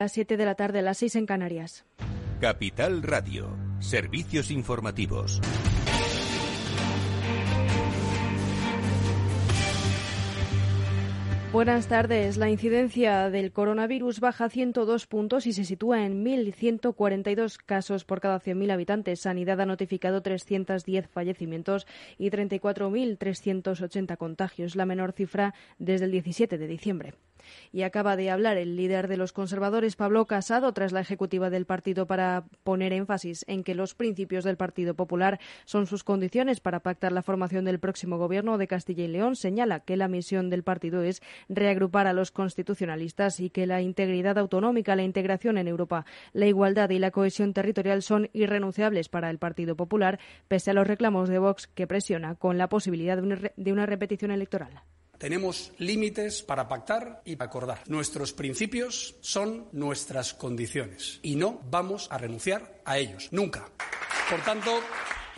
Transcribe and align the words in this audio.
las 0.00 0.12
7 0.12 0.36
de 0.36 0.44
la 0.44 0.54
tarde, 0.54 0.80
las 0.80 0.98
6 0.98 1.16
en 1.16 1.26
Canarias. 1.26 1.84
Capital 2.40 3.02
Radio, 3.02 3.56
servicios 3.80 4.52
informativos. 4.52 5.40
Buenas 11.50 11.88
tardes. 11.88 12.36
La 12.36 12.48
incidencia 12.48 13.28
del 13.30 13.50
coronavirus 13.50 14.20
baja 14.20 14.48
102 14.48 15.06
puntos 15.08 15.46
y 15.46 15.52
se 15.52 15.64
sitúa 15.64 16.04
en 16.04 16.24
1.142 16.24 17.56
casos 17.56 18.04
por 18.04 18.20
cada 18.20 18.38
100.000 18.38 18.70
habitantes. 18.70 19.20
Sanidad 19.20 19.60
ha 19.60 19.66
notificado 19.66 20.22
310 20.22 21.08
fallecimientos 21.08 21.88
y 22.18 22.30
34.380 22.30 24.16
contagios, 24.16 24.76
la 24.76 24.86
menor 24.86 25.12
cifra 25.12 25.54
desde 25.78 26.04
el 26.04 26.12
17 26.12 26.56
de 26.56 26.66
diciembre. 26.68 27.14
Y 27.72 27.82
acaba 27.82 28.16
de 28.16 28.30
hablar 28.30 28.56
el 28.56 28.76
líder 28.76 29.08
de 29.08 29.16
los 29.16 29.32
conservadores, 29.32 29.96
Pablo 29.96 30.26
Casado, 30.26 30.72
tras 30.72 30.92
la 30.92 31.00
ejecutiva 31.00 31.50
del 31.50 31.66
partido 31.66 32.06
para 32.06 32.44
poner 32.64 32.92
énfasis 32.92 33.44
en 33.48 33.64
que 33.64 33.74
los 33.74 33.94
principios 33.94 34.44
del 34.44 34.56
Partido 34.56 34.94
Popular 34.94 35.40
son 35.64 35.86
sus 35.86 36.04
condiciones 36.04 36.60
para 36.60 36.80
pactar 36.80 37.12
la 37.12 37.22
formación 37.22 37.64
del 37.64 37.78
próximo 37.78 38.18
gobierno 38.18 38.58
de 38.58 38.66
Castilla 38.66 39.04
y 39.04 39.08
León. 39.08 39.36
Señala 39.36 39.80
que 39.80 39.96
la 39.96 40.08
misión 40.08 40.50
del 40.50 40.62
partido 40.62 41.02
es 41.02 41.22
reagrupar 41.48 42.06
a 42.06 42.12
los 42.12 42.30
constitucionalistas 42.30 43.40
y 43.40 43.50
que 43.50 43.66
la 43.66 43.80
integridad 43.80 44.38
autonómica, 44.38 44.96
la 44.96 45.02
integración 45.02 45.58
en 45.58 45.68
Europa, 45.68 46.04
la 46.32 46.46
igualdad 46.46 46.90
y 46.90 46.98
la 46.98 47.10
cohesión 47.10 47.52
territorial 47.52 48.02
son 48.02 48.30
irrenunciables 48.32 49.08
para 49.08 49.30
el 49.30 49.38
Partido 49.38 49.76
Popular, 49.76 50.18
pese 50.48 50.70
a 50.70 50.74
los 50.74 50.86
reclamos 50.86 51.28
de 51.28 51.38
Vox 51.38 51.66
que 51.66 51.86
presiona 51.86 52.34
con 52.34 52.58
la 52.58 52.68
posibilidad 52.68 53.18
de 53.18 53.72
una 53.72 53.86
repetición 53.86 54.30
electoral. 54.30 54.82
Tenemos 55.18 55.72
límites 55.78 56.42
para 56.42 56.68
pactar 56.68 57.22
y 57.24 57.36
para 57.36 57.48
acordar. 57.48 57.82
Nuestros 57.88 58.32
principios 58.32 59.16
son 59.20 59.68
nuestras 59.72 60.32
condiciones 60.32 61.18
y 61.22 61.34
no 61.34 61.60
vamos 61.70 62.06
a 62.10 62.18
renunciar 62.18 62.80
a 62.84 62.98
ellos. 62.98 63.28
Nunca. 63.32 63.68
Por 64.30 64.40
tanto, 64.42 64.80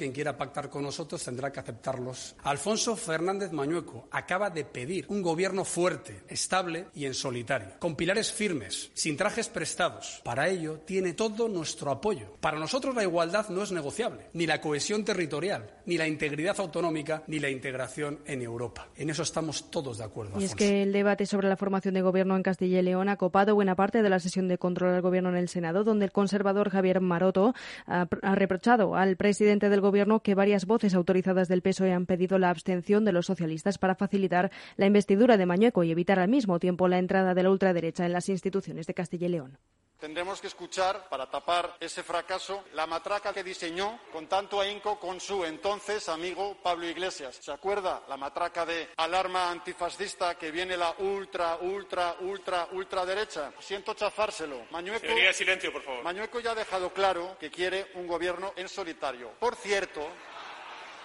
quien 0.01 0.13
quiera 0.13 0.35
pactar 0.35 0.71
con 0.71 0.83
nosotros 0.83 1.23
tendrá 1.23 1.53
que 1.53 1.61
aceptarlos. 1.61 2.35
Alfonso 2.45 2.97
Fernández 2.97 3.53
Mañueco 3.53 4.09
acaba 4.11 4.49
de 4.49 4.65
pedir 4.65 5.05
un 5.09 5.21
gobierno 5.21 5.63
fuerte, 5.63 6.23
estable 6.27 6.87
y 6.95 7.05
en 7.05 7.13
solitario, 7.13 7.73
con 7.79 7.97
pilares 7.97 8.33
firmes, 8.33 8.91
sin 8.95 9.15
trajes 9.19 9.51
prestados. 9.51 10.23
Para 10.25 10.49
ello 10.49 10.81
tiene 10.87 11.13
todo 11.13 11.49
nuestro 11.49 11.91
apoyo. 11.91 12.35
Para 12.41 12.59
nosotros 12.59 12.95
la 12.95 13.03
igualdad 13.03 13.51
no 13.51 13.63
es 13.63 13.73
negociable, 13.73 14.29
ni 14.33 14.47
la 14.47 14.59
cohesión 14.63 15.05
territorial, 15.05 15.71
ni 15.85 15.99
la 15.99 16.09
integridad 16.09 16.59
autonómica, 16.61 17.23
ni 17.27 17.39
la 17.39 17.51
integración 17.51 18.21
en 18.25 18.41
Europa. 18.41 18.89
En 18.97 19.11
eso 19.11 19.23
estamos 19.23 19.71
todos 19.71 19.99
de 19.99 20.05
acuerdo. 20.05 20.41
Y 20.41 20.45
es 20.45 20.55
que 20.55 20.83
el 20.83 20.95
debate 20.95 21.27
sobre 21.27 21.51
la 21.51 21.59
formación 21.59 21.93
de 21.93 22.01
gobierno 22.01 22.37
en 22.37 22.43
Castilla 22.43 22.79
y 22.79 22.83
León 22.83 23.11
ha 23.11 23.19
copado 23.19 23.55
buena 23.55 23.75
parte 23.75 24.01
de 24.01 24.09
la 24.09 24.19
sesión 24.19 24.49
de 24.49 24.57
control 24.57 24.95
al 24.95 25.03
gobierno 25.03 25.29
en 25.29 25.37
el 25.37 25.51
Senado, 25.51 25.85
donde 25.85 26.07
el 26.07 26.13
conservador 26.13 26.71
Javier 26.71 27.03
Maroto 27.03 27.53
ha, 27.87 28.07
reprochado 28.35 28.97
al 28.97 29.17
presidente 29.17 29.69
del 29.69 29.83
gobierno 29.83 29.90
Gobierno 29.91 30.21
que 30.21 30.37
varias 30.37 30.67
voces 30.67 30.95
autorizadas 30.95 31.49
del 31.49 31.63
PSOE 31.63 31.93
han 31.93 32.07
pedido 32.07 32.39
la 32.39 32.51
abstención 32.51 33.05
de 33.05 33.11
los 33.11 33.27
socialistas 33.27 33.77
para 33.77 33.97
facilitar 33.97 34.53
la 34.77 34.87
investidura 34.87 35.37
de 35.37 35.47
Mañueco 35.47 35.83
y 35.83 35.91
evitar 35.91 36.21
al 36.21 36.29
mismo 36.29 36.61
tiempo 36.61 36.87
la 36.87 37.01
entrada 37.01 37.35
de 37.35 37.43
la 37.43 37.51
ultraderecha 37.51 38.07
en 38.07 38.13
las 38.13 38.29
instituciones 38.29 38.87
de 38.87 38.95
Castilla 38.95 39.27
y 39.27 39.31
León. 39.31 39.59
Tendremos 40.01 40.41
que 40.41 40.47
escuchar, 40.47 41.09
para 41.11 41.29
tapar 41.29 41.77
ese 41.79 42.03
fracaso, 42.03 42.65
la 42.73 42.87
matraca 42.87 43.35
que 43.35 43.45
diseñó 43.45 44.01
con 44.11 44.27
tanto 44.29 44.59
ahínco 44.59 44.99
con 44.99 45.21
su 45.21 45.45
entonces 45.45 46.09
amigo 46.09 46.57
Pablo 46.63 46.89
Iglesias. 46.89 47.39
¿Se 47.41 47.53
acuerda 47.53 48.03
la 48.09 48.17
matraca 48.17 48.65
de 48.65 48.89
alarma 48.97 49.51
antifascista 49.51 50.39
que 50.39 50.51
viene 50.51 50.77
la 50.79 50.95
ultra, 51.01 51.59
ultra, 51.61 52.17
ultra, 52.21 52.69
ultraderecha? 52.73 53.53
Siento 53.61 53.93
chafárselo. 53.93 54.67
Mañueco, 54.71 55.07
silencio, 55.35 55.71
por 55.71 55.83
favor. 55.83 56.03
Mañueco 56.03 56.41
ya 56.41 56.53
ha 56.53 56.55
dejado 56.55 56.95
claro 56.95 57.37
que 57.39 57.51
quiere 57.51 57.91
un 57.95 58.07
gobierno 58.07 58.55
en 58.57 58.71
solitario. 58.71 59.33
Por 59.39 59.55
cierto, 59.55 60.09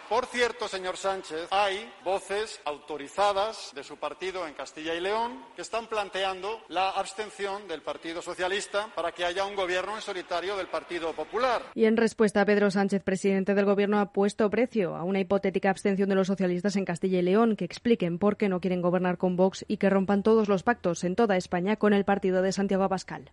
por 0.09 0.25
cierto, 0.27 0.67
señor 0.67 0.97
Sánchez, 0.97 1.47
hay 1.51 1.91
voces 2.03 2.59
autorizadas 2.65 3.71
de 3.73 3.83
su 3.83 3.97
partido 3.97 4.47
en 4.47 4.53
Castilla 4.53 4.93
y 4.93 5.01
León 5.01 5.43
que 5.55 5.61
están 5.61 5.87
planteando 5.87 6.61
la 6.69 6.89
abstención 6.89 7.67
del 7.67 7.81
Partido 7.81 8.21
Socialista 8.21 8.87
para 8.95 9.11
que 9.11 9.25
haya 9.25 9.45
un 9.45 9.55
gobierno 9.55 9.95
en 9.95 10.01
solitario 10.01 10.57
del 10.57 10.67
Partido 10.67 11.13
Popular. 11.13 11.61
Y 11.73 11.85
en 11.85 11.97
respuesta, 11.97 12.45
Pedro 12.45 12.71
Sánchez, 12.71 13.03
presidente 13.03 13.55
del 13.55 13.65
Gobierno, 13.65 13.99
ha 13.99 14.11
puesto 14.11 14.49
precio 14.49 14.95
a 14.95 15.03
una 15.03 15.19
hipotética 15.19 15.69
abstención 15.69 16.09
de 16.09 16.15
los 16.15 16.27
socialistas 16.27 16.75
en 16.75 16.85
Castilla 16.85 17.19
y 17.19 17.23
León 17.23 17.55
que 17.55 17.65
expliquen 17.65 18.19
por 18.19 18.37
qué 18.37 18.49
no 18.49 18.61
quieren 18.61 18.81
gobernar 18.81 19.17
con 19.17 19.35
Vox 19.35 19.65
y 19.67 19.77
que 19.77 19.89
rompan 19.89 20.23
todos 20.23 20.47
los 20.47 20.63
pactos 20.63 21.03
en 21.03 21.15
toda 21.15 21.37
España 21.37 21.75
con 21.75 21.93
el 21.93 22.05
partido 22.05 22.41
de 22.41 22.51
Santiago 22.51 22.83
Abascal. 22.83 23.31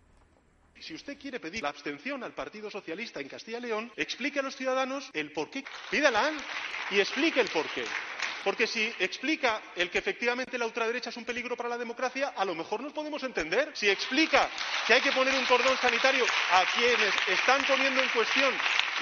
Si 0.83 0.93
usted 0.93 1.17
quiere 1.17 1.39
pedir 1.39 1.63
la 1.63 1.69
abstención 1.69 2.25
al 2.25 2.33
Partido 2.33 2.69
Socialista 2.69 3.21
en 3.21 3.29
Castilla 3.29 3.59
y 3.59 3.61
León, 3.61 3.89
explique 3.95 4.39
a 4.39 4.43
los 4.43 4.57
ciudadanos 4.57 5.09
el 5.13 5.31
por 5.31 5.49
qué. 5.49 5.63
Pídala 5.89 6.29
y 6.91 6.99
explique 6.99 7.39
el 7.39 7.47
por 7.47 7.65
qué. 7.69 7.85
Porque 8.43 8.67
si 8.67 8.91
explica 8.99 9.61
el 9.75 9.89
que 9.89 9.99
efectivamente 9.99 10.57
la 10.57 10.65
ultraderecha 10.65 11.09
es 11.09 11.17
un 11.17 11.25
peligro 11.25 11.55
para 11.55 11.69
la 11.69 11.77
democracia, 11.77 12.33
a 12.35 12.45
lo 12.45 12.55
mejor 12.55 12.81
nos 12.81 12.93
podemos 12.93 13.23
entender. 13.23 13.71
Si 13.73 13.89
explica 13.89 14.49
que 14.85 14.93
hay 14.93 15.01
que 15.01 15.11
poner 15.11 15.33
un 15.33 15.45
cordón 15.45 15.77
sanitario 15.77 16.25
a 16.51 16.63
quienes 16.75 17.13
están 17.27 17.63
poniendo 17.65 18.01
en 18.01 18.09
cuestión 18.09 18.53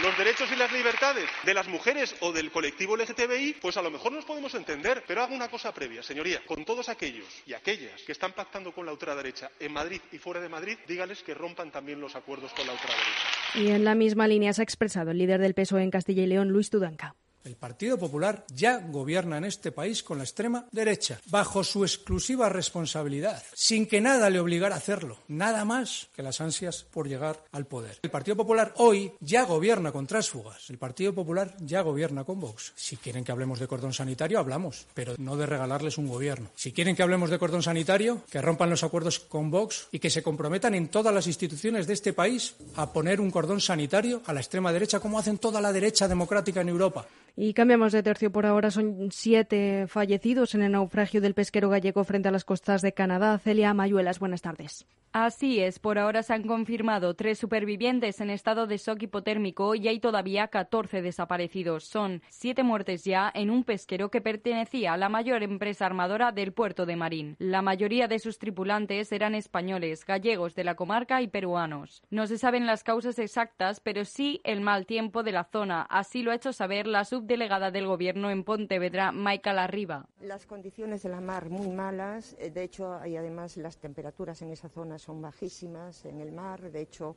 los 0.03 0.17
derechos 0.17 0.49
y 0.51 0.55
las 0.55 0.71
libertades 0.71 1.29
de 1.43 1.53
las 1.53 1.67
mujeres 1.67 2.15
o 2.21 2.31
del 2.31 2.51
colectivo 2.51 2.95
LGTBI, 2.95 3.57
pues 3.61 3.77
a 3.77 3.81
lo 3.81 3.91
mejor 3.91 4.11
nos 4.11 4.25
podemos 4.25 4.53
entender. 4.55 5.03
Pero 5.07 5.23
hago 5.23 5.35
una 5.35 5.49
cosa 5.49 5.73
previa, 5.73 6.03
señoría. 6.03 6.41
Con 6.45 6.63
todos 6.65 6.89
aquellos 6.89 7.27
y 7.45 7.53
aquellas 7.53 8.01
que 8.03 8.11
están 8.11 8.33
pactando 8.33 8.71
con 8.73 8.85
la 8.85 8.91
ultraderecha 8.91 9.51
en 9.59 9.73
Madrid 9.73 10.01
y 10.11 10.17
fuera 10.17 10.39
de 10.39 10.49
Madrid, 10.49 10.77
dígales 10.87 11.23
que 11.23 11.33
rompan 11.33 11.71
también 11.71 11.99
los 11.99 12.15
acuerdos 12.15 12.53
con 12.53 12.65
la 12.67 12.73
ultraderecha. 12.73 13.09
Y 13.55 13.71
en 13.71 13.83
la 13.83 13.95
misma 13.95 14.27
línea 14.27 14.53
se 14.53 14.61
ha 14.61 14.63
expresado 14.63 15.11
el 15.11 15.17
líder 15.17 15.41
del 15.41 15.53
PSOE 15.53 15.83
en 15.83 15.91
Castilla 15.91 16.23
y 16.23 16.27
León, 16.27 16.49
Luis 16.49 16.69
Tudanca. 16.69 17.15
El 17.43 17.55
Partido 17.55 17.97
Popular 17.97 18.45
ya 18.53 18.77
gobierna 18.77 19.37
en 19.37 19.45
este 19.45 19.71
país 19.71 20.03
con 20.03 20.17
la 20.17 20.23
extrema 20.23 20.67
derecha, 20.71 21.19
bajo 21.27 21.63
su 21.63 21.83
exclusiva 21.83 22.49
responsabilidad, 22.49 23.43
sin 23.53 23.87
que 23.87 24.01
nada 24.01 24.29
le 24.29 24.39
obligara 24.39 24.75
a 24.75 24.77
hacerlo, 24.77 25.17
nada 25.27 25.65
más 25.65 26.09
que 26.15 26.23
las 26.23 26.41
ansias 26.41 26.85
por 26.91 27.07
llegar 27.07 27.43
al 27.51 27.65
poder. 27.65 27.99
El 28.03 28.11
Partido 28.11 28.37
Popular 28.37 28.73
hoy 28.77 29.13
ya 29.19 29.43
gobierna 29.43 29.91
con 29.91 30.07
trásfugas, 30.07 30.69
el 30.69 30.77
Partido 30.77 31.13
Popular 31.13 31.55
ya 31.59 31.81
gobierna 31.81 32.23
con 32.23 32.39
Vox. 32.39 32.73
Si 32.75 32.97
quieren 32.97 33.23
que 33.23 33.31
hablemos 33.31 33.59
de 33.59 33.67
cordón 33.67 33.93
sanitario, 33.93 34.39
hablamos, 34.39 34.85
pero 34.93 35.15
no 35.17 35.35
de 35.35 35.45
regalarles 35.45 35.97
un 35.97 36.07
gobierno. 36.07 36.49
Si 36.55 36.71
quieren 36.71 36.95
que 36.95 37.03
hablemos 37.03 37.29
de 37.29 37.39
cordón 37.39 37.63
sanitario, 37.63 38.23
que 38.29 38.41
rompan 38.41 38.69
los 38.69 38.83
acuerdos 38.83 39.19
con 39.19 39.49
Vox 39.49 39.87
y 39.91 39.99
que 39.99 40.09
se 40.09 40.23
comprometan 40.23 40.75
en 40.75 40.89
todas 40.89 41.13
las 41.13 41.27
instituciones 41.27 41.87
de 41.87 41.93
este 41.93 42.13
país 42.13 42.55
a 42.75 42.91
poner 42.93 43.19
un 43.19 43.31
cordón 43.31 43.61
sanitario 43.61 44.21
a 44.25 44.33
la 44.33 44.41
extrema 44.41 44.71
derecha, 44.71 44.99
como 44.99 45.19
hacen 45.19 45.37
toda 45.37 45.61
la 45.61 45.73
derecha 45.73 46.07
democrática 46.07 46.61
en 46.61 46.69
Europa. 46.69 47.07
Y 47.35 47.53
cambiamos 47.53 47.91
de 47.91 48.03
tercio 48.03 48.31
por 48.31 48.45
ahora. 48.45 48.71
Son 48.71 49.09
siete 49.11 49.85
fallecidos 49.87 50.55
en 50.55 50.63
el 50.63 50.73
naufragio 50.73 51.21
del 51.21 51.33
pesquero 51.33 51.69
gallego 51.69 52.03
frente 52.03 52.27
a 52.27 52.31
las 52.31 52.45
costas 52.45 52.81
de 52.81 52.93
Canadá. 52.93 53.37
Celia 53.39 53.73
Mayuelas, 53.73 54.19
buenas 54.19 54.41
tardes. 54.41 54.85
Así 55.13 55.59
es, 55.59 55.77
por 55.77 55.99
ahora 55.99 56.23
se 56.23 56.33
han 56.33 56.43
confirmado 56.43 57.15
tres 57.15 57.37
supervivientes 57.37 58.21
en 58.21 58.29
estado 58.29 58.65
de 58.65 58.77
shock 58.77 59.03
hipotérmico 59.03 59.75
y 59.75 59.89
hay 59.89 59.99
todavía 59.99 60.47
14 60.47 61.01
desaparecidos. 61.01 61.83
Son 61.83 62.21
siete 62.29 62.63
muertes 62.63 63.03
ya 63.03 63.29
en 63.33 63.49
un 63.49 63.65
pesquero 63.65 64.09
que 64.09 64.21
pertenecía 64.21 64.93
a 64.93 64.97
la 64.97 65.09
mayor 65.09 65.43
empresa 65.43 65.85
armadora 65.85 66.31
del 66.31 66.53
puerto 66.53 66.85
de 66.85 66.95
Marín. 66.95 67.35
La 67.39 67.61
mayoría 67.61 68.07
de 68.07 68.19
sus 68.19 68.39
tripulantes 68.39 69.11
eran 69.11 69.35
españoles, 69.35 70.05
gallegos 70.05 70.55
de 70.55 70.63
la 70.63 70.75
comarca 70.75 71.21
y 71.21 71.27
peruanos. 71.27 72.03
No 72.09 72.25
se 72.25 72.37
saben 72.37 72.65
las 72.65 72.85
causas 72.85 73.19
exactas, 73.19 73.81
pero 73.81 74.05
sí 74.05 74.39
el 74.45 74.61
mal 74.61 74.85
tiempo 74.85 75.23
de 75.23 75.33
la 75.33 75.43
zona. 75.43 75.81
Así 75.89 76.23
lo 76.23 76.31
ha 76.31 76.35
hecho 76.35 76.53
saber 76.53 76.87
la 76.87 77.03
subdelegada 77.21 77.69
del 77.69 77.85
Gobierno 77.85 78.31
en 78.31 78.43
Pontevedra, 78.43 79.11
Maika 79.11 79.53
Larriba. 79.53 80.07
Las 80.21 80.47
condiciones 80.47 81.03
de 81.03 81.09
la 81.09 81.21
mar 81.21 81.51
muy 81.51 81.69
malas. 81.69 82.35
Eh, 82.39 82.49
de 82.49 82.63
hecho, 82.63 82.95
hay 82.95 83.15
además 83.15 83.57
las 83.57 83.77
temperaturas 83.77 84.41
en 84.41 84.49
esa 84.49 84.69
zona 84.69 84.97
son 84.97 85.21
bajísimas 85.21 86.03
en 86.05 86.19
el 86.19 86.31
mar. 86.31 86.71
De 86.71 86.81
hecho, 86.81 87.15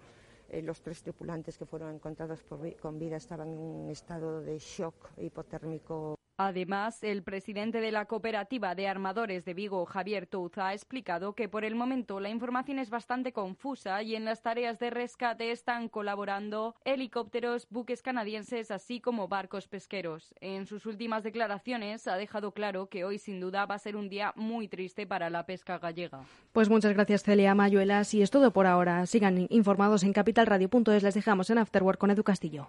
eh, 0.51 0.60
los 0.60 0.83
tres 0.83 1.03
tripulantes 1.03 1.56
que 1.56 1.65
fueron 1.65 1.95
encontrados 1.95 2.45
con 2.80 2.98
vida 2.98 3.16
estaban 3.16 3.48
en 3.48 3.59
un 3.59 3.89
estado 3.89 4.42
de 4.42 4.59
shock 4.59 4.95
hipotérmico 5.16 6.18
Además, 6.36 7.04
el 7.04 7.22
presidente 7.22 7.81
de 7.81 7.92
la 7.92 8.07
cooperativa 8.07 8.75
de 8.75 8.89
armadores 8.89 9.45
de 9.45 9.54
Vigo, 9.54 9.86
Javier 9.86 10.27
Touza, 10.27 10.69
ha 10.69 10.75
explicado 10.75 11.34
que 11.34 11.48
por 11.48 11.65
el 11.65 11.77
momento 11.77 12.19
la 12.19 12.28
información 12.28 12.81
es 12.81 12.91
bastante 12.91 13.33
confusa 13.33 14.03
y 14.03 14.16
en 14.16 14.25
las 14.25 14.42
tareas 14.42 14.81
de 14.81 14.91
rescate 14.91 15.53
están 15.53 15.89
colaborando 15.89 16.75
helicópteros, 16.84 17.69
buques 17.71 18.03
canadienses, 18.03 18.72
así 18.72 19.01
como 19.01 19.28
barcos 19.28 19.69
pesqueros. 19.69 20.34
En 20.41 20.66
sus 20.66 20.86
últimas 20.86 21.22
declaraciones 21.22 22.09
ha 22.09 22.16
dejado 22.16 22.51
claro 22.51 22.89
que 22.89 23.04
hoy 23.04 23.19
sin 23.19 23.39
duda 23.39 23.66
va 23.66 23.77
a 23.77 23.78
ser 23.78 23.95
un 23.95 24.09
día 24.09 24.33
muy 24.34 24.66
triste 24.66 25.07
para 25.07 25.30
la 25.30 25.47
pesca 25.47 25.78
gallega. 25.78 26.25
Pues 26.53 26.69
muchas 26.69 26.95
gracias 26.95 27.22
Celia 27.22 27.54
Mayuelas 27.54 28.13
y 28.13 28.22
es 28.22 28.33
todo 28.33 28.51
por 28.51 28.66
ahora. 28.66 29.07
Sigan 29.07 29.47
informados 29.51 30.03
en 30.03 30.13
capitalradio.es. 30.13 31.03
Les 31.04 31.15
dejamos 31.15 31.48
en 31.51 31.59
Afterwork 31.59 31.98
con 31.98 32.10
Edu 32.10 32.25
Castillo. 32.25 32.69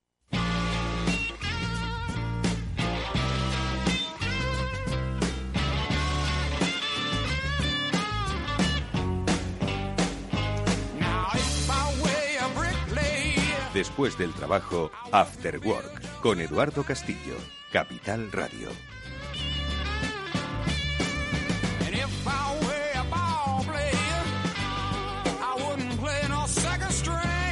Después 13.81 14.15
del 14.15 14.31
trabajo, 14.33 14.91
After 15.11 15.57
Work, 15.57 16.21
con 16.21 16.39
Eduardo 16.39 16.83
Castillo, 16.83 17.33
Capital 17.71 18.31
Radio. 18.31 18.69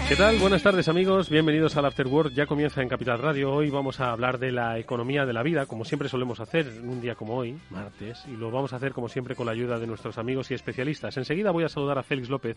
¿Qué 0.08 0.16
tal? 0.16 0.38
Buenas 0.38 0.62
tardes 0.62 0.88
amigos, 0.88 1.32
bienvenidos 1.32 1.76
al 1.78 1.86
After 1.86 2.06
Work. 2.06 2.34
Ya 2.34 2.46
comienza 2.46 2.84
en 2.84 2.90
Capital 2.90 3.18
Radio. 3.18 3.52
Hoy 3.52 3.72
vamos 3.72 4.00
a 4.00 4.12
hablar 4.12 4.38
de 4.38 4.52
la 4.52 4.78
economía 4.78 5.26
de 5.26 5.34
la 5.34 5.42
vida, 5.42 5.66
como 5.66 5.84
siempre 5.84 6.10
solemos 6.10 6.40
hacer 6.40 6.68
en 6.68 6.90
un 6.90 7.02
día 7.02 7.16
como 7.16 7.38
hoy, 7.38 7.58
martes, 7.72 8.24
y 8.28 8.38
lo 8.38 8.52
vamos 8.52 8.72
a 8.74 8.76
hacer 8.76 8.94
como 8.94 9.10
siempre 9.10 9.34
con 9.34 9.48
la 9.48 9.54
ayuda 9.54 9.80
de 9.80 9.88
nuestros 9.88 10.20
amigos 10.20 10.52
y 10.52 10.54
especialistas. 10.54 11.18
Enseguida 11.18 11.50
voy 11.50 11.64
a 11.64 11.70
saludar 11.70 11.98
a 11.98 12.04
Félix 12.04 12.30
López, 12.30 12.56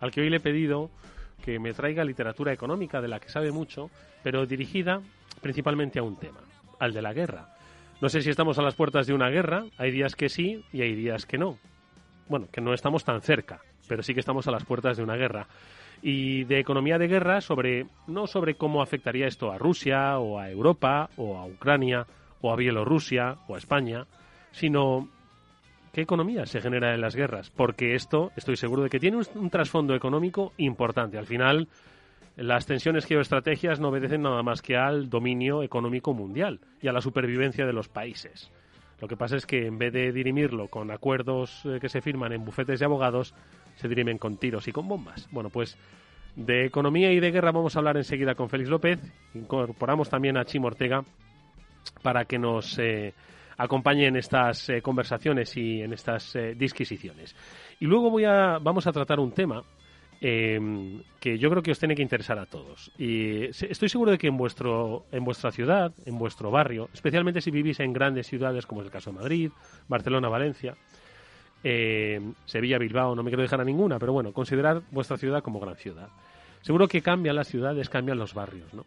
al 0.00 0.10
que 0.10 0.22
hoy 0.22 0.28
le 0.28 0.38
he 0.38 0.40
pedido 0.40 0.90
que 1.44 1.58
me 1.58 1.74
traiga 1.74 2.04
literatura 2.04 2.52
económica 2.52 3.00
de 3.00 3.08
la 3.08 3.20
que 3.20 3.28
sabe 3.28 3.52
mucho, 3.52 3.90
pero 4.22 4.46
dirigida 4.46 5.02
principalmente 5.40 5.98
a 5.98 6.02
un 6.02 6.16
tema, 6.16 6.40
al 6.78 6.92
de 6.92 7.02
la 7.02 7.12
guerra. 7.12 7.48
No 8.00 8.08
sé 8.08 8.22
si 8.22 8.30
estamos 8.30 8.58
a 8.58 8.62
las 8.62 8.74
puertas 8.74 9.06
de 9.06 9.14
una 9.14 9.28
guerra, 9.28 9.64
hay 9.76 9.90
días 9.90 10.16
que 10.16 10.28
sí 10.28 10.64
y 10.72 10.82
hay 10.82 10.94
días 10.94 11.26
que 11.26 11.38
no. 11.38 11.58
Bueno, 12.28 12.48
que 12.50 12.60
no 12.60 12.72
estamos 12.72 13.04
tan 13.04 13.20
cerca, 13.20 13.60
pero 13.88 14.02
sí 14.02 14.14
que 14.14 14.20
estamos 14.20 14.46
a 14.48 14.50
las 14.50 14.64
puertas 14.64 14.96
de 14.96 15.02
una 15.02 15.16
guerra. 15.16 15.46
Y 16.00 16.44
de 16.44 16.58
economía 16.58 16.98
de 16.98 17.08
guerra 17.08 17.40
sobre 17.40 17.86
no 18.06 18.26
sobre 18.26 18.56
cómo 18.56 18.82
afectaría 18.82 19.26
esto 19.26 19.52
a 19.52 19.58
Rusia 19.58 20.18
o 20.18 20.38
a 20.38 20.50
Europa 20.50 21.10
o 21.16 21.38
a 21.38 21.46
Ucrania 21.46 22.06
o 22.40 22.52
a 22.52 22.56
Bielorrusia 22.56 23.36
o 23.46 23.54
a 23.54 23.58
España, 23.58 24.06
sino 24.50 25.08
¿Qué 25.92 26.00
economía 26.00 26.46
se 26.46 26.62
genera 26.62 26.94
en 26.94 27.02
las 27.02 27.14
guerras? 27.14 27.50
Porque 27.50 27.94
esto, 27.94 28.32
estoy 28.34 28.56
seguro 28.56 28.82
de 28.82 28.88
que 28.88 28.98
tiene 28.98 29.18
un, 29.34 29.50
trasfondo 29.50 29.94
económico 29.94 30.54
importante. 30.56 31.18
Al 31.18 31.26
final, 31.26 31.68
las 32.34 32.64
tensiones 32.64 33.04
geoestrategias 33.04 33.78
no 33.78 33.88
obedecen 33.88 34.22
nada 34.22 34.42
más 34.42 34.62
que 34.62 34.74
al 34.74 35.10
dominio 35.10 35.62
económico 35.62 36.14
mundial 36.14 36.60
y 36.80 36.88
a 36.88 36.92
la 36.92 37.02
supervivencia 37.02 37.66
de 37.66 37.74
los 37.74 37.88
países. 37.88 38.50
Lo 39.02 39.08
que 39.08 39.18
pasa 39.18 39.36
es 39.36 39.44
que 39.44 39.66
en 39.66 39.76
vez 39.76 39.92
de 39.92 40.12
dirimirlo 40.12 40.68
con 40.68 40.90
acuerdos 40.90 41.60
eh, 41.66 41.78
que 41.78 41.90
se 41.90 42.00
firman 42.00 42.32
en 42.32 42.44
bufetes 42.46 42.80
de 42.80 42.86
abogados, 42.86 43.34
se 43.74 43.88
dirimen 43.88 44.16
con 44.16 44.38
tiros 44.38 44.68
y 44.68 44.72
con 44.72 44.88
bombas. 44.88 45.28
Bueno, 45.30 45.50
pues 45.50 45.76
de 46.36 46.64
economía 46.64 47.12
y 47.12 47.20
de 47.20 47.32
guerra 47.32 47.52
vamos 47.52 47.76
a 47.76 47.80
hablar 47.80 47.98
enseguida 47.98 48.34
con 48.34 48.48
Félix 48.48 48.70
López. 48.70 48.98
Incorporamos 49.34 50.08
también 50.08 50.38
a 50.38 50.46
Chimo 50.46 50.68
Ortega 50.68 51.04
para 52.02 52.24
que 52.24 52.38
nos 52.38 52.78
eh, 52.78 53.12
acompañe 53.56 54.06
en 54.06 54.16
estas 54.16 54.68
eh, 54.68 54.82
conversaciones 54.82 55.56
y 55.56 55.82
en 55.82 55.92
estas 55.92 56.34
eh, 56.36 56.54
disquisiciones. 56.56 57.34
Y 57.80 57.86
luego 57.86 58.10
voy 58.10 58.24
a, 58.24 58.58
vamos 58.58 58.86
a 58.86 58.92
tratar 58.92 59.20
un 59.20 59.32
tema 59.32 59.62
em, 60.20 61.02
que 61.20 61.38
yo 61.38 61.50
creo 61.50 61.62
que 61.62 61.72
os 61.72 61.78
tiene 61.78 61.94
que 61.94 62.02
interesar 62.02 62.38
a 62.38 62.46
todos. 62.46 62.90
Y 62.98 63.44
estoy 63.44 63.88
seguro 63.88 64.12
de 64.12 64.18
que 64.18 64.28
en, 64.28 64.36
vuestro, 64.36 65.06
en 65.12 65.24
vuestra 65.24 65.50
ciudad, 65.50 65.92
en 66.06 66.18
vuestro 66.18 66.50
barrio, 66.50 66.88
especialmente 66.92 67.40
si 67.40 67.50
vivís 67.50 67.80
en 67.80 67.92
grandes 67.92 68.26
ciudades 68.26 68.66
como 68.66 68.82
es 68.82 68.86
el 68.86 68.92
caso 68.92 69.10
de 69.10 69.16
Madrid, 69.16 69.50
Barcelona, 69.88 70.28
Valencia, 70.28 70.76
em, 71.62 72.34
Sevilla, 72.44 72.78
Bilbao, 72.78 73.14
no 73.14 73.22
me 73.22 73.30
quiero 73.30 73.42
dejar 73.42 73.60
a 73.60 73.64
ninguna, 73.64 73.98
pero 73.98 74.12
bueno, 74.12 74.32
considerar 74.32 74.82
vuestra 74.90 75.16
ciudad 75.16 75.42
como 75.42 75.60
gran 75.60 75.76
ciudad. 75.76 76.08
Seguro 76.62 76.86
que 76.86 77.02
cambian 77.02 77.34
las 77.34 77.48
ciudades, 77.48 77.88
cambian 77.88 78.18
los 78.18 78.34
barrios, 78.34 78.72
¿no? 78.72 78.86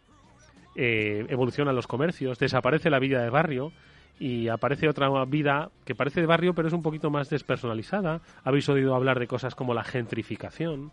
Eh, 0.78 1.24
evolucionan 1.30 1.74
los 1.74 1.86
comercios, 1.86 2.38
desaparece 2.38 2.90
la 2.90 2.98
vida 2.98 3.22
de 3.22 3.30
barrio 3.30 3.72
y 4.18 4.48
aparece 4.48 4.88
otra 4.88 5.08
vida 5.26 5.70
que 5.84 5.94
parece 5.94 6.20
de 6.20 6.26
barrio 6.26 6.54
pero 6.54 6.68
es 6.68 6.74
un 6.74 6.82
poquito 6.82 7.10
más 7.10 7.28
despersonalizada. 7.28 8.20
Habéis 8.44 8.68
oído 8.68 8.94
hablar 8.94 9.18
de 9.18 9.26
cosas 9.26 9.54
como 9.54 9.74
la 9.74 9.84
gentrificación. 9.84 10.92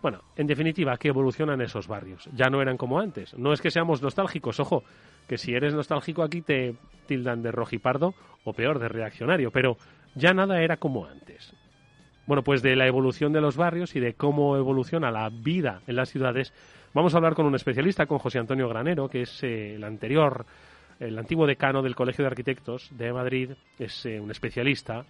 Bueno, 0.00 0.22
en 0.36 0.46
definitiva, 0.46 0.96
que 0.96 1.08
evolucionan 1.08 1.60
esos 1.60 1.88
barrios. 1.88 2.28
Ya 2.32 2.50
no 2.50 2.62
eran 2.62 2.76
como 2.76 3.00
antes. 3.00 3.36
No 3.36 3.52
es 3.52 3.60
que 3.60 3.70
seamos 3.70 4.00
nostálgicos, 4.00 4.60
ojo, 4.60 4.84
que 5.26 5.38
si 5.38 5.54
eres 5.54 5.74
nostálgico 5.74 6.22
aquí 6.22 6.40
te 6.40 6.76
tildan 7.06 7.42
de 7.42 7.50
rojipardo 7.50 8.14
o 8.44 8.52
peor, 8.52 8.78
de 8.78 8.88
reaccionario, 8.88 9.50
pero 9.50 9.76
ya 10.14 10.32
nada 10.32 10.62
era 10.62 10.76
como 10.76 11.06
antes. 11.06 11.52
Bueno, 12.26 12.42
pues 12.44 12.62
de 12.62 12.76
la 12.76 12.86
evolución 12.86 13.32
de 13.32 13.40
los 13.40 13.56
barrios 13.56 13.96
y 13.96 14.00
de 14.00 14.14
cómo 14.14 14.56
evoluciona 14.56 15.10
la 15.10 15.30
vida 15.30 15.80
en 15.86 15.96
las 15.96 16.10
ciudades, 16.10 16.52
vamos 16.92 17.14
a 17.14 17.16
hablar 17.16 17.34
con 17.34 17.46
un 17.46 17.54
especialista, 17.54 18.06
con 18.06 18.18
José 18.18 18.38
Antonio 18.38 18.68
Granero, 18.68 19.08
que 19.08 19.22
es 19.22 19.42
eh, 19.42 19.74
el 19.74 19.84
anterior 19.84 20.44
el 21.00 21.18
antiguo 21.18 21.46
decano 21.46 21.82
del 21.82 21.94
Colegio 21.94 22.24
de 22.24 22.30
Arquitectos 22.30 22.90
de 22.96 23.12
Madrid, 23.12 23.50
es 23.78 24.06
eh, 24.06 24.20
un 24.20 24.30
especialista 24.30 25.04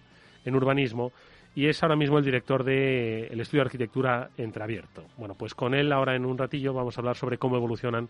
en 0.45 0.55
urbanismo 0.55 1.11
y 1.55 1.67
es 1.67 1.81
ahora 1.83 1.95
mismo 1.95 2.17
el 2.17 2.25
director 2.25 2.63
del 2.63 3.39
estudio 3.39 3.63
de 3.63 3.67
arquitectura 3.67 4.29
entreabierto. 4.37 5.05
Bueno, 5.17 5.35
pues 5.35 5.53
con 5.53 5.73
él 5.73 5.91
ahora 5.91 6.15
en 6.15 6.25
un 6.25 6.37
ratillo 6.37 6.73
vamos 6.73 6.97
a 6.97 7.01
hablar 7.01 7.15
sobre 7.15 7.37
cómo 7.37 7.55
evolucionan 7.55 8.07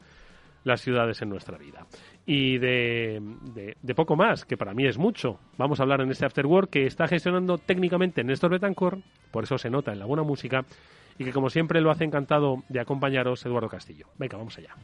las 0.63 0.81
ciudades 0.81 1.21
en 1.21 1.29
nuestra 1.29 1.57
vida. 1.57 1.85
Y 2.25 2.57
de, 2.57 3.21
de, 3.81 3.95
poco 3.95 4.15
más, 4.15 4.45
que 4.45 4.57
para 4.57 4.73
mí 4.73 4.85
es 4.85 4.97
mucho. 4.97 5.39
Vamos 5.57 5.79
a 5.79 5.83
hablar 5.83 6.01
en 6.01 6.11
este 6.11 6.25
After 6.25 6.45
Work 6.45 6.69
que 6.69 6.85
está 6.85 7.07
gestionando 7.07 7.57
técnicamente 7.57 8.23
Néstor 8.23 8.51
Betancourt, 8.51 8.99
por 9.31 9.45
eso 9.45 9.57
se 9.57 9.69
nota 9.69 9.93
en 9.93 9.99
la 9.99 10.05
buena 10.05 10.23
música, 10.23 10.65
y 11.17 11.23
que 11.23 11.31
como 11.31 11.49
siempre 11.49 11.81
lo 11.81 11.91
hace 11.91 12.03
encantado 12.03 12.63
de 12.67 12.79
acompañaros 12.81 13.45
Eduardo 13.45 13.69
Castillo. 13.69 14.07
Venga, 14.17 14.37
vamos 14.37 14.57
allá. 14.57 14.75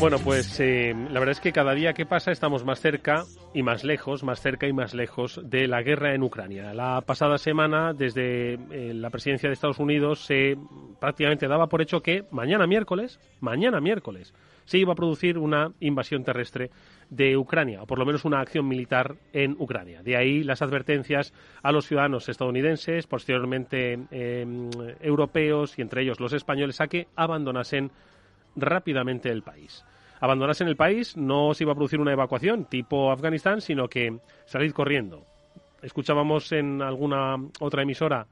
Bueno, 0.00 0.18
pues 0.22 0.60
eh, 0.60 0.94
la 0.94 1.18
verdad 1.18 1.32
es 1.32 1.40
que 1.40 1.52
cada 1.52 1.74
día 1.74 1.92
que 1.92 2.06
pasa 2.06 2.30
estamos 2.30 2.64
más 2.64 2.80
cerca 2.80 3.24
y 3.52 3.64
más 3.64 3.82
lejos, 3.82 4.22
más 4.22 4.40
cerca 4.40 4.68
y 4.68 4.72
más 4.72 4.94
lejos 4.94 5.40
de 5.42 5.66
la 5.66 5.82
guerra 5.82 6.14
en 6.14 6.22
Ucrania. 6.22 6.72
La 6.72 7.00
pasada 7.00 7.36
semana, 7.36 7.92
desde 7.94 8.54
eh, 8.54 8.94
la 8.94 9.10
presidencia 9.10 9.48
de 9.48 9.54
Estados 9.54 9.80
Unidos, 9.80 10.20
se 10.24 10.56
prácticamente 11.00 11.48
daba 11.48 11.66
por 11.66 11.82
hecho 11.82 12.00
que 12.00 12.24
mañana 12.30 12.68
miércoles, 12.68 13.18
mañana 13.40 13.80
miércoles, 13.80 14.34
se 14.66 14.78
iba 14.78 14.92
a 14.92 14.96
producir 14.96 15.36
una 15.36 15.72
invasión 15.80 16.22
terrestre 16.22 16.70
de 17.10 17.36
Ucrania, 17.36 17.82
o 17.82 17.86
por 17.86 17.98
lo 17.98 18.06
menos 18.06 18.24
una 18.24 18.40
acción 18.40 18.68
militar 18.68 19.16
en 19.32 19.56
Ucrania. 19.58 20.02
De 20.02 20.16
ahí 20.16 20.44
las 20.44 20.62
advertencias 20.62 21.32
a 21.62 21.72
los 21.72 21.86
ciudadanos 21.86 22.28
estadounidenses, 22.28 23.08
posteriormente 23.08 23.98
em, 24.12 24.70
europeos 25.00 25.76
y 25.78 25.82
entre 25.82 26.02
ellos 26.02 26.20
los 26.20 26.34
españoles, 26.34 26.80
a 26.80 26.86
que 26.86 27.08
abandonasen 27.16 27.90
rápidamente 28.56 29.30
el 29.30 29.42
país. 29.42 29.84
Abandonasen 30.20 30.68
el 30.68 30.76
país 30.76 31.16
no 31.16 31.54
se 31.54 31.64
iba 31.64 31.72
a 31.72 31.76
producir 31.76 32.00
una 32.00 32.12
evacuación 32.12 32.64
tipo 32.64 33.12
Afganistán, 33.12 33.60
sino 33.60 33.88
que 33.88 34.18
salir 34.46 34.72
corriendo. 34.74 35.24
escuchábamos 35.82 36.50
en 36.52 36.82
alguna 36.82 37.36
otra 37.60 37.82
emisora 37.82 38.26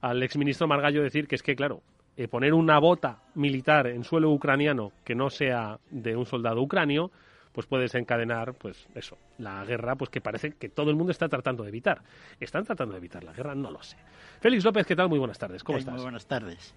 al 0.00 0.22
exministro 0.22 0.68
Margallo 0.68 1.02
decir 1.02 1.26
que 1.26 1.34
es 1.34 1.42
que, 1.42 1.56
claro, 1.56 1.82
eh, 2.16 2.28
poner 2.28 2.54
una 2.54 2.78
bota 2.78 3.18
militar 3.34 3.88
en 3.88 4.04
suelo 4.04 4.30
ucraniano 4.30 4.92
que 5.02 5.16
no 5.16 5.30
sea 5.30 5.78
de 5.90 6.14
un 6.14 6.26
soldado 6.26 6.62
ucranio, 6.62 7.10
pues 7.52 7.66
puede 7.66 7.84
desencadenar, 7.84 8.54
pues 8.54 8.86
eso, 8.94 9.16
la 9.38 9.64
guerra, 9.64 9.96
pues 9.96 10.10
que 10.10 10.20
parece 10.20 10.52
que 10.52 10.68
todo 10.68 10.90
el 10.90 10.96
mundo 10.96 11.10
está 11.10 11.28
tratando 11.28 11.62
de 11.62 11.70
evitar. 11.70 12.02
¿Están 12.38 12.64
tratando 12.64 12.92
de 12.92 12.98
evitar 12.98 13.24
la 13.24 13.32
guerra? 13.32 13.54
No 13.54 13.70
lo 13.70 13.82
sé. 13.82 13.96
Félix 14.40 14.64
López, 14.64 14.86
¿qué 14.86 14.94
tal? 14.94 15.08
Muy 15.08 15.18
buenas 15.18 15.38
tardes. 15.38 15.64
¿Cómo 15.64 15.78
estás? 15.78 15.94
Muy 15.94 16.02
buenas 16.02 16.26
tardes. 16.26 16.74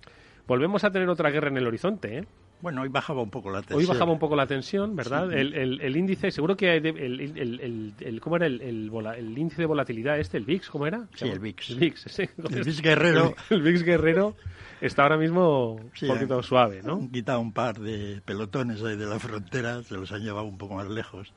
Volvemos 0.47 0.83
a 0.83 0.91
tener 0.91 1.09
otra 1.09 1.29
guerra 1.29 1.49
en 1.49 1.57
el 1.57 1.67
horizonte, 1.67 2.19
¿eh? 2.19 2.27
Bueno, 2.59 2.81
hoy 2.81 2.89
bajaba 2.89 3.21
un 3.21 3.29
poco 3.29 3.51
la 3.51 3.59
tensión. 3.59 3.79
Hoy 3.79 3.85
bajaba 3.85 4.11
un 4.11 4.19
poco 4.19 4.35
la 4.35 4.47
tensión, 4.47 4.95
¿verdad? 4.95 5.31
El, 5.31 5.53
el, 5.79 5.95
índice, 5.95 6.31
seguro 6.31 6.57
que 6.57 6.77
el, 6.77 6.85
el, 6.87 7.93
el, 7.99 8.19
¿cómo 8.19 8.37
era 8.37 8.47
el, 8.47 8.61
el, 8.61 9.37
índice 9.37 9.61
de 9.61 9.67
volatilidad 9.67 10.19
este, 10.19 10.37
el 10.37 10.45
VIX, 10.45 10.69
¿cómo 10.69 10.87
era? 10.87 11.07
Sí, 11.13 11.27
el 11.27 11.39
VIX. 11.39 11.69
El 11.69 11.79
VIX, 11.79 12.01
sí. 12.07 12.23
el 12.37 12.63
VIX 12.63 12.81
Guerrero. 12.81 13.35
El, 13.51 13.61
VIX 13.61 13.83
Guerrero 13.83 14.35
está 14.81 15.03
ahora 15.03 15.17
mismo 15.17 15.73
un 15.73 16.07
poquito 16.07 16.41
suave, 16.41 16.81
¿no? 16.83 16.93
Han 16.93 17.09
quitado 17.09 17.39
un 17.39 17.53
par 17.53 17.79
de 17.79 18.21
pelotones 18.25 18.81
ahí 18.83 18.95
de 18.95 19.05
la 19.05 19.19
frontera, 19.19 19.83
se 19.83 19.95
los 19.95 20.11
han 20.11 20.23
llevado 20.23 20.45
un 20.45 20.57
poco 20.57 20.75
más 20.75 20.87
lejos 20.87 21.33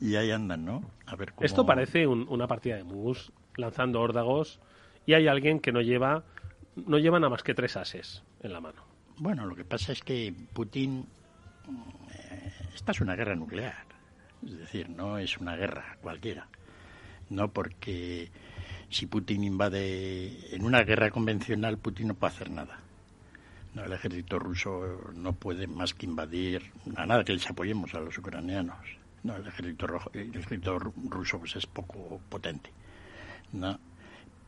y 0.00 0.14
ahí 0.14 0.30
andan, 0.30 0.64
¿no? 0.64 0.82
A 1.06 1.16
ver 1.16 1.32
cómo... 1.32 1.44
Esto 1.44 1.66
parece 1.66 2.06
una 2.06 2.46
partida 2.46 2.76
de 2.76 2.84
mus 2.84 3.32
lanzando 3.56 4.00
órdagos 4.00 4.60
y 5.04 5.14
hay 5.14 5.26
alguien 5.26 5.58
que 5.58 5.72
no 5.72 5.80
lleva 5.80 6.22
no 6.86 6.98
lleva 6.98 7.18
nada 7.18 7.30
más 7.30 7.42
que 7.42 7.54
tres 7.54 7.76
ases 7.76 8.22
en 8.40 8.52
la 8.52 8.60
mano. 8.60 8.87
Bueno, 9.18 9.46
lo 9.46 9.56
que 9.56 9.64
pasa 9.64 9.92
es 9.92 10.02
que 10.02 10.32
Putin. 10.52 11.04
Eh, 12.14 12.52
esta 12.74 12.92
es 12.92 13.00
una 13.00 13.16
guerra 13.16 13.34
nuclear. 13.34 13.84
Es 14.46 14.56
decir, 14.56 14.88
no 14.88 15.18
es 15.18 15.38
una 15.38 15.56
guerra 15.56 15.96
cualquiera. 16.00 16.46
No 17.30 17.48
porque 17.48 18.30
si 18.88 19.06
Putin 19.06 19.42
invade. 19.42 20.54
En 20.54 20.64
una 20.64 20.82
guerra 20.82 21.10
convencional, 21.10 21.78
Putin 21.78 22.08
no 22.08 22.14
puede 22.14 22.34
hacer 22.34 22.50
nada. 22.50 22.78
No, 23.74 23.84
el 23.84 23.92
ejército 23.92 24.38
ruso 24.38 25.12
no 25.14 25.32
puede 25.32 25.66
más 25.66 25.94
que 25.94 26.06
invadir. 26.06 26.70
A 26.96 27.04
nada 27.04 27.24
que 27.24 27.32
les 27.32 27.50
apoyemos 27.50 27.92
a 27.94 28.00
los 28.00 28.16
ucranianos. 28.16 28.78
No, 29.24 29.36
el 29.36 29.46
ejército, 29.46 29.86
rojo, 29.88 30.10
el 30.14 30.30
ejército 30.30 30.78
ruso 30.78 31.40
pues, 31.40 31.56
es 31.56 31.66
poco 31.66 32.20
potente. 32.28 32.70
¿no? 33.52 33.78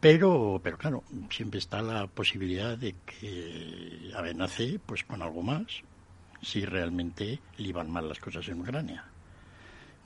Pero, 0.00 0.60
pero 0.62 0.78
claro, 0.78 1.04
siempre 1.30 1.58
está 1.58 1.82
la 1.82 2.06
posibilidad 2.06 2.76
de 2.76 2.94
que 3.04 4.10
amenace 4.16 4.80
pues 4.84 5.04
con 5.04 5.20
algo 5.20 5.42
más 5.42 5.66
si 6.40 6.64
realmente 6.64 7.38
le 7.58 7.68
iban 7.68 7.90
mal 7.90 8.08
las 8.08 8.18
cosas 8.18 8.48
en 8.48 8.60
Ucrania. 8.60 9.04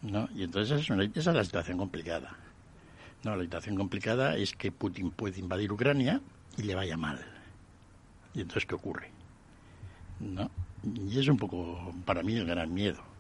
¿no? 0.02 0.28
Y 0.34 0.42
entonces 0.42 0.80
esa 0.80 1.02
es, 1.02 1.26
la 1.26 1.44
situación 1.44 1.78
complicada. 1.78 2.36
No, 3.22 3.36
la 3.36 3.44
situación 3.44 3.76
complicada 3.76 4.36
es 4.36 4.52
que 4.52 4.72
Putin 4.72 5.12
puede 5.12 5.38
invadir 5.38 5.70
Ucrania 5.70 6.20
y 6.56 6.62
le 6.62 6.74
vaya 6.74 6.96
mal. 6.96 7.24
¿Y 8.34 8.40
entonces 8.40 8.66
qué 8.66 8.74
ocurre? 8.74 9.10
¿No? 10.18 10.50
Y 10.82 11.20
es 11.20 11.28
un 11.28 11.36
poco 11.36 11.94
para 12.04 12.22
mí 12.24 12.34
el 12.34 12.46
gran 12.46 12.74
miedo 12.74 13.13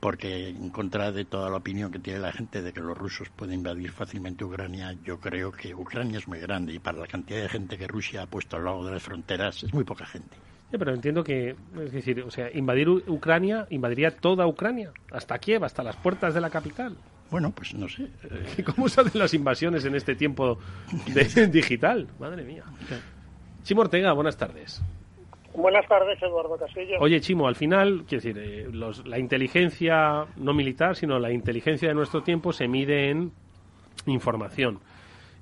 porque 0.00 0.48
en 0.48 0.70
contra 0.70 1.12
de 1.12 1.24
toda 1.24 1.50
la 1.50 1.56
opinión 1.56 1.90
que 1.90 1.98
tiene 1.98 2.20
la 2.20 2.32
gente 2.32 2.62
de 2.62 2.72
que 2.72 2.80
los 2.80 2.96
rusos 2.96 3.28
pueden 3.30 3.54
invadir 3.54 3.90
fácilmente 3.90 4.44
Ucrania, 4.44 4.94
yo 5.04 5.18
creo 5.18 5.52
que 5.52 5.74
Ucrania 5.74 6.18
es 6.18 6.28
muy 6.28 6.38
grande 6.38 6.74
y 6.74 6.78
para 6.78 6.98
la 6.98 7.06
cantidad 7.06 7.42
de 7.42 7.48
gente 7.48 7.78
que 7.78 7.86
Rusia 7.86 8.22
ha 8.22 8.26
puesto 8.26 8.56
al 8.56 8.64
lado 8.64 8.84
de 8.84 8.92
las 8.92 9.02
fronteras 9.02 9.62
es 9.62 9.72
muy 9.72 9.84
poca 9.84 10.06
gente. 10.06 10.36
Sí, 10.70 10.78
pero 10.78 10.92
entiendo 10.92 11.22
que, 11.22 11.56
es 11.80 11.92
decir, 11.92 12.22
o 12.22 12.30
sea, 12.30 12.50
invadir 12.52 12.88
Ucrania, 12.88 13.66
invadiría 13.70 14.16
toda 14.16 14.46
Ucrania, 14.46 14.92
hasta 15.12 15.38
Kiev, 15.38 15.64
hasta 15.64 15.84
las 15.84 15.96
puertas 15.96 16.34
de 16.34 16.40
la 16.40 16.50
capital. 16.50 16.96
Bueno, 17.30 17.52
pues 17.52 17.74
no 17.74 17.88
sé. 17.88 18.10
¿Cómo 18.74 18.88
se 18.88 19.00
hacen 19.00 19.20
las 19.20 19.34
invasiones 19.34 19.84
en 19.84 19.94
este 19.94 20.14
tiempo 20.14 20.58
digital? 21.52 22.08
Madre 22.18 22.44
mía. 22.44 22.64
Chimo 23.62 23.82
Ortega, 23.82 24.12
buenas 24.12 24.36
tardes. 24.36 24.82
Buenas 25.56 25.88
tardes, 25.88 26.22
Eduardo 26.22 26.56
Castillo. 26.58 26.98
Oye, 27.00 27.20
Chimo, 27.20 27.48
al 27.48 27.56
final, 27.56 28.04
quiero 28.06 28.22
decir, 28.22 28.38
eh, 28.38 28.68
la 29.06 29.18
inteligencia 29.18 30.26
no 30.36 30.52
militar, 30.52 30.96
sino 30.96 31.18
la 31.18 31.32
inteligencia 31.32 31.88
de 31.88 31.94
nuestro 31.94 32.22
tiempo 32.22 32.52
se 32.52 32.68
mide 32.68 33.10
en 33.10 33.32
información 34.06 34.80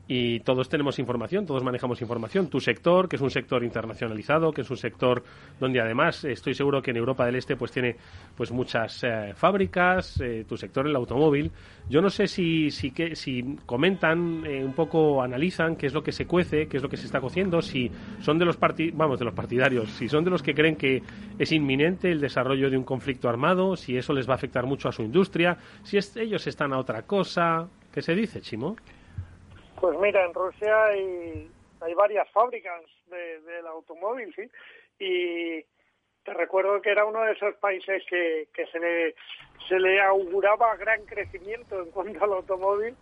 y 0.06 0.40
todos 0.40 0.68
tenemos 0.68 0.98
información, 0.98 1.46
todos 1.46 1.62
manejamos 1.62 2.00
información. 2.02 2.48
Tu 2.48 2.60
sector, 2.60 3.08
que 3.08 3.16
es 3.16 3.22
un 3.22 3.30
sector 3.30 3.64
internacionalizado, 3.64 4.52
que 4.52 4.60
es 4.60 4.70
un 4.70 4.76
sector 4.76 5.22
donde 5.58 5.80
además 5.80 6.24
estoy 6.24 6.54
seguro 6.54 6.82
que 6.82 6.90
en 6.90 6.98
Europa 6.98 7.24
del 7.24 7.36
Este 7.36 7.56
pues 7.56 7.72
tiene 7.72 7.96
pues 8.36 8.52
muchas 8.52 9.02
eh, 9.04 9.32
fábricas, 9.34 10.20
eh, 10.20 10.44
tu 10.46 10.56
sector 10.56 10.86
el 10.86 10.94
automóvil. 10.94 11.50
Yo 11.88 12.02
no 12.02 12.10
sé 12.10 12.26
si 12.26 12.70
si 12.70 12.90
que 12.90 13.16
si 13.16 13.56
comentan 13.64 14.44
eh, 14.44 14.62
un 14.62 14.74
poco 14.74 15.22
analizan 15.22 15.76
qué 15.76 15.86
es 15.86 15.94
lo 15.94 16.02
que 16.02 16.12
se 16.12 16.26
cuece, 16.26 16.66
qué 16.66 16.76
es 16.76 16.82
lo 16.82 16.88
que 16.88 16.96
se 16.96 17.06
está 17.06 17.20
cociendo, 17.20 17.62
si 17.62 17.90
son 18.20 18.38
de 18.38 18.44
los 18.44 18.58
vamos 18.92 19.18
de 19.18 19.24
los 19.24 19.34
partidarios, 19.34 19.90
si 19.90 20.08
son 20.08 20.24
de 20.24 20.30
los 20.30 20.42
que 20.42 20.54
creen 20.54 20.76
que 20.76 21.02
es 21.38 21.52
inminente 21.52 22.10
el 22.10 22.20
desarrollo 22.20 22.68
de 22.68 22.76
un 22.76 22.84
conflicto 22.84 23.28
armado, 23.28 23.76
si 23.76 23.96
eso 23.96 24.12
les 24.12 24.28
va 24.28 24.32
a 24.32 24.36
afectar 24.36 24.66
mucho 24.66 24.88
a 24.88 24.92
su 24.92 25.02
industria, 25.02 25.56
si 25.82 25.98
ellos 26.16 26.46
están 26.46 26.72
a 26.72 26.78
otra 26.78 27.02
cosa, 27.02 27.68
¿qué 27.92 28.02
se 28.02 28.14
dice, 28.14 28.40
Chimo? 28.40 28.76
Pues 29.84 29.98
mira, 29.98 30.24
en 30.24 30.32
Rusia 30.32 30.84
hay, 30.86 31.50
hay 31.82 31.92
varias 31.92 32.26
fábricas 32.30 32.80
del 33.10 33.66
automóvil, 33.66 34.34
¿sí? 34.34 34.50
Y 34.98 35.62
te 36.24 36.32
recuerdo 36.32 36.80
que 36.80 36.88
era 36.88 37.04
uno 37.04 37.20
de 37.20 37.32
esos 37.32 37.54
países 37.56 38.02
que, 38.08 38.48
que 38.54 38.64
se, 38.68 38.80
le, 38.80 39.14
se 39.68 39.78
le 39.78 40.00
auguraba 40.00 40.74
gran 40.76 41.04
crecimiento 41.04 41.82
en 41.82 41.90
cuanto 41.90 42.24
al 42.24 42.32
automóvil 42.32 42.96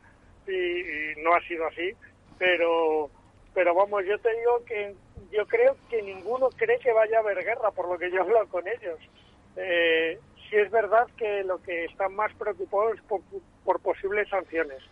y, 0.48 1.22
no 1.22 1.32
ha 1.34 1.40
sido 1.42 1.68
así, 1.68 1.92
pero 2.36 3.08
pero 3.54 3.76
vamos, 3.76 4.04
yo 4.04 4.18
te 4.18 4.36
digo 4.36 4.64
que 4.64 4.96
yo 5.30 5.46
creo 5.46 5.76
que 5.88 6.02
ninguno 6.02 6.48
cree 6.48 6.80
que 6.80 6.92
vaya 6.92 7.18
a 7.18 7.20
haber 7.20 7.44
guerra, 7.44 7.70
por 7.70 7.88
lo 7.88 7.96
que 7.96 8.10
yo 8.10 8.22
hablo 8.22 8.44
con 8.48 8.66
ellos. 8.66 8.98
Eh, 9.54 10.18
sí 10.50 10.56
es 10.56 10.70
verdad 10.72 11.06
que 11.16 11.44
lo 11.44 11.62
que 11.62 11.84
están 11.84 12.12
más 12.16 12.34
preocupados 12.34 12.96
es 12.96 13.02
por 13.62 13.80
posibles 13.82 14.28
sanciones. 14.28 14.82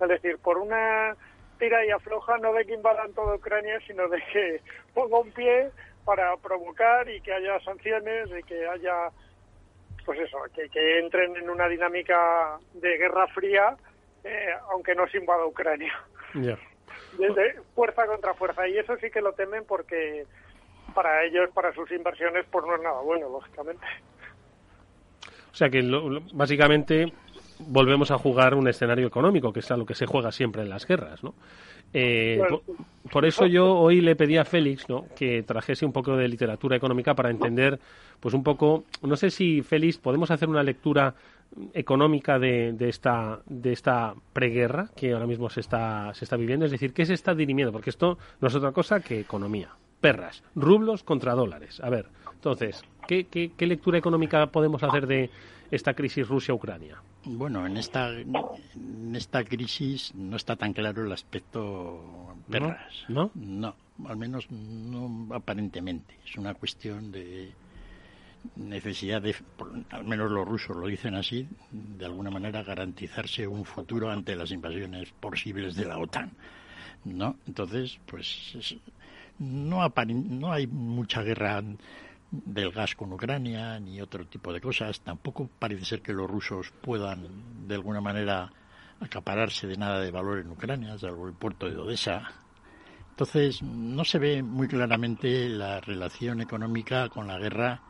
Es 0.00 0.08
decir, 0.08 0.38
por 0.38 0.58
una 0.58 1.16
tira 1.60 1.86
y 1.86 1.90
afloja 1.90 2.38
no 2.38 2.52
de 2.52 2.64
que 2.64 2.74
invadan 2.74 3.12
toda 3.12 3.36
Ucrania, 3.36 3.78
sino 3.86 4.08
de 4.08 4.20
que 4.32 4.60
ponga 4.94 5.20
un 5.20 5.30
pie 5.30 5.70
para 6.04 6.36
provocar 6.38 7.08
y 7.08 7.20
que 7.20 7.32
haya 7.32 7.60
sanciones 7.60 8.28
y 8.36 8.42
que 8.42 8.66
haya, 8.66 9.10
pues 10.04 10.18
eso, 10.18 10.38
que, 10.52 10.98
entren 10.98 11.36
en 11.36 11.48
una 11.48 11.68
dinámica 11.68 12.58
de 12.74 12.96
guerra 12.96 13.28
fría, 13.28 13.76
eh, 14.24 14.48
aunque 14.72 14.96
no 14.96 15.06
se 15.08 15.18
invada 15.18 15.46
Ucrania. 15.46 15.92
Desde 17.18 17.60
fuerza 17.74 18.06
contra 18.06 18.34
fuerza. 18.34 18.66
Y 18.66 18.78
eso 18.78 18.96
sí 18.96 19.10
que 19.10 19.20
lo 19.20 19.32
temen 19.32 19.64
porque 19.66 20.26
para 20.94 21.24
ellos, 21.24 21.50
para 21.54 21.72
sus 21.72 21.90
inversiones, 21.92 22.46
pues 22.50 22.64
no 22.66 22.74
es 22.74 22.82
nada 22.82 23.00
bueno, 23.00 23.28
lógicamente. 23.28 23.86
O 25.52 25.54
sea 25.54 25.68
que 25.68 25.82
básicamente 26.32 27.12
volvemos 27.68 28.10
a 28.10 28.18
jugar 28.18 28.54
un 28.54 28.68
escenario 28.68 29.06
económico, 29.06 29.52
que 29.52 29.60
es 29.60 29.70
a 29.70 29.76
lo 29.76 29.86
que 29.86 29.94
se 29.94 30.06
juega 30.06 30.32
siempre 30.32 30.62
en 30.62 30.68
las 30.68 30.86
guerras, 30.86 31.22
¿no? 31.22 31.34
Eh, 31.92 32.40
por, 33.10 33.24
eso 33.24 33.46
yo 33.46 33.74
hoy 33.74 34.00
le 34.00 34.14
pedí 34.14 34.36
a 34.36 34.44
Félix 34.44 34.88
¿no? 34.88 35.06
que 35.16 35.42
trajese 35.42 35.84
un 35.84 35.92
poco 35.92 36.16
de 36.16 36.28
literatura 36.28 36.76
económica 36.76 37.14
para 37.14 37.30
entender, 37.30 37.80
pues 38.20 38.32
un 38.32 38.44
poco, 38.44 38.84
no 39.02 39.16
sé 39.16 39.30
si 39.30 39.62
Félix 39.62 39.98
podemos 39.98 40.30
hacer 40.30 40.48
una 40.48 40.62
lectura 40.62 41.14
económica 41.74 42.38
de, 42.38 42.72
de 42.74 42.88
esta 42.88 43.40
de 43.46 43.72
esta 43.72 44.14
preguerra 44.32 44.88
que 44.94 45.12
ahora 45.12 45.26
mismo 45.26 45.50
se 45.50 45.58
está 45.58 46.14
se 46.14 46.24
está 46.24 46.36
viviendo, 46.36 46.64
es 46.64 46.70
decir, 46.70 46.92
qué 46.92 47.04
se 47.04 47.14
está 47.14 47.34
dirimiendo, 47.34 47.72
porque 47.72 47.90
esto 47.90 48.18
no 48.40 48.46
es 48.46 48.54
otra 48.54 48.70
cosa 48.70 49.00
que 49.00 49.18
economía, 49.18 49.70
perras, 50.00 50.44
rublos 50.54 51.02
contra 51.02 51.34
dólares. 51.34 51.80
A 51.82 51.90
ver, 51.90 52.06
entonces, 52.32 52.84
¿qué, 53.08 53.24
qué, 53.24 53.50
qué 53.56 53.66
lectura 53.66 53.98
económica 53.98 54.46
podemos 54.46 54.84
hacer 54.84 55.08
de 55.08 55.28
esta 55.70 55.94
crisis 55.94 56.26
Rusia-Ucrania? 56.26 57.02
Bueno, 57.24 57.66
en 57.66 57.76
esta, 57.76 58.10
en 58.10 59.14
esta 59.14 59.44
crisis 59.44 60.14
no 60.14 60.36
está 60.36 60.56
tan 60.56 60.72
claro 60.72 61.04
el 61.04 61.12
aspecto 61.12 62.34
perras. 62.50 63.04
¿No? 63.08 63.30
No, 63.34 63.74
al 64.06 64.16
menos 64.16 64.50
no 64.50 65.34
aparentemente. 65.34 66.16
Es 66.26 66.36
una 66.36 66.54
cuestión 66.54 67.12
de 67.12 67.52
necesidad 68.56 69.20
de, 69.20 69.34
al 69.90 70.04
menos 70.04 70.30
los 70.30 70.48
rusos 70.48 70.76
lo 70.76 70.86
dicen 70.86 71.14
así, 71.14 71.46
de 71.70 72.06
alguna 72.06 72.30
manera 72.30 72.62
garantizarse 72.62 73.46
un 73.46 73.64
futuro 73.64 74.10
ante 74.10 74.34
las 74.34 74.50
invasiones 74.50 75.10
posibles 75.20 75.76
de 75.76 75.84
la 75.84 75.98
OTAN. 75.98 76.30
¿No? 77.04 77.36
Entonces, 77.46 77.98
pues 78.06 78.54
no, 79.38 79.92
no 80.06 80.52
hay 80.52 80.66
mucha 80.66 81.22
guerra 81.22 81.62
del 82.30 82.70
gas 82.70 82.94
con 82.94 83.12
Ucrania 83.12 83.78
ni 83.80 84.00
otro 84.00 84.26
tipo 84.26 84.52
de 84.52 84.60
cosas. 84.60 85.00
Tampoco 85.00 85.48
parece 85.58 85.84
ser 85.84 86.02
que 86.02 86.12
los 86.12 86.30
rusos 86.30 86.72
puedan 86.80 87.66
de 87.66 87.74
alguna 87.74 88.00
manera 88.00 88.52
acapararse 89.00 89.66
de 89.66 89.76
nada 89.76 90.00
de 90.00 90.10
valor 90.10 90.38
en 90.38 90.50
Ucrania, 90.50 90.98
salvo 90.98 91.26
el 91.26 91.34
puerto 91.34 91.68
de 91.68 91.76
Odessa. 91.76 92.22
Entonces 93.10 93.62
no 93.62 94.04
se 94.04 94.18
ve 94.18 94.42
muy 94.42 94.68
claramente 94.68 95.48
la 95.48 95.80
relación 95.80 96.40
económica 96.40 97.08
con 97.08 97.26
la 97.26 97.38
guerra, 97.38 97.82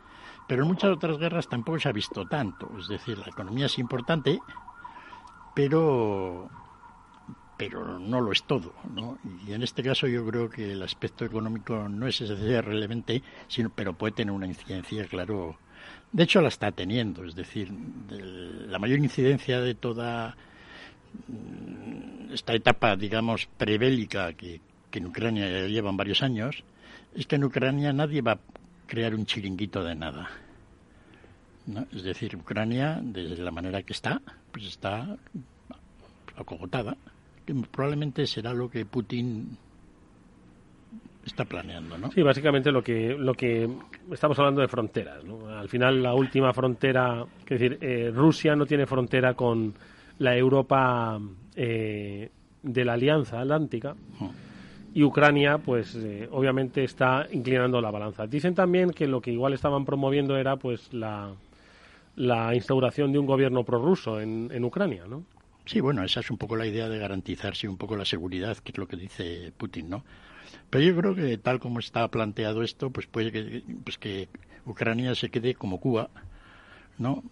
pero 0.48 0.62
en 0.62 0.68
muchas 0.68 0.90
otras 0.90 1.18
guerras 1.18 1.48
tampoco 1.48 1.78
se 1.78 1.88
ha 1.88 1.92
visto 1.92 2.26
tanto. 2.26 2.70
Es 2.78 2.88
decir, 2.88 3.18
la 3.18 3.28
economía 3.28 3.66
es 3.66 3.78
importante, 3.78 4.40
pero 5.54 6.48
pero 7.60 7.98
no 7.98 8.22
lo 8.22 8.32
es 8.32 8.42
todo, 8.44 8.72
¿no? 8.94 9.18
Y 9.46 9.52
en 9.52 9.62
este 9.62 9.82
caso 9.82 10.06
yo 10.06 10.24
creo 10.24 10.48
que 10.48 10.72
el 10.72 10.82
aspecto 10.82 11.26
económico 11.26 11.90
no 11.90 12.06
es 12.06 12.18
esencialmente 12.22 12.62
relevante, 12.62 13.22
sino, 13.48 13.68
pero 13.68 13.92
puede 13.92 14.14
tener 14.14 14.32
una 14.32 14.46
incidencia, 14.46 15.04
claro. 15.04 15.58
De 16.10 16.22
hecho, 16.22 16.40
la 16.40 16.48
está 16.48 16.72
teniendo, 16.72 17.22
es 17.22 17.34
decir, 17.34 17.70
la 18.10 18.78
mayor 18.78 18.98
incidencia 19.00 19.60
de 19.60 19.74
toda 19.74 20.38
mm, 21.28 22.32
esta 22.32 22.54
etapa, 22.54 22.96
digamos, 22.96 23.46
prebélica 23.58 24.32
que, 24.32 24.62
que 24.90 24.98
en 24.98 25.06
Ucrania 25.08 25.46
ya 25.46 25.66
llevan 25.66 25.98
varios 25.98 26.22
años, 26.22 26.64
es 27.14 27.26
que 27.26 27.36
en 27.36 27.44
Ucrania 27.44 27.92
nadie 27.92 28.22
va 28.22 28.32
a 28.32 28.40
crear 28.86 29.14
un 29.14 29.26
chiringuito 29.26 29.84
de 29.84 29.94
nada. 29.96 30.30
¿no? 31.66 31.86
Es 31.92 32.04
decir, 32.04 32.34
Ucrania, 32.36 33.00
de 33.02 33.36
la 33.36 33.50
manera 33.50 33.82
que 33.82 33.92
está, 33.92 34.22
pues 34.50 34.64
está 34.64 35.18
acogotada, 36.36 36.96
que 37.54 37.68
probablemente 37.68 38.26
será 38.26 38.52
lo 38.52 38.68
que 38.70 38.84
Putin 38.84 39.56
está 41.24 41.44
planeando, 41.44 41.98
¿no? 41.98 42.10
Sí, 42.10 42.22
básicamente 42.22 42.70
lo 42.70 42.82
que 42.82 43.14
lo 43.18 43.34
que 43.34 43.68
estamos 44.10 44.38
hablando 44.38 44.60
de 44.60 44.68
fronteras, 44.68 45.24
¿no? 45.24 45.48
Al 45.48 45.68
final 45.68 46.02
la 46.02 46.14
última 46.14 46.52
frontera, 46.52 47.24
es 47.42 47.60
decir, 47.60 47.78
eh, 47.80 48.10
Rusia 48.14 48.56
no 48.56 48.66
tiene 48.66 48.86
frontera 48.86 49.34
con 49.34 49.74
la 50.18 50.36
Europa 50.36 51.18
eh, 51.56 52.30
de 52.62 52.84
la 52.84 52.94
Alianza 52.94 53.40
Atlántica. 53.40 53.94
Y 54.92 55.04
Ucrania, 55.04 55.58
pues 55.58 55.94
eh, 55.94 56.28
obviamente 56.32 56.82
está 56.82 57.26
inclinando 57.30 57.80
la 57.80 57.92
balanza. 57.92 58.26
Dicen 58.26 58.54
también 58.54 58.90
que 58.90 59.06
lo 59.06 59.20
que 59.20 59.30
igual 59.30 59.52
estaban 59.52 59.84
promoviendo 59.84 60.36
era 60.36 60.56
pues 60.56 60.92
la, 60.92 61.32
la 62.16 62.54
instauración 62.54 63.12
de 63.12 63.18
un 63.20 63.26
gobierno 63.26 63.62
prorruso 63.62 64.20
en, 64.20 64.50
en 64.52 64.64
Ucrania, 64.64 65.04
¿no? 65.08 65.22
Sí, 65.70 65.78
bueno, 65.80 66.02
esa 66.02 66.18
es 66.18 66.28
un 66.32 66.36
poco 66.36 66.56
la 66.56 66.66
idea 66.66 66.88
de 66.88 66.98
garantizarse 66.98 67.68
un 67.68 67.76
poco 67.76 67.94
la 67.94 68.04
seguridad, 68.04 68.56
que 68.56 68.72
es 68.72 68.78
lo 68.78 68.88
que 68.88 68.96
dice 68.96 69.52
Putin, 69.56 69.88
¿no? 69.88 70.04
Pero 70.68 70.84
yo 70.84 70.96
creo 70.96 71.14
que 71.14 71.38
tal 71.38 71.60
como 71.60 71.78
está 71.78 72.08
planteado 72.08 72.64
esto, 72.64 72.90
pues 72.90 73.06
puede 73.06 73.30
que, 73.30 73.62
pues 73.84 73.96
que 73.96 74.28
Ucrania 74.66 75.14
se 75.14 75.30
quede 75.30 75.54
como 75.54 75.78
Cuba, 75.78 76.10
¿no? 76.98 77.22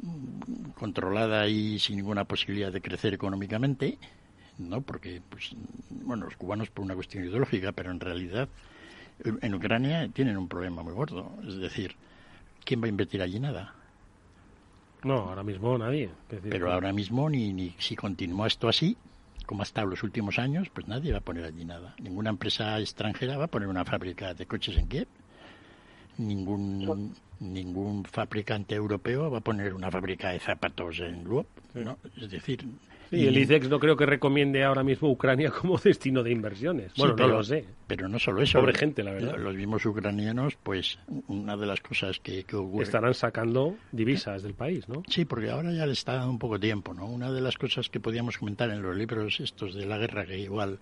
Controlada 0.76 1.48
y 1.48 1.80
sin 1.80 1.96
ninguna 1.96 2.26
posibilidad 2.26 2.70
de 2.70 2.80
crecer 2.80 3.12
económicamente, 3.12 3.98
¿no? 4.58 4.82
Porque, 4.82 5.20
pues, 5.28 5.56
bueno, 5.90 6.26
los 6.26 6.36
cubanos 6.36 6.70
por 6.70 6.84
una 6.84 6.94
cuestión 6.94 7.24
ideológica, 7.24 7.72
pero 7.72 7.90
en 7.90 7.98
realidad 7.98 8.48
en 9.24 9.54
Ucrania 9.54 10.08
tienen 10.10 10.36
un 10.36 10.48
problema 10.48 10.84
muy 10.84 10.92
gordo. 10.92 11.32
Es 11.48 11.56
decir, 11.56 11.96
¿quién 12.64 12.80
va 12.80 12.86
a 12.86 12.90
invertir 12.90 13.20
allí 13.20 13.40
nada? 13.40 13.74
No, 15.04 15.14
ahora 15.14 15.42
mismo 15.42 15.78
nadie. 15.78 16.10
Pero 16.28 16.72
ahora 16.72 16.92
mismo, 16.92 17.30
ni, 17.30 17.52
ni 17.52 17.74
si 17.78 17.94
continúa 17.94 18.46
esto 18.46 18.68
así, 18.68 18.96
como 19.46 19.62
ha 19.62 19.64
estado 19.64 19.86
los 19.86 20.02
últimos 20.02 20.38
años, 20.38 20.68
pues 20.70 20.88
nadie 20.88 21.12
va 21.12 21.18
a 21.18 21.22
poner 21.22 21.44
allí 21.44 21.64
nada. 21.64 21.94
Ninguna 22.02 22.30
empresa 22.30 22.78
extranjera 22.80 23.38
va 23.38 23.44
a 23.44 23.48
poner 23.48 23.68
una 23.68 23.84
fábrica 23.84 24.34
de 24.34 24.46
coches 24.46 24.76
en 24.76 24.88
Kiev. 24.88 25.08
Ningún, 26.18 27.14
ningún 27.40 28.04
fabricante 28.04 28.74
europeo 28.74 29.30
va 29.30 29.38
a 29.38 29.40
poner 29.40 29.72
una 29.72 29.90
fábrica 29.90 30.30
de 30.30 30.40
zapatos 30.40 30.98
en 31.00 31.24
Lwów. 31.24 31.46
¿no? 31.74 31.96
Es 32.20 32.30
decir, 32.30 32.66
y 33.10 33.26
el 33.26 33.36
ICEX 33.38 33.68
no 33.68 33.78
creo 33.78 33.96
que 33.96 34.06
recomiende 34.06 34.64
ahora 34.64 34.82
mismo 34.82 35.10
Ucrania 35.10 35.50
como 35.60 35.78
destino 35.78 36.22
de 36.22 36.30
inversiones. 36.30 36.92
Bueno, 36.96 37.14
no 37.16 37.28
lo 37.28 37.44
sé. 37.44 37.64
Pero 37.86 38.08
no 38.08 38.18
solo 38.18 38.42
eso. 38.42 38.60
Pobre 38.60 38.74
gente, 38.74 39.02
la 39.02 39.12
verdad. 39.12 39.36
Los 39.38 39.54
mismos 39.54 39.84
ucranianos, 39.86 40.56
pues 40.62 40.98
una 41.28 41.56
de 41.56 41.66
las 41.66 41.80
cosas 41.80 42.20
que, 42.20 42.44
que 42.44 42.56
ocurre... 42.56 42.84
Estarán 42.84 43.14
sacando 43.14 43.76
divisas 43.92 44.42
del 44.42 44.54
país, 44.54 44.88
¿no? 44.88 45.02
Sí, 45.08 45.24
porque 45.24 45.50
ahora 45.50 45.72
ya 45.72 45.86
le 45.86 45.92
está 45.92 46.14
dando 46.14 46.30
un 46.30 46.38
poco 46.38 46.60
tiempo, 46.60 46.94
¿no? 46.94 47.06
Una 47.06 47.32
de 47.32 47.40
las 47.40 47.56
cosas 47.56 47.88
que 47.88 48.00
podíamos 48.00 48.38
comentar 48.38 48.70
en 48.70 48.82
los 48.82 48.96
libros 48.96 49.40
estos 49.40 49.74
de 49.74 49.86
la 49.86 49.98
guerra, 49.98 50.26
que 50.26 50.38
igual 50.38 50.78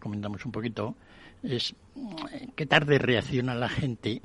comentamos 0.00 0.44
un 0.44 0.52
poquito, 0.52 0.94
es 1.42 1.74
qué 2.56 2.66
tarde 2.66 2.98
reacciona 2.98 3.54
la 3.54 3.68
gente 3.68 4.20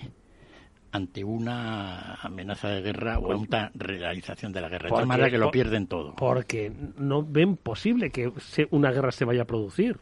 ante 0.93 1.23
una 1.23 2.13
amenaza 2.21 2.69
de 2.69 2.81
guerra 2.81 3.17
o 3.17 3.35
una 3.35 3.71
realización 3.73 4.53
de 4.53 4.61
la 4.61 4.69
guerra. 4.69 4.89
de 4.89 4.95
tal 4.95 5.07
manera 5.07 5.31
que 5.31 5.39
lo 5.39 5.49
pierden 5.49 5.87
todo. 5.87 6.15
Porque 6.15 6.71
no 6.97 7.23
ven 7.23 7.57
posible 7.57 8.11
que 8.11 8.31
una 8.69 8.91
guerra 8.91 9.11
se 9.11 9.25
vaya 9.25 9.41
a 9.41 9.45
producir. 9.45 9.97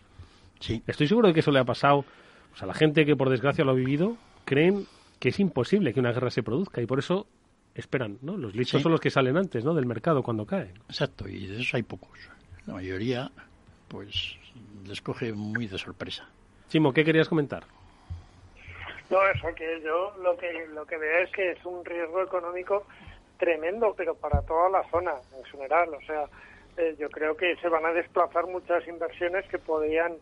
Sí. 0.59 0.83
Estoy 0.85 1.07
seguro 1.07 1.29
de 1.29 1.33
que 1.33 1.39
eso 1.39 1.51
le 1.51 1.59
ha 1.59 1.63
pasado 1.63 2.03
pues, 2.49 2.61
a 2.61 2.65
la 2.65 2.73
gente 2.73 3.05
que 3.05 3.15
por 3.15 3.29
desgracia 3.29 3.63
lo 3.63 3.71
ha 3.71 3.73
vivido, 3.73 4.17
creen 4.43 4.85
que 5.17 5.29
es 5.29 5.39
imposible 5.39 5.93
que 5.93 6.01
una 6.01 6.11
guerra 6.11 6.29
se 6.29 6.43
produzca 6.43 6.81
y 6.81 6.85
por 6.85 6.99
eso 6.99 7.25
esperan, 7.73 8.17
¿no? 8.21 8.35
Los 8.35 8.53
listos 8.53 8.81
son 8.81 8.91
los 8.91 8.99
que 8.99 9.09
salen 9.09 9.37
antes, 9.37 9.63
¿no? 9.63 9.73
Del 9.73 9.85
mercado 9.85 10.21
cuando 10.21 10.45
cae. 10.45 10.73
Exacto, 10.89 11.25
y 11.25 11.47
de 11.47 11.61
esos 11.61 11.73
hay 11.73 11.83
pocos. 11.83 12.19
La 12.67 12.73
mayoría, 12.73 13.31
pues, 13.87 14.35
les 14.85 15.01
coge 15.01 15.31
muy 15.31 15.67
de 15.67 15.77
sorpresa. 15.77 16.27
Chimo, 16.67 16.91
¿qué 16.91 17.05
querías 17.05 17.29
comentar? 17.29 17.63
No, 19.11 19.27
eso 19.27 19.53
que 19.55 19.81
yo 19.81 20.13
lo 20.23 20.37
que 20.37 20.67
lo 20.67 20.85
que 20.85 20.97
veo 20.97 21.23
es 21.23 21.31
que 21.33 21.51
es 21.51 21.65
un 21.65 21.83
riesgo 21.83 22.21
económico 22.21 22.85
tremendo, 23.37 23.93
pero 23.93 24.15
para 24.15 24.41
toda 24.43 24.69
la 24.69 24.89
zona 24.89 25.15
en 25.37 25.43
general. 25.43 25.93
O 25.93 26.01
sea, 26.03 26.29
eh, 26.77 26.95
yo 26.97 27.09
creo 27.09 27.35
que 27.35 27.57
se 27.57 27.67
van 27.67 27.85
a 27.85 27.91
desplazar 27.91 28.47
muchas 28.47 28.87
inversiones 28.87 29.45
que 29.49 29.59
podrían, 29.59 30.15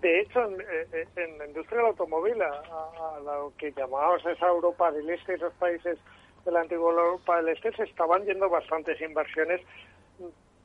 de 0.00 0.20
hecho, 0.20 0.44
en, 0.44 0.60
eh, 0.60 1.34
la 1.38 1.46
industria 1.46 1.78
del 1.78 1.88
automóvil, 1.88 2.40
a, 2.40 3.18
lo 3.24 3.52
que 3.58 3.72
llamábamos 3.72 4.24
esa 4.24 4.46
Europa 4.46 4.92
del 4.92 5.10
Este, 5.10 5.34
esos 5.34 5.52
países 5.54 5.98
de 6.44 6.52
la 6.52 6.60
antigua 6.60 6.92
Europa 6.92 7.42
del 7.42 7.48
Este, 7.48 7.72
se 7.72 7.82
estaban 7.82 8.24
yendo 8.24 8.48
bastantes 8.48 9.00
inversiones, 9.00 9.60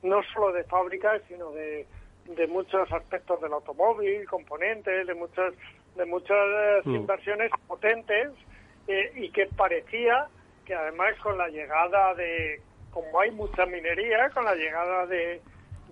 no 0.04 0.22
solo 0.36 0.52
de 0.52 0.66
fábricas, 0.66 1.20
sino 1.28 1.50
de, 1.50 1.88
de 2.26 2.46
muchos 2.46 2.92
aspectos 2.92 3.42
del 3.42 3.54
automóvil, 3.54 4.24
componentes, 4.30 5.08
de 5.08 5.16
muchos 5.16 5.56
de 5.96 6.06
muchas 6.06 6.38
eh, 6.38 6.82
mm. 6.86 6.96
inversiones 6.96 7.52
potentes 7.68 8.30
eh, 8.88 9.12
y 9.16 9.30
que 9.30 9.48
parecía 9.48 10.28
que 10.66 10.74
además 10.74 11.14
con 11.22 11.38
la 11.38 11.50
llegada 11.50 12.14
de, 12.16 12.62
como 12.92 13.20
hay 13.20 13.32
mucha 13.32 13.66
minería, 13.66 14.30
con 14.30 14.46
la 14.46 14.56
llegada 14.56 15.06
de, 15.08 15.42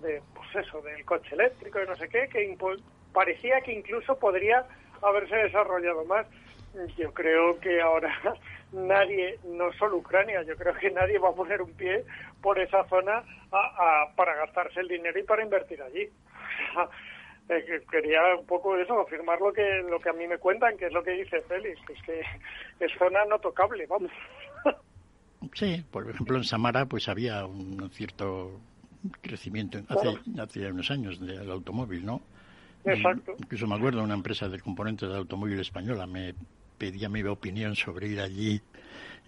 de 0.00 0.22
pues 0.34 0.66
eso, 0.66 0.80
del 0.82 1.04
coche 1.04 1.34
eléctrico 1.34 1.82
y 1.82 1.86
no 1.86 1.96
sé 1.96 2.08
qué, 2.08 2.28
que 2.28 2.56
parecía 3.12 3.60
que 3.60 3.72
incluso 3.72 4.18
podría 4.18 4.64
haberse 5.02 5.36
desarrollado 5.36 6.04
más. 6.04 6.26
Yo 6.96 7.12
creo 7.12 7.60
que 7.60 7.82
ahora 7.82 8.18
nadie, 8.72 9.38
no 9.44 9.72
solo 9.74 9.98
Ucrania, 9.98 10.42
yo 10.42 10.56
creo 10.56 10.74
que 10.74 10.90
nadie 10.90 11.18
va 11.18 11.28
a 11.28 11.34
poner 11.34 11.60
un 11.60 11.72
pie 11.74 12.04
por 12.40 12.58
esa 12.58 12.84
zona 12.88 13.22
para 14.16 14.34
gastarse 14.36 14.80
el 14.80 14.88
dinero 14.88 15.18
y 15.18 15.24
para 15.24 15.42
invertir 15.42 15.82
allí. 15.82 16.08
Eh, 17.48 17.82
quería 17.90 18.20
un 18.38 18.46
poco 18.46 18.76
eso, 18.76 19.00
afirmar 19.00 19.40
lo 19.40 19.52
que, 19.52 19.82
lo 19.88 20.00
que 20.00 20.08
a 20.08 20.12
mí 20.12 20.26
me 20.26 20.38
cuentan, 20.38 20.76
que 20.76 20.86
es 20.86 20.92
lo 20.92 21.02
que 21.02 21.10
dice 21.10 21.40
Félix, 21.42 21.80
es 21.90 22.02
que 22.02 22.20
es 22.84 22.92
zona 22.98 23.24
no 23.24 23.38
tocable, 23.38 23.86
vamos. 23.86 24.10
Sí, 25.54 25.84
por 25.90 26.08
ejemplo 26.08 26.36
en 26.36 26.44
Samara 26.44 26.86
pues 26.86 27.08
había 27.08 27.44
un 27.44 27.90
cierto 27.90 28.60
crecimiento 29.20 29.78
hace, 29.88 30.16
hace 30.40 30.70
unos 30.70 30.88
años 30.92 31.20
del 31.20 31.50
automóvil, 31.50 32.06
¿no? 32.06 32.22
Exacto. 32.84 33.34
Incluso 33.38 33.66
me 33.66 33.74
acuerdo 33.74 34.02
una 34.02 34.14
empresa 34.14 34.48
de 34.48 34.60
componentes 34.60 35.08
de 35.08 35.16
automóvil 35.16 35.58
española 35.60 36.06
me 36.06 36.34
pedía 36.82 37.08
mi 37.08 37.22
opinión 37.22 37.76
sobre 37.76 38.08
ir 38.08 38.20
allí 38.20 38.60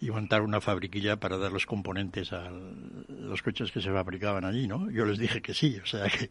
y 0.01 0.11
montar 0.11 0.43
una 0.43 0.61
fabriquilla 0.61 1.19
para 1.19 1.39
dar 1.39 1.53
los 1.53 1.67
componentes 1.67 2.33
a 2.33 2.51
los 2.51 3.43
coches 3.43 3.71
que 3.71 3.81
se 3.81 3.93
fabricaban 3.93 4.45
allí, 4.45 4.67
¿no? 4.67 4.91
Yo 4.91 5.05
les 5.05 5.19
dije 5.19 5.41
que 5.41 5.55
sí, 5.55 5.79
o 5.81 5.87
sea 5.87 6.09
que, 6.09 6.31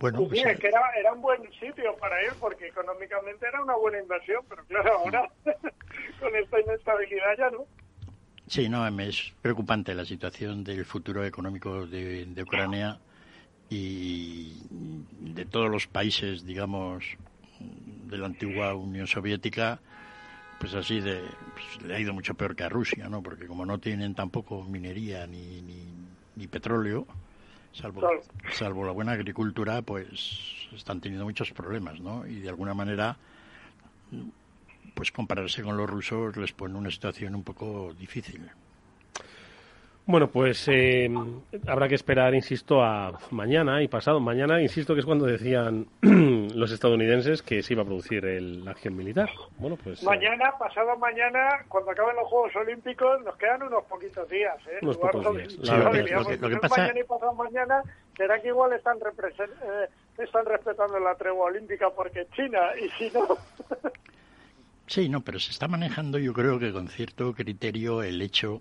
bueno... 0.00 0.26
Pues, 0.26 0.42
que 0.58 0.66
era, 0.66 0.80
era 0.98 1.12
un 1.12 1.22
buen 1.22 1.40
sitio 1.52 1.96
para 2.00 2.20
ir 2.24 2.32
porque 2.40 2.66
económicamente 2.66 3.46
era 3.46 3.62
una 3.62 3.76
buena 3.76 4.00
inversión, 4.00 4.44
pero 4.48 4.64
claro, 4.64 4.98
ahora 4.98 5.30
con 6.20 6.34
esta 6.34 6.60
inestabilidad 6.60 7.38
ya 7.38 7.50
no. 7.50 7.64
Sí, 8.48 8.68
no, 8.68 8.84
es 8.98 9.32
preocupante 9.40 9.94
la 9.94 10.04
situación 10.04 10.64
del 10.64 10.84
futuro 10.84 11.24
económico 11.24 11.86
de, 11.86 12.24
de 12.24 12.42
Ucrania 12.42 12.98
y 13.68 14.64
de 14.68 15.44
todos 15.44 15.70
los 15.70 15.86
países, 15.86 16.44
digamos, 16.44 17.04
de 17.60 18.18
la 18.18 18.26
antigua 18.26 18.74
Unión 18.74 19.06
Soviética 19.06 19.80
pues 20.60 20.74
así 20.74 21.00
de 21.00 21.22
pues, 21.54 21.82
le 21.82 21.96
ha 21.96 21.98
ido 21.98 22.12
mucho 22.12 22.34
peor 22.34 22.54
que 22.54 22.64
a 22.64 22.68
Rusia, 22.68 23.08
¿no? 23.08 23.22
Porque 23.22 23.46
como 23.46 23.64
no 23.64 23.78
tienen 23.78 24.14
tampoco 24.14 24.62
minería 24.62 25.26
ni, 25.26 25.62
ni, 26.36 26.46
petróleo, 26.48 27.06
salvo, 27.72 28.02
salvo 28.52 28.84
la 28.84 28.92
buena 28.92 29.12
agricultura, 29.12 29.80
pues 29.80 30.68
están 30.74 31.00
teniendo 31.00 31.24
muchos 31.24 31.50
problemas, 31.52 32.00
¿no? 32.00 32.26
Y 32.26 32.40
de 32.40 32.48
alguna 32.50 32.74
manera, 32.74 33.16
pues 34.94 35.10
compararse 35.12 35.62
con 35.62 35.78
los 35.78 35.88
rusos 35.88 36.36
les 36.36 36.52
pone 36.52 36.76
una 36.76 36.90
situación 36.90 37.34
un 37.34 37.42
poco 37.42 37.94
difícil. 37.98 38.50
Bueno, 40.10 40.28
pues 40.28 40.66
eh, 40.66 41.08
habrá 41.68 41.86
que 41.86 41.94
esperar, 41.94 42.34
insisto, 42.34 42.82
a 42.82 43.12
mañana 43.30 43.80
y 43.80 43.86
pasado 43.86 44.18
mañana, 44.18 44.60
insisto 44.60 44.92
que 44.94 45.00
es 45.00 45.06
cuando 45.06 45.24
decían 45.24 45.86
los 46.02 46.72
estadounidenses 46.72 47.42
que 47.42 47.62
se 47.62 47.74
iba 47.74 47.82
a 47.82 47.86
producir 47.86 48.24
el, 48.24 48.64
la 48.64 48.72
acción 48.72 48.96
militar. 48.96 49.30
Bueno, 49.58 49.76
pues... 49.76 50.02
Eh, 50.02 50.06
mañana, 50.06 50.52
pasado 50.58 50.96
mañana, 50.96 51.64
cuando 51.68 51.92
acaben 51.92 52.16
los 52.16 52.26
Juegos 52.26 52.56
Olímpicos, 52.56 53.22
nos 53.24 53.36
quedan 53.36 53.62
unos 53.62 53.84
poquitos 53.84 54.28
días. 54.28 54.56
¿eh? 54.66 54.78
Unos 54.82 54.96
pocos 54.96 55.36
días. 55.36 55.54
Lo 55.62 55.92
que, 55.92 56.36
lo 56.36 56.48
que 56.48 56.56
pasa... 56.56 56.80
Mañana 56.82 57.00
y 57.00 57.04
pasado 57.04 57.34
mañana, 57.34 57.82
será 58.16 58.42
que 58.42 58.48
igual 58.48 58.72
están, 58.72 58.98
eh, 58.98 59.88
están 60.18 60.44
respetando 60.44 60.98
la 60.98 61.14
tregua 61.14 61.46
olímpica 61.46 61.88
porque 61.90 62.26
China, 62.34 62.58
y 62.82 62.88
si 62.98 63.16
no... 63.16 63.28
Sí, 64.86 65.08
no, 65.08 65.20
pero 65.20 65.38
se 65.38 65.52
está 65.52 65.68
manejando 65.68 66.18
yo 66.18 66.32
creo 66.32 66.58
que 66.58 66.72
con 66.72 66.88
cierto 66.88 67.32
criterio 67.32 68.02
el 68.02 68.20
hecho 68.20 68.60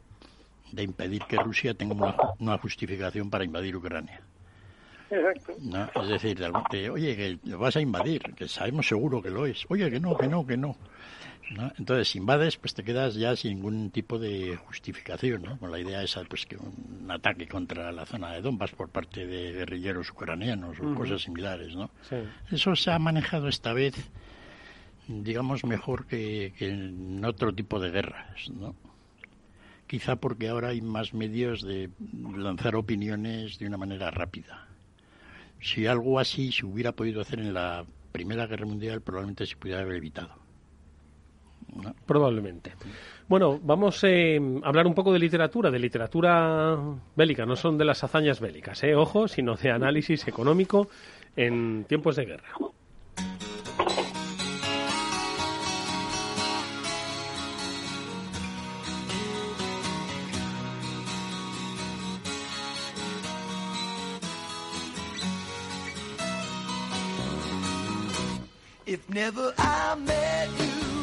de 0.71 0.83
impedir 0.83 1.23
que 1.23 1.37
Rusia 1.37 1.73
tenga 1.73 2.13
una, 2.39 2.57
justificación 2.57 3.29
para 3.29 3.43
invadir 3.43 3.75
Ucrania. 3.75 4.21
Exacto. 5.09 5.53
¿No? 5.61 5.89
Es 6.03 6.07
decir, 6.07 6.39
oye, 6.91 7.15
que 7.15 7.39
lo 7.49 7.57
vas 7.57 7.75
a 7.75 7.81
invadir, 7.81 8.21
que 8.35 8.47
sabemos 8.47 8.87
seguro 8.87 9.21
que 9.21 9.31
lo 9.31 9.45
es. 9.45 9.65
Oye, 9.69 9.89
que 9.89 9.99
no, 9.99 10.15
que 10.15 10.27
no, 10.27 10.45
que 10.45 10.57
no. 10.57 10.75
¿No? 11.51 11.71
Entonces, 11.79 12.09
si 12.09 12.19
invades, 12.19 12.57
pues 12.57 12.75
te 12.75 12.83
quedas 12.83 13.15
ya 13.15 13.35
sin 13.35 13.55
ningún 13.55 13.89
tipo 13.89 14.19
de 14.19 14.55
justificación, 14.55 15.41
¿no? 15.41 15.57
Con 15.57 15.71
la 15.71 15.79
idea 15.79 16.03
esa, 16.03 16.23
pues 16.25 16.45
que 16.45 16.57
un 16.57 17.09
ataque 17.09 17.47
contra 17.47 17.91
la 17.91 18.05
zona 18.05 18.33
de 18.33 18.41
Donbass 18.41 18.71
por 18.71 18.89
parte 18.89 19.25
de 19.25 19.53
guerrilleros 19.53 20.11
ucranianos 20.11 20.79
o 20.79 20.93
cosas 20.93 21.23
similares, 21.23 21.75
¿no? 21.75 21.89
Eso 22.51 22.75
se 22.75 22.91
ha 22.91 22.99
manejado 22.99 23.47
esta 23.47 23.73
vez, 23.73 23.95
digamos, 25.07 25.63
mejor 25.63 26.05
que, 26.05 26.53
que 26.55 26.69
en 26.69 27.25
otro 27.25 27.51
tipo 27.51 27.79
de 27.79 27.89
guerras, 27.89 28.47
¿no? 28.51 28.75
Quizá 29.89 30.17
porque 30.17 30.47
ahora 30.47 30.69
hay 30.69 30.81
más 30.81 31.15
medios 31.15 31.63
de 31.63 31.89
lanzar 32.37 32.75
opiniones 32.75 33.57
de 33.57 33.65
una 33.65 33.77
manera 33.77 34.11
rápida. 34.11 34.67
Si 35.59 35.87
algo 35.87 36.19
así 36.19 36.51
se 36.51 36.67
hubiera 36.67 36.91
podido 36.91 37.21
hacer 37.21 37.39
en 37.39 37.55
la 37.55 37.85
Primera 38.11 38.45
Guerra 38.45 38.67
Mundial, 38.67 39.01
probablemente 39.01 39.47
se 39.47 39.55
pudiera 39.57 39.81
haber 39.81 39.95
evitado. 39.95 40.29
Probablemente. 42.05 42.73
Bueno, 43.27 43.59
vamos 43.63 44.03
eh, 44.03 44.39
a 44.63 44.67
hablar 44.67 44.85
un 44.85 44.93
poco 44.93 45.11
de 45.11 45.19
literatura, 45.19 45.71
de 45.71 45.79
literatura 45.79 46.77
bélica. 47.15 47.47
No 47.47 47.55
son 47.55 47.77
de 47.77 47.85
las 47.85 48.03
hazañas 48.03 48.39
bélicas, 48.39 48.83
eh, 48.83 48.93
ojo, 48.93 49.27
sino 49.27 49.55
de 49.55 49.71
análisis 49.71 50.27
económico 50.27 50.87
en 51.35 51.85
tiempos 51.85 52.15
de 52.15 52.25
guerra. 52.25 52.49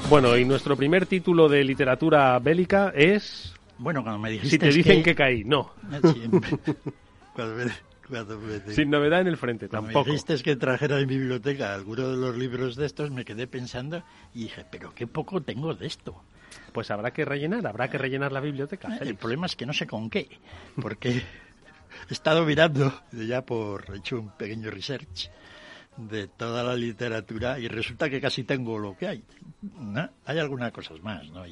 Bueno, 0.09 0.37
y 0.37 0.45
nuestro 0.45 0.77
primer 0.77 1.07
título 1.07 1.49
de 1.49 1.65
literatura 1.65 2.39
bélica 2.39 2.93
es... 2.95 3.53
Bueno, 3.79 4.03
cuando 4.03 4.21
me 4.21 4.31
dijiste 4.31 4.51
Si 4.51 4.59
te 4.59 4.71
dicen 4.71 5.03
que, 5.03 5.15
caí, 5.15 5.45
no. 5.45 5.73
Cuando 7.35 8.37
Sin 8.69 8.89
novedad 8.89 9.21
en 9.21 9.27
el 9.27 9.37
frente, 9.37 9.69
cuando 9.69 9.89
tampoco. 9.89 10.07
me 10.07 10.13
dijiste 10.13 10.43
que 10.43 10.57
trajera 10.57 11.01
en 11.01 11.09
mi 11.09 11.19
biblioteca 11.19 11.75
alguno 11.75 12.09
de 12.09 12.17
los 12.17 12.37
libros 12.37 12.77
de 12.77 12.87
estos, 12.87 13.11
me 13.11 13.25
quedé 13.25 13.47
pensando 13.49 14.05
y 14.33 14.45
dije, 14.45 14.65
pero 14.71 14.95
qué 14.95 15.07
poco 15.07 15.43
tengo 15.43 15.75
de 15.75 15.87
esto. 15.87 16.23
Pues 16.73 16.91
habrá 16.91 17.13
que 17.13 17.25
rellenar, 17.25 17.67
habrá 17.67 17.91
que 17.91 17.99
rellenar 17.99 18.31
la 18.31 18.41
biblioteca. 18.41 18.97
El 19.01 19.17
problema 19.17 19.47
es 19.47 19.57
que 19.57 19.67
no 19.67 19.73
sé 19.73 19.87
con 19.87 20.09
qué, 20.09 20.29
porque 20.81 21.11
he 22.09 22.13
estado 22.13 22.45
mirando, 22.45 22.95
ya 23.13 23.43
por 23.43 23.85
he 23.93 23.99
hecho 23.99 24.21
un 24.21 24.31
pequeño 24.31 24.71
research, 24.71 25.29
de 25.97 26.29
toda 26.29 26.63
la 26.63 26.75
literatura 26.75 27.59
y 27.59 27.69
resulta 27.69 28.09
que 28.09 28.21
casi 28.21 28.45
tengo 28.45 28.79
lo 28.79 28.97
que 28.97 29.09
hay. 29.09 29.25
Hay 30.25 30.39
algunas 30.39 30.73
cosas 30.73 31.01
más, 31.03 31.29
¿no? 31.31 31.45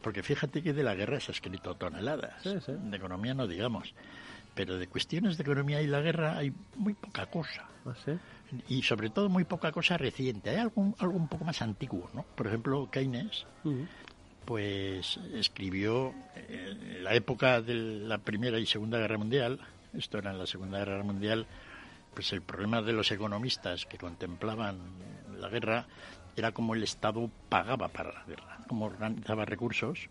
Porque 0.00 0.22
fíjate 0.22 0.62
que 0.62 0.72
de 0.72 0.82
la 0.82 0.94
guerra 0.94 1.20
se 1.20 1.32
ha 1.32 1.34
escrito 1.34 1.74
toneladas, 1.74 2.42
de 2.44 2.96
economía 2.96 3.34
no 3.34 3.46
digamos, 3.46 3.94
pero 4.54 4.78
de 4.78 4.86
cuestiones 4.88 5.36
de 5.36 5.42
economía 5.42 5.80
y 5.80 5.86
la 5.86 6.00
guerra 6.00 6.36
hay 6.38 6.52
muy 6.76 6.94
poca 6.94 7.26
cosa. 7.26 7.66
¿Ah, 7.84 7.94
y 8.68 8.82
sobre 8.82 9.10
todo 9.10 9.28
muy 9.28 9.44
poca 9.44 9.72
cosa 9.72 9.96
reciente. 9.96 10.50
Hay 10.50 10.56
algo, 10.56 10.94
algo 10.98 11.16
un 11.16 11.28
poco 11.28 11.44
más 11.44 11.62
antiguo, 11.62 12.10
¿no? 12.14 12.24
Por 12.34 12.46
ejemplo, 12.46 12.88
Keynes, 12.90 13.46
pues 14.44 15.18
escribió 15.34 16.14
en 16.48 17.02
la 17.02 17.14
época 17.14 17.60
de 17.62 17.74
la 17.74 18.18
Primera 18.18 18.58
y 18.58 18.66
Segunda 18.66 18.98
Guerra 18.98 19.18
Mundial, 19.18 19.58
esto 19.94 20.18
era 20.18 20.32
en 20.32 20.38
la 20.38 20.46
Segunda 20.46 20.78
Guerra 20.78 21.02
Mundial, 21.02 21.46
pues 22.14 22.32
el 22.32 22.42
problema 22.42 22.82
de 22.82 22.92
los 22.92 23.10
economistas 23.10 23.86
que 23.86 23.98
contemplaban 23.98 24.78
la 25.38 25.48
guerra 25.48 25.86
era 26.36 26.52
cómo 26.52 26.74
el 26.74 26.82
Estado 26.82 27.30
pagaba 27.48 27.88
para 27.88 28.12
la 28.12 28.24
guerra, 28.24 28.58
cómo 28.68 28.86
organizaba 28.86 29.44
recursos 29.44 30.08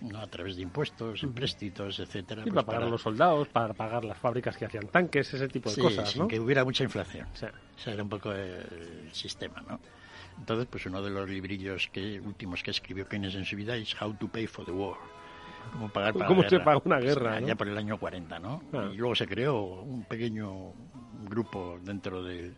¿no? 0.00 0.18
a 0.18 0.26
través 0.26 0.56
de 0.56 0.62
impuestos, 0.62 1.22
empréstitos, 1.22 1.98
etcétera. 2.00 2.42
Pues 2.42 2.54
para 2.54 2.66
pagar 2.66 2.82
a 2.84 2.88
los 2.88 3.02
soldados, 3.02 3.48
para 3.48 3.72
pagar 3.72 4.04
las 4.04 4.18
fábricas 4.18 4.56
que 4.56 4.66
hacían 4.66 4.88
tanques, 4.88 5.32
ese 5.32 5.48
tipo 5.48 5.70
de 5.70 5.80
cosas, 5.80 6.10
sin 6.10 6.28
que 6.28 6.40
hubiera 6.40 6.64
mucha 6.64 6.84
inflación. 6.84 7.26
O 7.32 7.36
sea, 7.36 7.52
era 7.86 8.02
un 8.02 8.08
poco 8.08 8.32
el 8.32 9.10
sistema, 9.12 9.62
¿no? 9.68 9.80
Entonces, 10.38 10.66
pues 10.70 10.86
uno 10.86 11.02
de 11.02 11.10
los 11.10 11.28
librillos 11.28 11.88
que 11.92 12.20
últimos 12.20 12.62
que 12.62 12.70
escribió 12.70 13.06
Keynes 13.06 13.34
en 13.34 13.44
su 13.44 13.54
vida 13.54 13.76
es 13.76 14.00
How 14.00 14.14
to 14.14 14.28
Pay 14.28 14.46
for 14.46 14.64
the 14.64 14.72
War 14.72 14.96
cómo 15.72 15.88
pagar 15.88 16.14
para 16.14 16.26
¿Cómo 16.26 16.42
la 16.42 16.48
se 16.48 16.56
guerra. 16.56 16.64
paga 16.64 16.82
una 16.84 16.98
guerra? 16.98 17.40
Ya 17.40 17.54
por 17.54 17.68
el 17.68 17.78
año 17.78 17.98
40, 17.98 18.38
¿no? 18.38 18.62
Ah. 18.72 18.90
Y 18.92 18.96
luego 18.96 19.14
se 19.14 19.26
creó 19.26 19.82
un 19.82 20.04
pequeño 20.04 20.72
grupo 21.28 21.78
dentro 21.82 22.22
del 22.22 22.54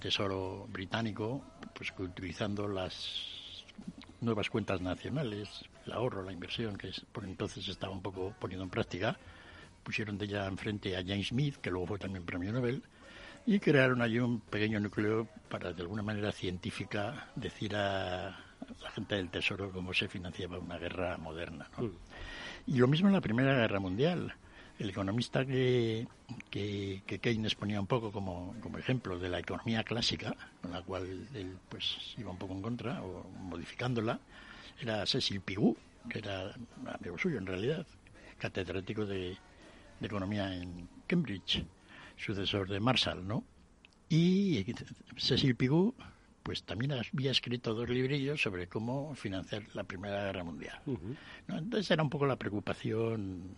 Tesoro 0.00 0.66
británico, 0.70 1.42
pues 1.74 1.92
utilizando 1.98 2.66
las 2.66 3.64
nuevas 4.20 4.48
cuentas 4.50 4.80
nacionales, 4.80 5.48
el 5.86 5.92
ahorro, 5.92 6.22
la 6.22 6.32
inversión, 6.32 6.76
que 6.76 6.88
es, 6.88 7.00
por 7.12 7.24
entonces 7.24 7.66
estaba 7.68 7.92
un 7.92 8.02
poco 8.02 8.34
poniendo 8.38 8.64
en 8.64 8.70
práctica, 8.70 9.18
pusieron 9.82 10.18
de 10.18 10.26
ella 10.26 10.46
enfrente 10.46 10.96
a 10.96 11.02
James 11.04 11.28
Smith, 11.28 11.56
que 11.56 11.70
luego 11.70 11.86
fue 11.86 11.98
también 11.98 12.24
premio 12.24 12.52
Nobel, 12.52 12.82
y 13.46 13.58
crearon 13.58 14.02
allí 14.02 14.18
un 14.18 14.40
pequeño 14.40 14.80
núcleo 14.80 15.28
para, 15.48 15.72
de 15.72 15.82
alguna 15.82 16.02
manera 16.02 16.32
científica, 16.32 17.28
decir 17.34 17.74
a 17.74 18.38
la 18.82 18.90
gente 18.90 19.16
del 19.16 19.30
Tesoro 19.30 19.70
cómo 19.70 19.94
se 19.94 20.08
financiaba 20.08 20.58
una 20.58 20.78
guerra 20.78 21.16
moderna. 21.16 21.68
¿no? 21.76 21.84
Mm. 21.84 21.92
Y 22.66 22.78
lo 22.78 22.86
mismo 22.86 23.08
en 23.08 23.14
la 23.14 23.20
Primera 23.20 23.54
Guerra 23.54 23.80
Mundial. 23.80 24.34
El 24.78 24.90
economista 24.90 25.44
que, 25.44 26.06
que, 26.50 27.02
Keynes 27.20 27.54
ponía 27.54 27.80
un 27.80 27.86
poco 27.86 28.10
como, 28.12 28.54
como, 28.62 28.78
ejemplo 28.78 29.18
de 29.18 29.28
la 29.28 29.38
economía 29.38 29.84
clásica, 29.84 30.34
con 30.62 30.70
la 30.70 30.80
cual 30.80 31.28
él 31.34 31.58
pues 31.68 32.14
iba 32.16 32.30
un 32.30 32.38
poco 32.38 32.54
en 32.54 32.62
contra, 32.62 33.02
o 33.02 33.28
modificándola, 33.40 34.18
era 34.80 35.04
Cecil 35.04 35.42
Pigou, 35.42 35.76
que 36.08 36.20
era 36.20 36.54
amigo 36.98 37.18
suyo 37.18 37.36
en 37.36 37.46
realidad, 37.46 37.86
catedrático 38.38 39.04
de, 39.04 39.36
de 40.00 40.06
economía 40.06 40.56
en 40.56 40.88
Cambridge, 41.06 41.62
sucesor 42.16 42.66
de 42.66 42.80
Marshall, 42.80 43.26
¿no? 43.26 43.44
Y 44.08 44.64
Cecil 45.18 45.56
Pigou 45.56 45.94
pues 46.42 46.62
también 46.62 46.92
había 46.92 47.30
escrito 47.30 47.74
dos 47.74 47.88
librillos 47.88 48.40
sobre 48.40 48.66
cómo 48.66 49.14
financiar 49.14 49.62
la 49.74 49.84
Primera 49.84 50.24
Guerra 50.24 50.44
Mundial. 50.44 50.78
¿no? 50.86 51.58
Entonces 51.58 51.90
era 51.90 52.02
un 52.02 52.10
poco 52.10 52.26
la 52.26 52.36
preocupación, 52.36 53.56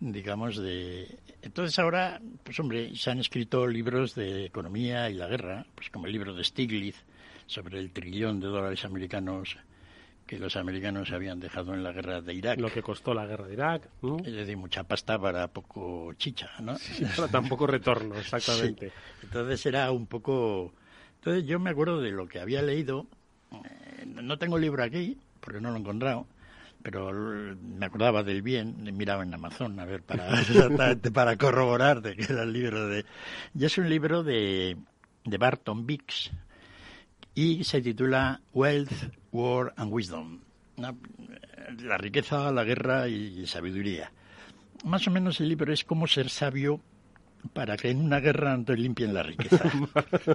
digamos, 0.00 0.56
de... 0.58 1.18
Entonces 1.42 1.78
ahora, 1.78 2.20
pues 2.44 2.58
hombre, 2.60 2.94
se 2.94 3.10
han 3.10 3.20
escrito 3.20 3.66
libros 3.66 4.14
de 4.14 4.46
economía 4.46 5.08
y 5.10 5.14
la 5.14 5.28
guerra, 5.28 5.66
pues 5.74 5.90
como 5.90 6.06
el 6.06 6.12
libro 6.12 6.34
de 6.34 6.44
Stiglitz 6.44 7.04
sobre 7.46 7.78
el 7.78 7.90
trillón 7.92 8.40
de 8.40 8.48
dólares 8.48 8.84
americanos 8.84 9.56
que 10.28 10.38
los 10.38 10.56
americanos 10.56 11.10
habían 11.10 11.40
dejado 11.40 11.72
en 11.72 11.82
la 11.82 11.90
guerra 11.90 12.20
de 12.20 12.34
Irak. 12.34 12.60
Lo 12.60 12.70
que 12.70 12.82
costó 12.82 13.14
la 13.14 13.24
guerra 13.24 13.46
de 13.46 13.54
Irak. 13.54 13.88
¿no? 14.02 14.18
Es 14.18 14.34
decir, 14.34 14.58
mucha 14.58 14.84
pasta 14.84 15.18
para 15.18 15.48
poco 15.48 16.12
chicha, 16.18 16.50
¿no? 16.60 16.76
Sí, 16.76 17.02
para 17.16 17.28
tampoco 17.28 17.66
retorno, 17.66 18.14
exactamente. 18.16 18.90
Sí. 18.90 18.94
Entonces 19.22 19.64
era 19.64 19.90
un 19.90 20.06
poco 20.06 20.74
entonces 21.18 21.44
yo 21.46 21.58
me 21.58 21.70
acuerdo 21.70 22.00
de 22.00 22.10
lo 22.10 22.28
que 22.28 22.40
había 22.40 22.62
leído, 22.62 23.06
eh, 23.52 24.06
no 24.06 24.38
tengo 24.38 24.56
el 24.56 24.62
libro 24.62 24.82
aquí, 24.82 25.18
porque 25.40 25.60
no 25.60 25.70
lo 25.70 25.76
he 25.76 25.80
encontrado, 25.80 26.26
pero 26.82 27.12
me 27.12 27.86
acordaba 27.86 28.22
del 28.22 28.42
bien, 28.42 28.88
miraba 28.96 29.24
en 29.24 29.34
Amazon 29.34 29.78
a 29.80 29.84
ver 29.84 30.02
para, 30.02 30.30
para 31.12 31.36
corroborar 31.36 32.02
de 32.02 32.14
que 32.14 32.32
era 32.32 32.44
el 32.44 32.52
libro 32.52 32.88
de... 32.88 33.04
Y 33.54 33.64
es 33.64 33.76
un 33.78 33.88
libro 33.88 34.22
de, 34.22 34.76
de 35.24 35.38
Barton 35.38 35.86
Biggs 35.86 36.30
y 37.34 37.64
se 37.64 37.80
titula 37.80 38.40
Wealth, 38.52 39.12
War 39.32 39.74
and 39.76 39.92
Wisdom. 39.92 40.40
La 40.76 41.98
riqueza, 41.98 42.50
la 42.52 42.64
guerra 42.64 43.08
y 43.08 43.46
sabiduría. 43.46 44.12
Más 44.84 45.06
o 45.08 45.10
menos 45.10 45.40
el 45.40 45.48
libro 45.48 45.72
es 45.72 45.84
cómo 45.84 46.06
ser 46.06 46.30
sabio 46.30 46.80
para 47.52 47.76
que 47.76 47.90
en 47.90 48.00
una 48.00 48.20
guerra 48.20 48.56
no 48.56 48.64
te 48.64 48.76
limpien 48.76 49.14
la 49.14 49.22
riqueza. 49.22 49.70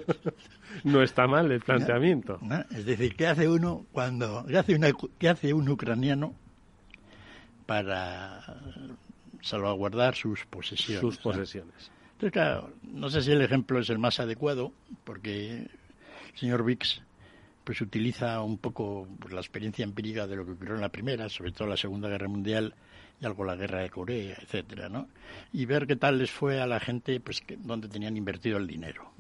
no 0.84 1.04
está 1.04 1.28
mal 1.28 1.52
el 1.52 1.62
planteamiento. 1.62 2.40
¿No? 2.42 2.58
¿No? 2.58 2.66
Es 2.72 2.86
decir, 2.86 3.16
¿qué 3.16 3.28
hace 3.28 3.48
uno 3.48 3.86
cuando 3.92 4.46
qué 4.48 4.58
hace, 4.58 4.76
una, 4.76 4.90
qué 5.20 5.30
hace 5.30 5.54
un 5.54 5.68
ucraniano 5.70 6.34
para 7.66 8.42
salvaguardar 9.42 10.16
sus 10.16 10.46
posesiones. 10.46 11.02
Sus 11.02 11.18
posesiones. 11.18 11.92
Entonces, 12.14 12.32
claro, 12.32 12.74
no 12.84 13.10
sé 13.10 13.22
si 13.22 13.32
el 13.32 13.42
ejemplo 13.42 13.80
es 13.80 13.90
el 13.90 14.00
más 14.00 14.20
adecuado, 14.20 14.72
porque 15.04 15.58
el 15.60 15.70
señor 16.36 16.64
Vix 16.64 17.02
pues 17.64 17.80
utiliza 17.82 18.42
un 18.42 18.58
poco 18.58 19.08
pues, 19.20 19.34
la 19.34 19.40
experiencia 19.40 19.84
empírica 19.84 20.28
de 20.28 20.36
lo 20.36 20.46
que 20.46 20.52
ocurrió 20.52 20.76
en 20.76 20.82
la 20.82 20.90
primera, 20.90 21.30
sobre 21.30 21.52
todo 21.52 21.68
la 21.68 21.78
Segunda 21.78 22.10
Guerra 22.10 22.28
Mundial 22.28 22.76
y 23.24 23.26
algo 23.26 23.46
la 23.46 23.56
Guerra 23.56 23.80
de 23.80 23.90
Corea, 23.90 24.38
etcétera, 24.42 24.90
¿no? 24.90 25.08
Y 25.54 25.66
ver 25.66 25.88
qué 25.88 25.96
tal 25.96 26.18
les 26.18 26.30
fue 26.30 26.62
a 26.62 26.68
la 26.68 26.80
gente, 26.80 27.20
pues, 27.20 27.42
que, 27.42 27.56
donde 27.58 27.88
tenían 27.88 28.18
invertido 28.18 28.58
el 28.58 28.68
dinero. 28.68 29.12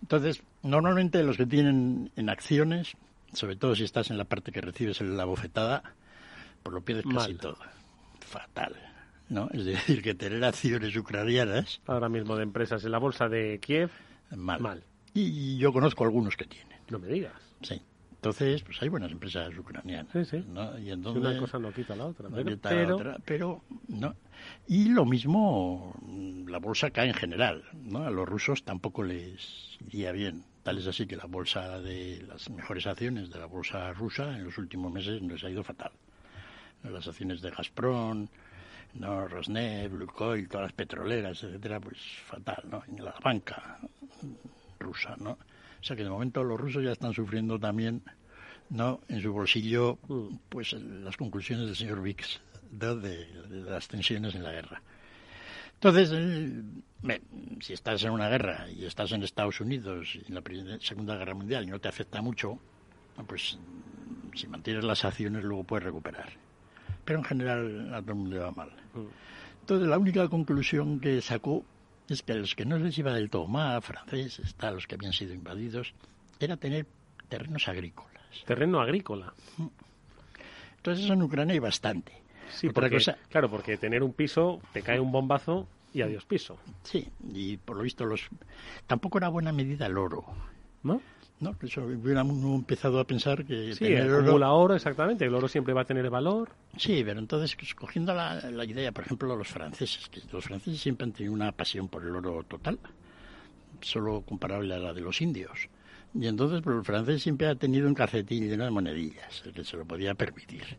Entonces, 0.00 0.42
normalmente 0.62 1.22
los 1.24 1.36
que 1.36 1.46
tienen 1.46 2.12
en 2.16 2.30
acciones, 2.30 2.96
sobre 3.32 3.56
todo 3.56 3.74
si 3.74 3.84
estás 3.84 4.10
en 4.10 4.18
la 4.18 4.24
parte 4.24 4.52
que 4.52 4.60
recibes 4.60 5.00
la 5.00 5.24
bofetada, 5.24 5.82
pues 6.62 6.72
lo 6.72 6.82
pierdes 6.82 7.04
casi 7.04 7.32
Mal. 7.32 7.38
todo. 7.38 7.58
Fatal. 8.20 8.76
¿no? 9.28 9.48
Es 9.52 9.64
decir, 9.64 10.02
que 10.02 10.14
tener 10.14 10.44
acciones 10.44 10.94
ucranianas... 10.96 11.80
Ahora 11.86 12.08
mismo 12.08 12.36
de 12.36 12.44
empresas 12.44 12.84
en 12.84 12.92
la 12.92 12.98
bolsa 12.98 13.28
de 13.28 13.58
Kiev, 13.60 13.90
mal. 14.36 14.60
mal. 14.60 14.84
Y 15.14 15.56
yo 15.58 15.72
conozco 15.72 16.04
algunos 16.04 16.36
que 16.36 16.44
tienen. 16.44 16.78
No 16.90 16.98
me 16.98 17.08
digas. 17.08 17.32
Sí. 17.62 17.80
Entonces, 18.20 18.62
pues 18.62 18.82
hay 18.82 18.90
buenas 18.90 19.10
empresas 19.10 19.56
ucranianas. 19.56 20.12
Sí, 20.12 20.24
sí. 20.26 20.44
¿no? 20.46 20.78
Y 20.78 20.90
entonces, 20.90 21.22
una 21.22 21.38
cosa 21.38 21.58
no 21.58 21.72
quita 21.72 21.96
la 21.96 22.04
otra. 22.04 22.28
no 22.28 22.36
Pero, 22.36 22.50
quita 22.50 22.70
la 22.70 22.76
pero- 22.76 22.96
otra, 22.96 23.16
pero, 23.24 23.64
no. 23.88 24.14
Y 24.68 24.90
lo 24.90 25.06
mismo, 25.06 25.94
la 26.46 26.58
bolsa 26.58 26.90
cae 26.90 27.08
en 27.08 27.14
general. 27.14 27.64
¿no? 27.82 28.04
A 28.04 28.10
los 28.10 28.28
rusos 28.28 28.62
tampoco 28.62 29.02
les 29.04 29.78
iría 29.88 30.12
bien. 30.12 30.44
Tal 30.62 30.76
es 30.76 30.86
así 30.86 31.06
que 31.06 31.16
la 31.16 31.24
bolsa 31.24 31.80
de 31.80 32.22
las 32.28 32.50
mejores 32.50 32.86
acciones 32.86 33.30
de 33.30 33.38
la 33.38 33.46
bolsa 33.46 33.90
rusa 33.94 34.36
en 34.36 34.44
los 34.44 34.58
últimos 34.58 34.92
meses 34.92 35.22
les 35.22 35.42
ha 35.42 35.48
ido 35.48 35.64
fatal. 35.64 35.92
Las 36.82 37.08
acciones 37.08 37.40
de 37.40 37.50
Gazprom, 37.50 38.28
no, 38.94 39.28
Rosneft, 39.28 39.94
Lukoil, 39.94 40.46
todas 40.46 40.64
las 40.64 40.72
petroleras, 40.74 41.42
etcétera, 41.42 41.80
pues 41.80 41.96
fatal, 42.26 42.64
¿no? 42.70 42.82
Y 42.94 43.00
la 43.00 43.14
banca 43.24 43.78
rusa, 44.78 45.16
¿no? 45.18 45.38
O 45.80 45.84
sea 45.84 45.96
que 45.96 46.04
de 46.04 46.10
momento 46.10 46.44
los 46.44 46.60
rusos 46.60 46.84
ya 46.84 46.92
están 46.92 47.14
sufriendo 47.14 47.58
también, 47.58 48.02
¿no? 48.68 49.00
En 49.08 49.22
su 49.22 49.32
bolsillo, 49.32 49.98
pues 50.48 50.72
las 50.72 51.16
conclusiones 51.16 51.66
del 51.66 51.76
señor 51.76 52.02
Vix, 52.02 52.40
¿no? 52.72 52.96
de, 52.96 53.26
las 53.48 53.88
tensiones 53.88 54.34
en 54.34 54.42
la 54.42 54.52
guerra. 54.52 54.82
Entonces, 55.74 56.10
eh, 56.12 57.20
si 57.60 57.72
estás 57.72 58.04
en 58.04 58.10
una 58.10 58.28
guerra 58.28 58.68
y 58.70 58.84
estás 58.84 59.12
en 59.12 59.22
Estados 59.22 59.60
Unidos 59.60 60.14
y 60.14 60.28
en 60.28 60.34
la 60.34 60.42
Primera- 60.42 60.78
Segunda 60.80 61.16
Guerra 61.16 61.34
Mundial 61.34 61.64
y 61.64 61.68
no 61.68 61.78
te 61.78 61.88
afecta 61.88 62.20
mucho, 62.20 62.58
pues 63.26 63.58
mm, 63.58 64.36
si 64.36 64.46
mantienes 64.46 64.84
las 64.84 65.04
acciones 65.06 65.42
luego 65.42 65.64
puedes 65.64 65.84
recuperar. 65.84 66.30
Pero 67.06 67.20
en 67.20 67.24
general 67.24 67.94
a 67.94 68.02
todo 68.02 68.12
el 68.12 68.18
mundo 68.18 68.36
le 68.36 68.42
va 68.42 68.50
mal. 68.50 68.70
Entonces, 69.60 69.88
la 69.88 69.98
única 69.98 70.28
conclusión 70.28 71.00
que 71.00 71.22
sacó 71.22 71.64
es 72.14 72.22
que 72.22 72.32
a 72.32 72.36
los 72.36 72.54
que 72.54 72.64
no 72.64 72.78
les 72.78 72.96
iba 72.98 73.12
del 73.14 73.30
todo 73.30 73.46
mal, 73.46 73.80
franceses, 73.82 74.54
tal, 74.56 74.74
los 74.74 74.86
que 74.86 74.96
habían 74.96 75.12
sido 75.12 75.32
invadidos, 75.34 75.94
era 76.38 76.56
tener 76.56 76.86
terrenos 77.28 77.68
agrícolas. 77.68 78.10
Terreno 78.46 78.80
agrícola. 78.80 79.32
Entonces, 80.76 81.04
eso 81.04 81.14
en 81.14 81.22
Ucrania 81.22 81.52
hay 81.52 81.58
bastante. 81.58 82.12
Sí, 82.50 82.68
Otra 82.68 82.82
porque, 82.82 82.96
cosa- 82.96 83.16
claro, 83.28 83.48
porque 83.50 83.76
tener 83.76 84.02
un 84.02 84.12
piso, 84.12 84.60
te 84.72 84.82
cae 84.82 84.98
un 84.98 85.12
bombazo 85.12 85.68
y 85.92 86.02
adiós 86.02 86.24
piso. 86.24 86.58
Sí, 86.82 87.08
y 87.32 87.56
por 87.56 87.76
lo 87.76 87.82
visto 87.82 88.04
los 88.04 88.28
tampoco 88.86 89.18
era 89.18 89.28
buena 89.28 89.52
medida 89.52 89.86
el 89.86 89.96
oro. 89.98 90.24
¿No? 90.82 91.00
No, 91.40 91.56
eso 91.62 91.82
hubiera 91.82 92.22
uno 92.22 92.54
empezado 92.54 93.00
a 93.00 93.04
pensar 93.06 93.44
que 93.46 93.72
Sí, 93.72 93.84
tener 93.84 94.10
oro... 94.10 94.22
acumula 94.22 94.52
oro, 94.52 94.74
exactamente. 94.74 95.24
El 95.24 95.34
oro 95.34 95.48
siempre 95.48 95.72
va 95.72 95.80
a 95.82 95.84
tener 95.86 96.08
valor. 96.10 96.50
Sí, 96.76 97.02
pero 97.04 97.18
entonces, 97.18 97.56
pues, 97.56 97.74
cogiendo 97.74 98.12
la, 98.14 98.50
la 98.50 98.64
idea, 98.66 98.92
por 98.92 99.04
ejemplo, 99.04 99.34
los 99.34 99.48
franceses, 99.48 100.08
que 100.10 100.20
los 100.30 100.44
franceses 100.44 100.80
siempre 100.80 101.04
han 101.06 101.12
tenido 101.12 101.32
una 101.32 101.50
pasión 101.52 101.88
por 101.88 102.04
el 102.04 102.14
oro 102.14 102.42
total, 102.44 102.78
solo 103.80 104.20
comparable 104.20 104.74
a 104.74 104.78
la 104.78 104.92
de 104.92 105.00
los 105.00 105.20
indios. 105.22 105.68
Y 106.12 106.26
entonces, 106.26 106.60
pues, 106.62 106.76
el 106.76 106.84
francés 106.84 107.22
siempre 107.22 107.46
ha 107.46 107.54
tenido 107.54 107.88
un 107.88 107.94
calcetín 107.94 108.46
lleno 108.48 108.64
de 108.64 108.70
monedillas, 108.70 109.42
el 109.46 109.52
que 109.52 109.64
se 109.64 109.76
lo 109.78 109.86
podía 109.86 110.14
permitir. 110.14 110.76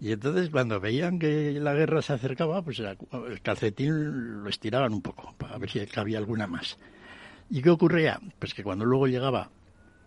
Y 0.00 0.12
entonces, 0.12 0.50
cuando 0.50 0.78
veían 0.80 1.18
que 1.18 1.58
la 1.60 1.74
guerra 1.74 2.00
se 2.00 2.12
acercaba, 2.12 2.62
pues 2.62 2.78
el 2.78 2.96
el 3.28 3.40
calcetín 3.42 4.42
lo 4.44 4.48
estiraban 4.48 4.92
un 4.94 5.02
poco, 5.02 5.34
para 5.36 5.58
ver 5.58 5.68
si 5.68 5.84
cabía 5.86 6.18
alguna 6.18 6.46
más. 6.46 6.78
¿Y 7.50 7.60
qué 7.60 7.70
ocurría? 7.70 8.20
Pues 8.38 8.54
que 8.54 8.62
cuando 8.62 8.84
luego 8.84 9.08
llegaba 9.08 9.50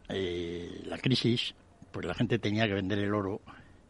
eh, 0.09 0.81
la 0.85 0.97
crisis, 0.97 1.53
pues 1.91 2.05
la 2.05 2.13
gente 2.13 2.39
tenía 2.39 2.67
que 2.67 2.73
vender 2.73 2.99
el 2.99 3.13
oro 3.13 3.41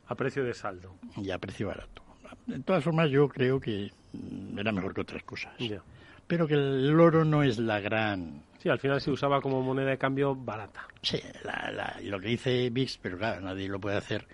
A 0.07 0.15
precio 0.15 0.43
de 0.43 0.53
saldo. 0.53 0.95
y 1.17 1.29
a 1.31 1.37
precio 1.37 1.67
barato. 1.67 2.01
De 2.47 2.59
todas 2.59 2.83
formas, 2.83 3.09
yo 3.09 3.27
creo 3.29 3.59
que 3.59 3.91
mm, 4.13 4.57
era 4.59 4.71
mejor 4.71 4.93
que 4.93 5.01
otras 5.01 5.23
cosas. 5.23 5.53
Ya. 5.59 5.81
Pero 6.27 6.47
que 6.47 6.55
el 6.55 6.99
oro 6.99 7.25
no 7.25 7.43
es 7.43 7.57
la 7.59 7.79
gran... 7.79 8.41
Sí, 8.59 8.69
al 8.69 8.79
final 8.79 9.01
se 9.01 9.11
usaba 9.11 9.41
como 9.41 9.61
moneda 9.61 9.89
de 9.89 9.97
cambio 9.97 10.35
barata. 10.35 10.87
Sí, 11.01 11.19
la- 11.43 11.71
la- 11.71 11.99
lo 12.01 12.19
que 12.19 12.29
dice 12.29 12.69
VIX, 12.69 12.97
pero 13.01 13.17
claro, 13.17 13.41
nadie 13.41 13.67
lo 13.67 13.79
puede 13.79 13.97
hacer, 13.97 14.25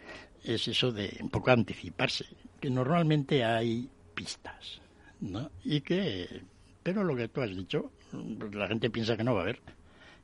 es 0.43 0.67
eso 0.67 0.91
de 0.91 1.17
un 1.19 1.29
poco 1.29 1.49
anticiparse. 1.51 2.25
Que 2.61 2.69
normalmente 2.69 3.43
hay 3.43 3.89
pistas, 4.13 4.81
¿no? 5.21 5.49
Y 5.63 5.81
que... 5.81 6.41
Pero 6.83 7.03
lo 7.03 7.15
que 7.15 7.27
tú 7.27 7.41
has 7.41 7.49
dicho, 7.55 7.91
pues 8.39 8.53
la 8.55 8.67
gente 8.67 8.89
piensa 8.89 9.17
que 9.17 9.23
no 9.23 9.33
va 9.33 9.41
a 9.41 9.43
haber, 9.43 9.59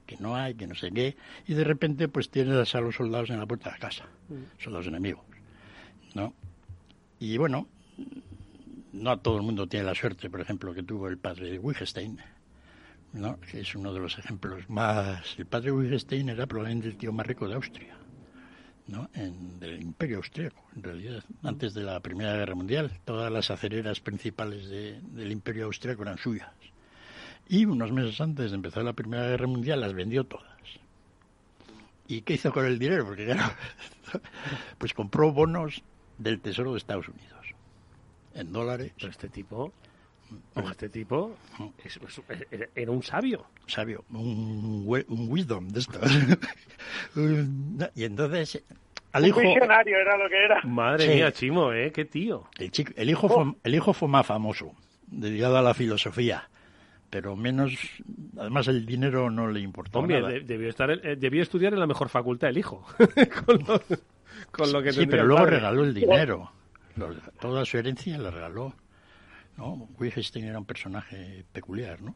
que 0.06 0.18
no 0.18 0.36
hay, 0.36 0.56
que 0.56 0.68
no 0.68 0.76
sé 0.76 0.92
qué, 0.92 1.16
y 1.48 1.54
de 1.54 1.64
repente 1.64 2.08
pues 2.08 2.30
tienes 2.30 2.74
a 2.76 2.82
los 2.82 2.96
soldados 2.96 3.30
en 3.30 3.40
la 3.40 3.46
puerta 3.46 3.70
de 3.70 3.76
la 3.76 3.80
casa, 3.80 4.06
soldados 4.60 4.88
enemigos, 4.88 5.24
¿no? 6.14 6.34
Y 7.20 7.38
bueno, 7.38 7.68
no 8.94 9.12
a 9.12 9.18
todo 9.18 9.38
el 9.38 9.44
mundo 9.44 9.68
tiene 9.68 9.86
la 9.86 9.96
suerte, 9.96 10.30
por 10.30 10.42
ejemplo, 10.42 10.74
que 10.74 10.84
tuvo 10.84 11.08
el 11.08 11.18
padre 11.18 11.50
de 11.52 11.60
Wittgenstein, 11.60 12.18
¿no? 13.14 13.40
que 13.40 13.62
es 13.62 13.76
uno 13.76 13.94
de 13.94 14.00
los 14.00 14.18
ejemplos 14.18 14.70
más... 14.70 15.36
El 15.38 15.46
padre 15.46 15.72
Wittgenstein 15.72 16.30
era 16.30 16.46
probablemente 16.48 16.88
el 16.90 16.98
tío 16.98 17.12
más 17.14 17.26
rico 17.26 17.48
de 17.48 17.56
Austria, 17.56 17.96
¿no? 18.88 19.10
En, 19.14 19.60
del 19.60 19.82
imperio 19.82 20.18
austríaco, 20.18 20.64
en 20.76 20.84
realidad. 20.84 21.24
Antes 21.44 21.74
de 21.74 21.84
la 21.84 22.00
Primera 22.02 22.36
Guerra 22.36 22.56
Mundial, 22.56 22.92
todas 23.06 23.32
las 23.32 23.50
acereras 23.52 24.00
principales 24.02 24.68
de- 24.70 25.00
del 25.02 25.32
imperio 25.32 25.66
austríaco 25.66 26.04
eran 26.04 26.18
suyas. 26.18 26.50
Y 27.48 27.66
unos 27.66 27.92
meses 27.92 28.20
antes 28.22 28.52
de 28.52 28.56
empezar 28.56 28.84
la 28.84 28.94
Primera 28.94 29.28
Guerra 29.28 29.48
Mundial 29.48 29.82
las 29.82 29.94
vendió 29.94 30.24
todas. 30.24 30.46
¿Y 32.08 32.22
qué 32.22 32.34
hizo 32.34 32.52
con 32.52 32.66
el 32.66 32.78
dinero? 32.80 33.06
Porque 33.06 33.26
claro, 33.26 33.54
pues 34.78 34.94
compró 34.94 35.32
bonos 35.32 35.82
del 36.18 36.40
Tesoro 36.40 36.72
de 36.74 36.78
Estados 36.78 37.08
Unidos, 37.10 37.48
en 38.34 38.52
dólares. 38.52 38.92
Pero 38.98 39.10
este 39.12 39.28
tipo, 39.30 39.74
pero 40.54 40.70
este 40.70 40.90
tipo 40.90 41.36
es- 41.84 42.00
es- 42.52 42.70
era 42.76 42.92
un 42.92 43.02
sabio. 43.04 43.46
sabio, 43.68 44.06
un, 44.12 44.86
un 45.08 45.32
wisdom 45.32 45.68
de 45.70 45.80
esto. 45.80 46.00
Un- 47.16 47.88
y 47.96 48.04
entonces, 48.04 48.62
al 49.12 49.24
Un 49.24 49.30
hijo, 49.30 49.40
visionario 49.42 49.98
era 49.98 50.18
lo 50.18 50.30
que 50.30 50.46
era. 50.46 50.62
Madre 50.64 51.06
Sí. 51.08 51.14
mía, 51.16 51.32
Chimo, 51.32 51.72
¿eh? 51.74 51.92
Qué 51.92 52.06
tío. 52.06 52.48
el, 52.60 52.72
chico- 52.72 52.94
el 52.96 53.10
hijo 53.10 53.28
fue, 53.30 53.54
el 53.64 53.76
hijo 53.76 53.94
fue 53.94 54.08
más 54.08 54.26
famoso, 54.26 54.74
dedicado 55.08 55.58
a 55.58 55.62
la 55.64 55.74
filosofía, 55.74 56.50
pero 57.16 57.34
menos, 57.38 57.72
además 58.38 58.68
el 58.68 58.86
dinero 58.86 59.30
no 59.32 59.48
le 59.48 59.62
importó 59.62 60.00
Hombre, 60.00 60.20
nada. 60.20 60.34
de- 60.34 60.42
debió, 60.42 60.68
estar, 60.68 60.92
eh, 60.92 61.16
debió 61.16 61.42
estudiar 61.42 61.72
en 61.72 61.80
la 61.80 61.88
mejor 61.88 62.10
facultad 62.10 62.50
el 62.50 62.58
hijo. 62.58 62.86
con, 63.46 63.60
lo, 63.66 63.82
con 64.52 64.74
lo 64.74 64.84
que 64.84 64.92
sí, 64.92 65.06
pero 65.08 65.24
luego 65.24 65.44
padre. 65.46 65.56
regaló 65.56 65.86
el 65.86 65.94
dinero, 65.94 66.52
Lo- 66.98 67.14
toda 67.40 67.64
su 67.64 67.78
herencia 67.78 68.18
la 68.18 68.32
regaló. 68.32 68.74
¿no? 69.56 69.88
Wittgenstein 69.98 70.44
era 70.44 70.60
un 70.60 70.66
personaje 70.66 71.46
peculiar, 71.54 72.02
¿no? 72.02 72.14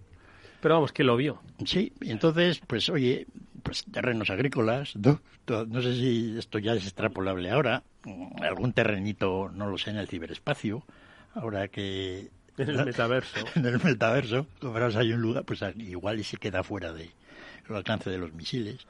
Pero 0.59 0.73
vamos, 0.75 0.91
que 0.91 1.05
lo 1.05 1.15
vio. 1.15 1.41
Sí, 1.63 1.93
y 2.01 2.11
entonces, 2.11 2.59
pues 2.67 2.89
oye, 2.89 3.25
pues 3.63 3.85
terrenos 3.89 4.29
agrícolas, 4.29 4.97
¿no? 4.97 5.21
No 5.69 5.81
sé 5.81 5.93
si 5.95 6.35
esto 6.37 6.59
ya 6.59 6.73
es 6.73 6.83
extrapolable 6.83 7.49
ahora, 7.51 7.83
mm, 8.03 8.43
algún 8.43 8.73
terrenito, 8.73 9.49
no 9.53 9.69
lo 9.69 9.77
sé, 9.77 9.91
en 9.91 9.95
el 9.97 10.09
ciberespacio, 10.09 10.83
ahora 11.35 11.69
que... 11.69 12.31
En 12.63 12.69
el 12.69 12.85
metaverso. 12.85 13.39
en 13.55 13.65
el 13.65 13.83
metaverso, 13.83 14.45
compras 14.59 14.95
hay 14.95 15.13
un 15.13 15.21
lugar, 15.21 15.45
pues 15.45 15.63
igual 15.77 16.19
y 16.19 16.23
se 16.23 16.37
queda 16.37 16.63
fuera 16.63 16.91
de 16.91 17.09
el 17.69 17.75
alcance 17.75 18.09
de 18.09 18.17
los 18.17 18.33
misiles. 18.33 18.85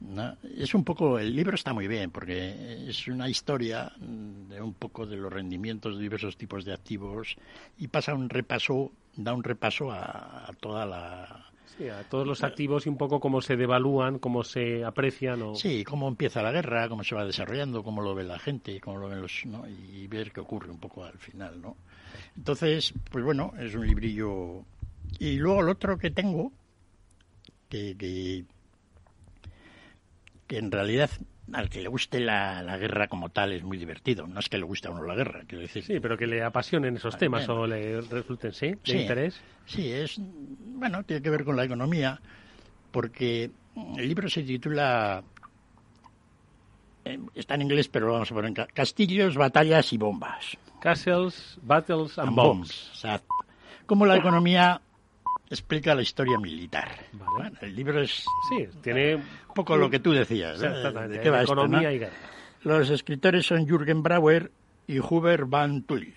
¿no? 0.00 0.36
Es 0.56 0.74
un 0.74 0.84
poco, 0.84 1.18
el 1.18 1.34
libro 1.34 1.54
está 1.54 1.72
muy 1.72 1.86
bien 1.86 2.10
porque 2.10 2.88
es 2.88 3.06
una 3.08 3.28
historia 3.28 3.92
de 3.98 4.60
un 4.60 4.74
poco 4.74 5.06
de 5.06 5.16
los 5.16 5.32
rendimientos 5.32 5.96
de 5.96 6.02
diversos 6.02 6.36
tipos 6.36 6.64
de 6.64 6.72
activos 6.72 7.36
y 7.78 7.88
pasa 7.88 8.14
un 8.14 8.28
repaso, 8.28 8.92
da 9.16 9.32
un 9.32 9.44
repaso 9.44 9.90
a, 9.90 10.48
a 10.48 10.52
toda 10.60 10.86
la, 10.86 11.48
Sí, 11.76 11.88
a 11.88 12.02
todos 12.08 12.26
los 12.26 12.42
activos 12.42 12.86
y 12.86 12.88
un 12.88 12.96
poco 12.96 13.20
cómo 13.20 13.40
se 13.40 13.56
devalúan, 13.56 14.18
cómo 14.18 14.42
se 14.42 14.84
aprecian. 14.84 15.42
O... 15.42 15.54
Sí, 15.54 15.84
cómo 15.84 16.08
empieza 16.08 16.42
la 16.42 16.50
guerra, 16.50 16.88
cómo 16.88 17.04
se 17.04 17.14
va 17.14 17.24
desarrollando, 17.24 17.84
cómo 17.84 18.02
lo 18.02 18.14
ve 18.14 18.24
la 18.24 18.38
gente, 18.38 18.80
cómo 18.80 18.98
lo 18.98 19.08
ven 19.08 19.20
los, 19.20 19.44
¿no? 19.46 19.64
y 19.68 20.06
ver 20.08 20.32
qué 20.32 20.40
ocurre 20.40 20.70
un 20.70 20.80
poco 20.80 21.04
al 21.04 21.18
final, 21.18 21.60
¿no? 21.60 21.76
Entonces, 22.38 22.94
pues 23.10 23.24
bueno, 23.24 23.52
es 23.58 23.74
un 23.74 23.84
librillo. 23.84 24.64
Y 25.18 25.36
luego 25.36 25.60
el 25.60 25.68
otro 25.70 25.98
que 25.98 26.10
tengo, 26.10 26.52
que, 27.68 27.96
que, 27.98 28.44
que 30.46 30.58
en 30.58 30.70
realidad 30.70 31.10
al 31.52 31.68
que 31.68 31.80
le 31.80 31.88
guste 31.88 32.20
la, 32.20 32.62
la, 32.62 32.76
guerra 32.76 33.08
como 33.08 33.30
tal 33.30 33.52
es 33.52 33.64
muy 33.64 33.76
divertido. 33.76 34.28
No 34.28 34.38
es 34.38 34.48
que 34.48 34.56
le 34.56 34.64
guste 34.64 34.86
a 34.86 34.92
uno 34.92 35.02
la 35.02 35.16
guerra, 35.16 35.42
quiero 35.48 35.62
decir. 35.62 35.82
Sí, 35.82 35.98
pero 35.98 36.16
que 36.16 36.28
le 36.28 36.42
apasionen 36.42 36.96
esos 36.96 37.18
temas 37.18 37.48
o 37.48 37.66
le 37.66 38.02
resulten, 38.02 38.52
sí, 38.52 38.74
de 38.84 39.00
interés. 39.00 39.40
Sí, 39.66 39.90
es, 39.90 40.16
bueno, 40.20 41.02
tiene 41.02 41.20
que 41.22 41.30
ver 41.30 41.44
con 41.44 41.56
la 41.56 41.64
economía, 41.64 42.20
porque 42.92 43.50
el 43.96 44.08
libro 44.08 44.28
se 44.28 44.44
titula, 44.44 45.24
eh, 47.04 47.18
está 47.34 47.56
en 47.56 47.62
inglés, 47.62 47.88
pero 47.88 48.12
vamos 48.12 48.30
a 48.30 48.34
poner 48.34 48.48
en 48.56 48.66
Castillos, 48.66 49.36
batallas 49.36 49.92
y 49.92 49.98
bombas. 49.98 50.56
Castles, 50.80 51.58
battles 51.62 52.18
and, 52.18 52.34
bombs. 52.34 52.90
O 52.92 52.96
sea, 52.96 53.20
cómo 53.86 54.06
la 54.06 54.16
economía 54.16 54.80
explica 55.50 55.94
la 55.94 56.02
historia 56.02 56.38
militar. 56.38 56.88
el 57.60 57.74
libro 57.74 58.00
es 58.00 58.24
sí, 58.50 58.68
tiene 58.82 59.16
un 59.16 59.54
poco 59.54 59.76
lo 59.76 59.90
que 59.90 59.98
tú 59.98 60.12
decías. 60.12 60.60
¿De 60.60 61.20
qué 61.22 61.30
va 61.30 61.42
economía 61.42 61.92
y 61.92 61.98
guerra. 61.98 62.12
Los 62.62 62.90
escritores 62.90 63.46
son 63.46 63.66
Jürgen 63.66 64.02
Brauer 64.02 64.50
y 64.86 64.98
Hubert 64.98 65.48
van 65.48 65.82
Tull. 65.82 66.14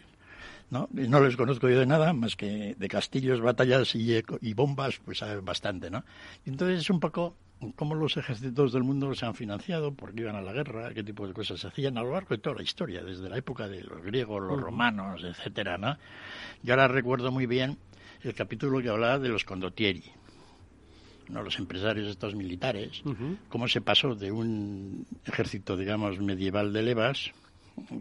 ¿no? 0.71 0.89
Y 0.95 1.07
no 1.07 1.19
les 1.19 1.35
conozco 1.35 1.69
yo 1.69 1.79
de 1.79 1.85
nada, 1.85 2.13
más 2.13 2.35
que 2.35 2.75
de 2.77 2.87
castillos, 2.87 3.41
batallas 3.41 3.93
y, 3.93 4.23
y 4.41 4.53
bombas, 4.53 4.99
pues 5.03 5.19
saben 5.19 5.43
bastante, 5.43 5.91
¿no? 5.91 6.03
entonces 6.45 6.79
es 6.79 6.89
un 6.89 6.99
poco 6.99 7.35
cómo 7.75 7.95
los 7.95 8.17
ejércitos 8.17 8.73
del 8.73 8.83
mundo 8.83 9.13
se 9.13 9.25
han 9.25 9.35
financiado, 9.35 9.93
por 9.93 10.13
qué 10.13 10.21
iban 10.21 10.35
a 10.35 10.41
la 10.41 10.53
guerra, 10.53 10.93
qué 10.93 11.03
tipo 11.03 11.27
de 11.27 11.33
cosas 11.33 11.59
se 11.59 11.67
hacían 11.67 11.97
a 11.97 12.03
lo 12.03 12.11
largo 12.11 12.29
de 12.29 12.39
toda 12.39 12.55
la 12.57 12.63
historia, 12.63 13.03
desde 13.03 13.29
la 13.29 13.37
época 13.37 13.67
de 13.67 13.83
los 13.83 14.01
griegos, 14.01 14.41
los 14.41 14.59
romanos, 14.59 15.23
etcétera, 15.23 15.77
¿no? 15.77 15.97
Yo 16.63 16.73
ahora 16.73 16.87
recuerdo 16.87 17.31
muy 17.31 17.45
bien 17.45 17.77
el 18.23 18.33
capítulo 18.33 18.81
que 18.81 18.89
hablaba 18.89 19.19
de 19.19 19.29
los 19.29 19.43
condottieri, 19.43 20.03
¿no? 21.29 21.43
los 21.43 21.57
empresarios 21.59 22.07
estos 22.07 22.35
militares, 22.35 23.03
cómo 23.49 23.67
se 23.67 23.81
pasó 23.81 24.15
de 24.15 24.31
un 24.31 25.05
ejército, 25.25 25.77
digamos, 25.77 26.19
medieval 26.19 26.73
de 26.73 26.83
levas, 26.83 27.31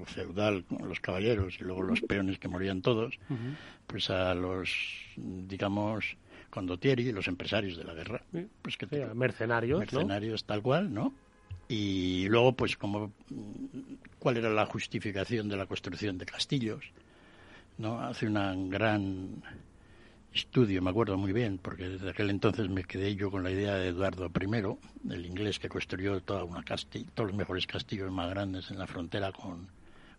feudal, 0.07 0.65
con 0.65 0.89
los 0.89 1.01
caballeros 1.01 1.57
y 1.61 1.65
luego 1.65 1.83
los 1.83 2.01
peones 2.01 2.39
que 2.39 2.49
morían 2.49 2.83
todos, 2.83 3.19
pues 3.87 4.11
a 4.11 4.35
los, 4.35 4.71
digamos, 5.17 6.17
condottieri, 6.51 7.13
los 7.13 7.29
empresarios 7.29 7.77
de 7.77 7.85
la 7.85 7.95
guerra. 7.95 8.23
Pues 8.63 8.77
que 8.77 8.87
mercenarios, 9.15 9.79
Mercenarios 9.79 10.45
tal 10.45 10.63
cual, 10.63 10.93
¿no? 10.93 11.15
Y 11.69 12.29
luego, 12.29 12.53
pues, 12.53 12.77
como, 12.77 13.13
¿cuál 14.19 14.37
era 14.37 14.51
la 14.51 14.67
justificación 14.67 15.49
de 15.49 15.57
la 15.57 15.67
construcción 15.67 16.19
de 16.19 16.27
castillos? 16.27 16.85
¿No? 17.79 18.01
Hace 18.01 18.27
una 18.27 18.55
gran 18.57 19.43
estudio, 20.35 20.83
me 20.83 20.91
acuerdo 20.91 21.17
muy 21.17 21.33
bien, 21.33 21.59
porque 21.59 21.89
desde 21.89 22.11
aquel 22.11 22.31
entonces 22.31 22.69
me 22.69 22.85
quedé 22.85 23.15
yo 23.15 23.31
con 23.31 23.43
la 23.43 23.51
idea 23.51 23.75
de 23.75 23.89
Eduardo 23.89 24.31
I, 24.41 25.13
el 25.13 25.27
inglés 25.27 25.59
que 25.59 25.69
construyó 25.69 26.21
toda 26.21 26.45
una 26.45 26.63
todos 26.63 27.31
los 27.31 27.35
mejores 27.35 27.67
castillos 27.67 28.11
más 28.13 28.31
grandes 28.31 28.71
en 28.71 28.79
la 28.79 28.87
frontera 28.87 29.33
con, 29.33 29.69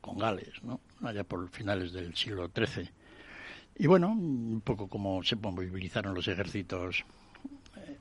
con 0.01 0.17
Gales, 0.17 0.63
¿no? 0.63 0.79
allá 1.03 1.23
por 1.23 1.49
finales 1.49 1.93
del 1.93 2.15
siglo 2.15 2.49
XIII. 2.53 2.89
Y 3.81 3.87
bueno, 3.87 4.09
un 4.11 4.61
poco 4.63 4.87
como 4.87 5.23
se 5.23 5.35
movilizaron 5.35 6.13
los 6.13 6.27
ejércitos 6.27 7.03
eh, 7.75 7.97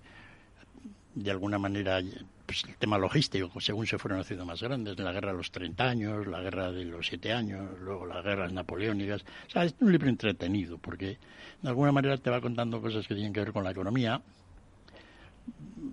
de 1.15 1.31
alguna 1.31 1.59
manera 1.59 2.03
pues, 2.45 2.65
el 2.69 2.77
tema 2.77 2.99
logístico, 2.99 3.59
según 3.63 3.87
se 3.87 3.97
fueron 3.97 4.21
haciendo 4.21 4.45
más 4.45 4.63
grandes, 4.63 4.99
la 4.99 5.11
guerra 5.11 5.33
de 5.33 5.39
los 5.39 5.51
30 5.51 5.83
años, 5.83 6.27
la 6.27 6.43
guerra 6.43 6.71
de 6.71 6.85
los 6.85 7.07
7 7.07 7.33
años, 7.33 7.81
luego 7.81 8.05
las 8.05 8.23
guerras 8.23 8.53
napoleónicas. 8.53 9.25
O 9.47 9.51
sea, 9.51 9.65
es 9.65 9.75
un 9.81 9.91
libro 9.91 10.11
entretenido 10.11 10.77
porque 10.77 11.17
de 11.63 11.69
alguna 11.71 11.93
manera 11.93 12.19
te 12.19 12.29
va 12.29 12.43
contando 12.43 12.83
cosas 12.83 13.09
que 13.09 13.15
tienen 13.15 13.33
que 13.33 13.41
ver 13.41 13.53
con 13.55 13.65
la 13.65 13.71
economía. 13.71 14.21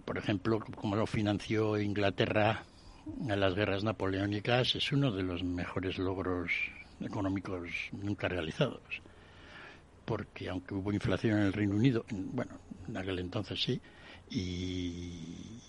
Por 0.04 0.18
ejemplo, 0.18 0.60
cómo 0.76 0.98
lo 0.98 1.08
financió 1.08 1.80
Inglaterra 1.80 2.66
en 3.22 3.40
las 3.40 3.56
guerras 3.56 3.86
napoleónicas, 3.86 4.76
es 4.76 4.92
uno 4.92 5.14
de 5.14 5.24
los 5.24 5.46
mejores 5.46 5.98
logros 5.98 6.52
económicos 7.00 7.70
nunca 7.94 8.28
realizados. 8.28 8.82
Porque 10.08 10.48
aunque 10.48 10.74
hubo 10.74 10.94
inflación 10.94 11.38
en 11.38 11.48
el 11.48 11.52
Reino 11.52 11.76
Unido, 11.76 12.06
bueno, 12.10 12.58
en 12.88 12.96
aquel 12.96 13.20
entonces 13.20 13.62
sí, 13.62 13.82
y 14.30 15.60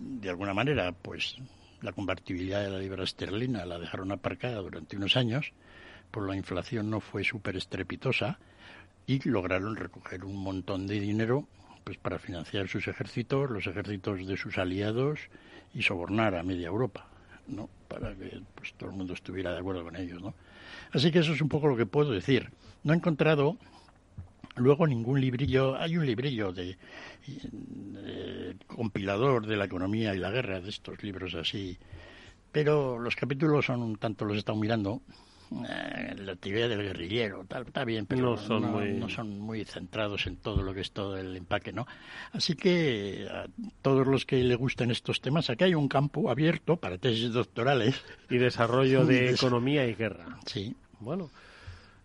de 0.00 0.30
alguna 0.30 0.54
manera, 0.54 0.92
pues 0.92 1.36
la 1.82 1.92
convertibilidad 1.92 2.62
de 2.62 2.70
la 2.70 2.78
libra 2.78 3.04
esterlina 3.04 3.66
la 3.66 3.78
dejaron 3.78 4.10
aparcada 4.10 4.56
durante 4.62 4.96
unos 4.96 5.18
años, 5.18 5.52
por 6.10 6.26
la 6.26 6.34
inflación 6.34 6.88
no 6.88 7.00
fue 7.00 7.24
súper 7.24 7.56
estrepitosa 7.56 8.38
y 9.06 9.28
lograron 9.28 9.76
recoger 9.76 10.24
un 10.24 10.42
montón 10.42 10.86
de 10.86 10.98
dinero 10.98 11.46
pues 11.84 11.98
para 11.98 12.18
financiar 12.18 12.68
sus 12.68 12.88
ejércitos, 12.88 13.50
los 13.50 13.66
ejércitos 13.66 14.26
de 14.26 14.38
sus 14.38 14.56
aliados 14.56 15.20
y 15.74 15.82
sobornar 15.82 16.36
a 16.36 16.42
media 16.42 16.68
Europa, 16.68 17.06
¿no? 17.46 17.68
Para 17.88 18.14
que 18.14 18.40
pues, 18.54 18.74
todo 18.74 18.90
el 18.90 18.96
mundo 18.96 19.14
estuviera 19.14 19.52
de 19.52 19.58
acuerdo 19.58 19.84
con 19.84 19.96
ellos, 19.96 20.20
¿no? 20.20 20.34
Así 20.92 21.10
que 21.10 21.20
eso 21.20 21.32
es 21.32 21.40
un 21.40 21.48
poco 21.48 21.68
lo 21.68 21.76
que 21.76 21.86
puedo 21.86 22.12
decir. 22.12 22.50
No 22.84 22.92
he 22.92 22.96
encontrado 22.96 23.56
Luego 24.56 24.86
ningún 24.86 25.20
librillo, 25.20 25.76
hay 25.76 25.96
un 25.96 26.04
librillo 26.04 26.52
de, 26.52 26.76
compilador 28.66 29.46
de 29.46 29.56
la 29.56 29.64
economía 29.64 30.14
y 30.14 30.18
la 30.18 30.30
guerra, 30.30 30.60
de 30.60 30.68
estos 30.68 31.02
libros 31.02 31.34
así, 31.34 31.78
pero 32.50 32.98
los 32.98 33.16
capítulos 33.16 33.64
son 33.64 33.82
un 33.82 33.96
tanto, 33.96 34.26
los 34.26 34.36
he 34.36 34.40
estado 34.40 34.58
mirando, 34.58 35.00
eh, 35.68 36.14
la 36.18 36.32
actividad 36.32 36.68
del 36.68 36.82
guerrillero, 36.82 37.44
tal, 37.46 37.66
está 37.66 37.84
bien, 37.84 38.06
pero 38.06 38.22
no 38.22 38.36
son, 38.36 38.70
muy... 38.70 38.92
no 38.92 39.08
son 39.08 39.38
muy 39.38 39.64
centrados 39.64 40.26
en 40.26 40.36
todo 40.36 40.62
lo 40.62 40.74
que 40.74 40.80
es 40.80 40.92
todo 40.92 41.16
el 41.16 41.36
empaque, 41.36 41.72
¿no? 41.72 41.86
Así 42.32 42.54
que 42.54 43.26
a 43.30 43.46
todos 43.82 44.06
los 44.06 44.24
que 44.24 44.36
le 44.36 44.54
gusten 44.54 44.90
estos 44.90 45.20
temas, 45.20 45.50
aquí 45.50 45.64
hay 45.64 45.74
un 45.74 45.88
campo 45.88 46.30
abierto 46.30 46.76
para 46.76 46.98
tesis 46.98 47.32
doctorales. 47.32 48.04
Y 48.30 48.38
desarrollo 48.38 49.04
de 49.06 49.30
economía 49.30 49.86
y 49.86 49.94
guerra. 49.94 50.38
Sí. 50.46 50.74
Bueno. 51.00 51.30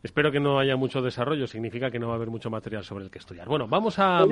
Espero 0.03 0.31
que 0.31 0.39
no 0.39 0.59
haya 0.59 0.75
mucho 0.75 1.01
desarrollo, 1.01 1.47
significa 1.47 1.89
que 1.89 1.99
no 1.99 2.07
va 2.07 2.13
a 2.13 2.15
haber 2.17 2.29
mucho 2.29 2.49
material 2.49 2.83
sobre 2.83 3.05
el 3.05 3.11
que 3.11 3.19
estudiar. 3.19 3.47
Bueno, 3.47 3.67
vamos 3.67 3.97
a... 3.99 4.25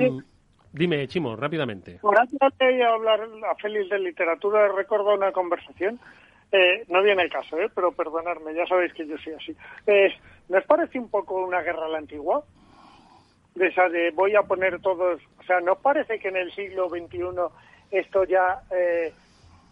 Dime, 0.72 1.06
Chimo, 1.08 1.36
rápidamente. 1.36 1.98
Por 2.02 2.18
antes 2.18 2.38
de 2.58 2.84
hablar 2.84 3.20
a 3.50 3.54
Félix 3.56 3.88
de 3.88 3.98
literatura, 3.98 4.68
recuerdo 4.68 5.14
una 5.14 5.32
conversación. 5.32 5.98
Eh, 6.52 6.84
no 6.88 7.02
viene 7.02 7.22
el 7.22 7.30
caso, 7.30 7.58
¿eh? 7.58 7.68
pero 7.74 7.92
perdonadme, 7.92 8.54
ya 8.54 8.66
sabéis 8.66 8.92
que 8.94 9.06
yo 9.06 9.16
soy 9.18 9.32
así. 9.34 9.56
Eh, 9.86 10.14
¿Nos 10.48 10.64
parece 10.64 10.98
un 10.98 11.10
poco 11.10 11.44
una 11.44 11.60
guerra 11.60 11.86
a 11.86 11.88
la 11.88 11.98
antigua? 11.98 12.44
De 13.54 13.68
esa 13.68 13.88
de 13.88 14.10
voy 14.12 14.36
a 14.36 14.42
poner 14.42 14.80
todos. 14.80 15.20
O 15.40 15.42
sea, 15.42 15.60
¿nos 15.60 15.78
parece 15.78 16.18
que 16.18 16.28
en 16.28 16.36
el 16.36 16.52
siglo 16.52 16.88
XXI 16.88 17.18
esto 17.90 18.24
ya 18.24 18.60
eh, 18.70 19.12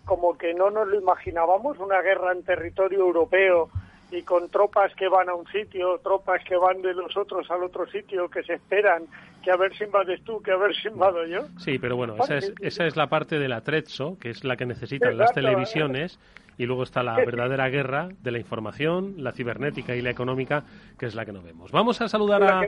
como 0.04 0.36
que 0.36 0.52
no 0.54 0.70
nos 0.70 0.88
lo 0.88 0.98
imaginábamos? 0.98 1.78
Una 1.78 2.00
guerra 2.00 2.32
en 2.32 2.42
territorio 2.42 3.00
europeo 3.00 3.70
y 4.10 4.22
con 4.22 4.48
tropas 4.48 4.94
que 4.94 5.08
van 5.08 5.28
a 5.28 5.34
un 5.34 5.46
sitio, 5.48 5.98
tropas 5.98 6.42
que 6.44 6.56
van 6.56 6.82
de 6.82 6.94
los 6.94 7.16
otros 7.16 7.50
al 7.50 7.62
otro 7.62 7.86
sitio, 7.86 8.28
que 8.28 8.42
se 8.42 8.54
esperan, 8.54 9.04
que 9.42 9.50
a 9.50 9.56
ver 9.56 9.76
si 9.76 9.84
invades 9.84 10.22
tú, 10.24 10.40
que 10.40 10.52
a 10.52 10.56
ver 10.56 10.74
si 10.74 10.88
invado 10.88 11.26
yo. 11.26 11.46
Sí, 11.58 11.78
pero 11.78 11.96
bueno, 11.96 12.16
esa 12.16 12.36
es, 12.36 12.52
esa 12.60 12.86
es 12.86 12.96
la 12.96 13.08
parte 13.08 13.38
del 13.38 13.52
atrezzo, 13.52 14.16
que 14.18 14.30
es 14.30 14.44
la 14.44 14.56
que 14.56 14.66
necesitan 14.66 15.16
las 15.18 15.32
televisiones, 15.32 16.18
y 16.58 16.66
luego 16.66 16.82
está 16.82 17.02
la 17.02 17.16
verdadera 17.26 17.68
guerra 17.68 18.08
de 18.22 18.30
la 18.30 18.38
información, 18.38 19.14
la 19.18 19.32
cibernética 19.32 19.94
y 19.96 20.02
la 20.02 20.10
económica, 20.10 20.64
que 20.98 21.06
es 21.06 21.14
la 21.14 21.24
que 21.24 21.32
no 21.32 21.42
vemos. 21.42 21.72
Vamos 21.72 22.00
a 22.00 22.08
saludar 22.08 22.42
a... 22.42 22.62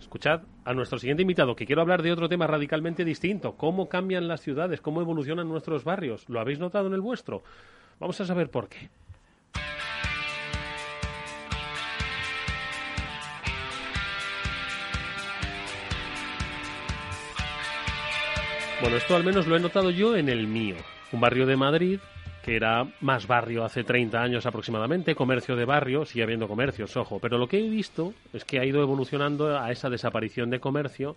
Escuchad 0.00 0.42
a 0.64 0.72
nuestro 0.74 0.98
siguiente 0.98 1.22
invitado, 1.22 1.56
que 1.56 1.66
quiero 1.66 1.82
hablar 1.82 2.02
de 2.02 2.12
otro 2.12 2.28
tema 2.28 2.46
radicalmente 2.46 3.04
distinto. 3.04 3.56
¿Cómo 3.56 3.88
cambian 3.88 4.28
las 4.28 4.40
ciudades? 4.40 4.80
¿Cómo 4.80 5.00
evolucionan 5.00 5.48
nuestros 5.48 5.82
barrios? 5.82 6.26
¿Lo 6.28 6.40
habéis 6.40 6.60
notado 6.60 6.86
en 6.86 6.94
el 6.94 7.00
vuestro? 7.00 7.42
Vamos 7.98 8.18
a 8.20 8.24
saber 8.24 8.48
por 8.48 8.68
qué. 8.68 8.88
Bueno, 18.80 18.96
esto 18.96 19.16
al 19.16 19.24
menos 19.24 19.48
lo 19.48 19.56
he 19.56 19.60
notado 19.60 19.90
yo 19.90 20.16
en 20.16 20.28
el 20.28 20.46
mío, 20.46 20.76
un 21.10 21.20
barrio 21.20 21.46
de 21.46 21.56
Madrid 21.56 21.98
era 22.48 22.86
más 23.00 23.26
barrio 23.26 23.64
hace 23.64 23.84
30 23.84 24.20
años 24.20 24.46
aproximadamente, 24.46 25.14
comercio 25.14 25.56
de 25.56 25.64
barrio, 25.64 26.04
sigue 26.04 26.22
habiendo 26.22 26.48
comercios, 26.48 26.96
ojo, 26.96 27.18
pero 27.18 27.38
lo 27.38 27.46
que 27.46 27.58
he 27.58 27.68
visto 27.68 28.14
es 28.32 28.44
que 28.44 28.58
ha 28.58 28.64
ido 28.64 28.82
evolucionando 28.82 29.58
a 29.58 29.70
esa 29.70 29.90
desaparición 29.90 30.50
de 30.50 30.60
comercio 30.60 31.16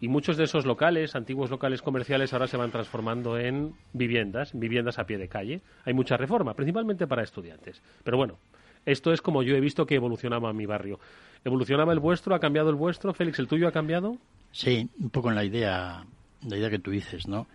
y 0.00 0.08
muchos 0.08 0.36
de 0.36 0.44
esos 0.44 0.64
locales, 0.64 1.14
antiguos 1.14 1.50
locales 1.50 1.82
comerciales, 1.82 2.32
ahora 2.32 2.46
se 2.46 2.56
van 2.56 2.70
transformando 2.70 3.38
en 3.38 3.74
viviendas, 3.92 4.52
viviendas 4.54 4.98
a 4.98 5.04
pie 5.04 5.18
de 5.18 5.28
calle. 5.28 5.60
Hay 5.84 5.92
mucha 5.92 6.16
reforma, 6.16 6.54
principalmente 6.54 7.06
para 7.06 7.22
estudiantes. 7.22 7.82
Pero 8.02 8.16
bueno, 8.16 8.38
esto 8.86 9.12
es 9.12 9.20
como 9.20 9.42
yo 9.42 9.54
he 9.56 9.60
visto 9.60 9.84
que 9.84 9.96
evolucionaba 9.96 10.54
mi 10.54 10.64
barrio. 10.64 10.98
¿Evolucionaba 11.44 11.92
el 11.92 11.98
vuestro? 11.98 12.34
¿Ha 12.34 12.40
cambiado 12.40 12.70
el 12.70 12.76
vuestro? 12.76 13.12
Félix, 13.12 13.38
¿el 13.40 13.48
tuyo 13.48 13.68
ha 13.68 13.72
cambiado? 13.72 14.16
Sí, 14.52 14.88
un 14.98 15.10
poco 15.10 15.28
en 15.28 15.34
la 15.34 15.44
idea 15.44 16.04
la 16.48 16.56
idea 16.56 16.70
que 16.70 16.78
tú 16.78 16.90
dices, 16.90 17.28
¿no? 17.28 17.46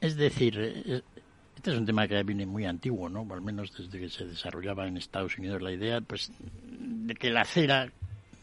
Es 0.00 0.16
decir, 0.16 1.02
este 1.62 1.70
es 1.70 1.78
un 1.78 1.86
tema 1.86 2.08
que 2.08 2.20
viene 2.24 2.44
muy 2.44 2.66
antiguo, 2.66 3.08
¿no? 3.08 3.24
al 3.32 3.40
menos 3.40 3.72
desde 3.72 4.00
que 4.00 4.08
se 4.08 4.24
desarrollaba 4.24 4.88
en 4.88 4.96
Estados 4.96 5.38
Unidos 5.38 5.62
la 5.62 5.70
idea, 5.70 6.00
pues, 6.00 6.32
de 6.40 7.14
que 7.14 7.30
la 7.30 7.44
cera 7.44 7.88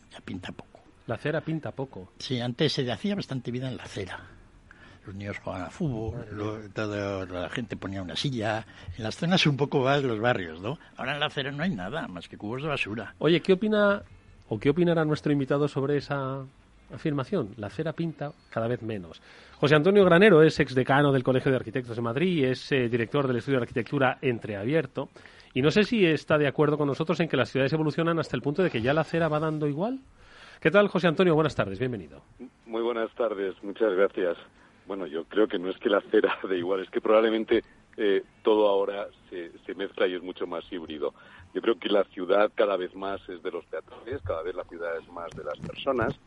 ya 0.09 0.21
pinta 0.21 0.53
poco. 0.53 0.79
La 1.05 1.17
cera 1.17 1.41
pinta 1.41 1.71
poco. 1.71 2.13
Sí, 2.17 2.39
antes 2.39 2.71
se 2.71 2.89
hacía 2.89 3.15
bastante 3.15 3.51
vida 3.51 3.67
en 3.67 3.75
la 3.75 3.85
cera. 3.87 4.21
los 5.05 5.13
niños 5.13 5.37
jugaban 5.39 5.67
a 5.67 5.69
fútbol, 5.69 6.71
toda 6.73 7.25
la 7.25 7.49
gente 7.49 7.75
ponía 7.75 8.01
una 8.01 8.15
silla. 8.15 8.65
En 8.97 9.03
las 9.03 9.17
zonas 9.17 9.45
un 9.47 9.57
poco 9.57 9.81
más 9.81 10.01
los 10.01 10.21
barrios, 10.21 10.61
¿no? 10.61 10.79
Ahora 10.95 11.15
en 11.15 11.19
la 11.19 11.25
acera 11.25 11.51
no 11.51 11.61
hay 11.61 11.75
nada 11.75 12.07
más 12.07 12.29
que 12.29 12.37
cubos 12.37 12.61
de 12.61 12.69
basura. 12.69 13.15
Oye, 13.17 13.41
¿qué 13.41 13.51
opina 13.51 14.01
o 14.47 14.57
qué 14.57 14.69
opinará 14.69 15.03
nuestro 15.03 15.33
invitado 15.33 15.67
sobre 15.67 15.97
esa 15.97 16.45
afirmación? 16.93 17.53
La 17.57 17.67
acera 17.67 17.93
pinta 17.93 18.31
cada 18.49 18.67
vez 18.67 18.81
menos. 18.81 19.21
José 19.59 19.75
Antonio 19.75 20.05
Granero 20.05 20.41
es 20.41 20.59
exdecano 20.59 21.11
del 21.11 21.23
Colegio 21.23 21.51
de 21.51 21.57
Arquitectos 21.57 21.95
de 21.95 22.01
Madrid, 22.01 22.45
es 22.45 22.71
eh, 22.71 22.87
director 22.87 23.27
del 23.27 23.37
Estudio 23.37 23.59
de 23.59 23.63
Arquitectura 23.63 24.17
Entreabierto. 24.21 25.09
Y 25.53 25.61
no 25.61 25.71
sé 25.71 25.83
si 25.83 26.05
está 26.05 26.37
de 26.37 26.47
acuerdo 26.47 26.77
con 26.77 26.87
nosotros 26.87 27.19
en 27.19 27.27
que 27.27 27.37
las 27.37 27.49
ciudades 27.49 27.73
evolucionan 27.73 28.19
hasta 28.19 28.35
el 28.35 28.41
punto 28.41 28.63
de 28.63 28.69
que 28.69 28.81
ya 28.81 28.93
la 28.93 29.01
acera 29.01 29.27
va 29.27 29.39
dando 29.39 29.67
igual. 29.67 29.99
¿Qué 30.61 30.71
tal, 30.71 30.87
José 30.87 31.07
Antonio? 31.07 31.35
Buenas 31.35 31.55
tardes, 31.55 31.79
bienvenido. 31.79 32.21
Muy 32.65 32.81
buenas 32.81 33.13
tardes, 33.15 33.55
muchas 33.63 33.93
gracias. 33.93 34.37
Bueno, 34.85 35.07
yo 35.07 35.23
creo 35.25 35.47
que 35.47 35.59
no 35.59 35.69
es 35.69 35.77
que 35.77 35.89
la 35.89 35.97
acera 35.97 36.37
de 36.47 36.57
igual, 36.57 36.81
es 36.81 36.89
que 36.89 37.01
probablemente 37.01 37.63
eh, 37.97 38.23
todo 38.43 38.67
ahora 38.67 39.07
se, 39.29 39.51
se, 39.65 39.73
mezcla 39.75 40.07
y 40.07 40.15
es 40.15 40.21
mucho 40.21 40.47
más 40.47 40.63
híbrido. 40.71 41.13
Yo 41.53 41.61
creo 41.61 41.79
que 41.79 41.89
la 41.89 42.03
ciudad 42.05 42.51
cada 42.55 42.77
vez 42.77 42.95
más 42.95 43.19
es 43.27 43.41
de 43.43 43.51
los 43.51 43.65
peatones, 43.65 44.21
cada 44.23 44.43
vez 44.43 44.55
la 44.55 44.63
ciudad 44.65 44.97
es 44.97 45.07
más 45.09 45.29
de 45.31 45.43
las 45.43 45.59
personas 45.59 46.19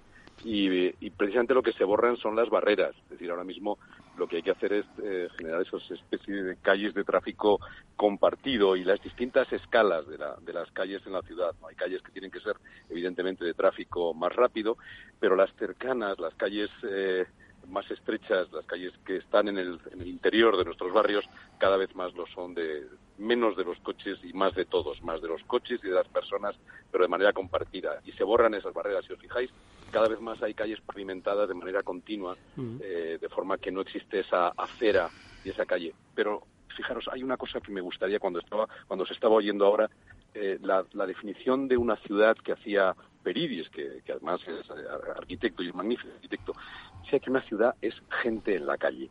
y, 0.44 1.10
precisamente 1.10 1.54
lo 1.54 1.62
que 1.62 1.72
se 1.72 1.84
borran 1.84 2.16
son 2.16 2.34
las 2.36 2.48
barreras. 2.48 2.94
Es 3.04 3.10
decir, 3.10 3.30
ahora 3.30 3.44
mismo 3.44 3.78
lo 4.16 4.26
que 4.26 4.36
hay 4.36 4.42
que 4.42 4.50
hacer 4.50 4.72
es 4.72 4.86
eh, 5.02 5.28
generar 5.36 5.62
esas 5.62 5.88
especies 5.90 6.44
de 6.44 6.56
calles 6.56 6.94
de 6.94 7.04
tráfico 7.04 7.60
compartido 7.96 8.76
y 8.76 8.84
las 8.84 9.00
distintas 9.02 9.50
escalas 9.52 10.06
de, 10.08 10.18
la, 10.18 10.36
de 10.40 10.52
las 10.52 10.70
calles 10.72 11.02
en 11.06 11.12
la 11.12 11.22
ciudad. 11.22 11.54
¿no? 11.60 11.68
Hay 11.68 11.76
calles 11.76 12.02
que 12.02 12.12
tienen 12.12 12.30
que 12.30 12.40
ser 12.40 12.56
evidentemente 12.90 13.44
de 13.44 13.54
tráfico 13.54 14.14
más 14.14 14.34
rápido, 14.34 14.76
pero 15.20 15.36
las 15.36 15.52
cercanas, 15.54 16.18
las 16.18 16.34
calles 16.34 16.70
eh, 16.82 17.24
más 17.68 17.88
estrechas, 17.90 18.50
las 18.52 18.66
calles 18.66 18.92
que 19.06 19.16
están 19.16 19.48
en 19.48 19.58
el, 19.58 19.80
en 19.92 20.00
el 20.00 20.08
interior 20.08 20.56
de 20.56 20.64
nuestros 20.64 20.92
barrios, 20.92 21.24
cada 21.58 21.76
vez 21.76 21.94
más 21.94 22.12
lo 22.14 22.26
son 22.26 22.54
de 22.54 22.86
menos 23.18 23.56
de 23.56 23.64
los 23.64 23.78
coches 23.78 24.18
y 24.24 24.32
más 24.32 24.54
de 24.54 24.64
todos, 24.64 25.02
más 25.02 25.22
de 25.22 25.28
los 25.28 25.42
coches 25.44 25.80
y 25.82 25.88
de 25.88 25.94
las 25.94 26.08
personas, 26.08 26.56
pero 26.90 27.04
de 27.04 27.08
manera 27.08 27.32
compartida. 27.32 28.00
Y 28.04 28.12
se 28.12 28.24
borran 28.24 28.54
esas 28.54 28.74
barreras, 28.74 29.04
si 29.04 29.12
os 29.12 29.20
fijáis, 29.20 29.50
cada 29.92 30.08
vez 30.08 30.20
más 30.20 30.42
hay 30.42 30.54
calles 30.54 30.80
pavimentadas 30.80 31.48
de 31.48 31.54
manera 31.54 31.82
continua, 31.82 32.36
eh, 32.80 33.18
de 33.20 33.28
forma 33.28 33.58
que 33.58 33.70
no 33.70 33.82
existe 33.82 34.20
esa 34.20 34.48
acera 34.48 35.08
y 35.44 35.50
esa 35.50 35.66
calle. 35.66 35.94
Pero 36.14 36.42
fijaros, 36.74 37.08
hay 37.12 37.22
una 37.22 37.36
cosa 37.36 37.60
que 37.60 37.70
me 37.70 37.82
gustaría 37.82 38.18
cuando 38.18 38.40
estaba, 38.40 38.66
cuando 38.88 39.06
se 39.06 39.12
estaba 39.12 39.34
oyendo 39.34 39.66
ahora, 39.66 39.88
eh, 40.34 40.58
la, 40.62 40.82
definición 41.06 41.68
de 41.68 41.76
una 41.76 41.96
ciudad 41.96 42.36
que 42.38 42.52
hacía 42.52 42.96
Peridis, 43.22 43.68
que, 43.68 44.00
que 44.04 44.12
además 44.12 44.40
es 44.48 44.68
eh, 44.70 44.84
arquitecto 45.14 45.62
y 45.62 45.68
es 45.68 45.74
magnífico 45.74 46.10
arquitecto, 46.14 46.54
decía 47.02 47.20
que 47.20 47.30
una 47.30 47.42
ciudad 47.42 47.74
es 47.82 47.94
gente 48.22 48.56
en 48.56 48.66
la 48.66 48.78
calle. 48.78 49.10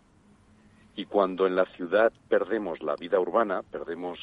Y 0.95 1.05
cuando 1.05 1.45
en 1.47 1.55
la 1.55 1.65
ciudad 1.67 2.11
perdemos 2.27 2.81
la 2.81 2.95
vida 2.95 3.19
urbana, 3.19 3.61
perdemos 3.61 4.19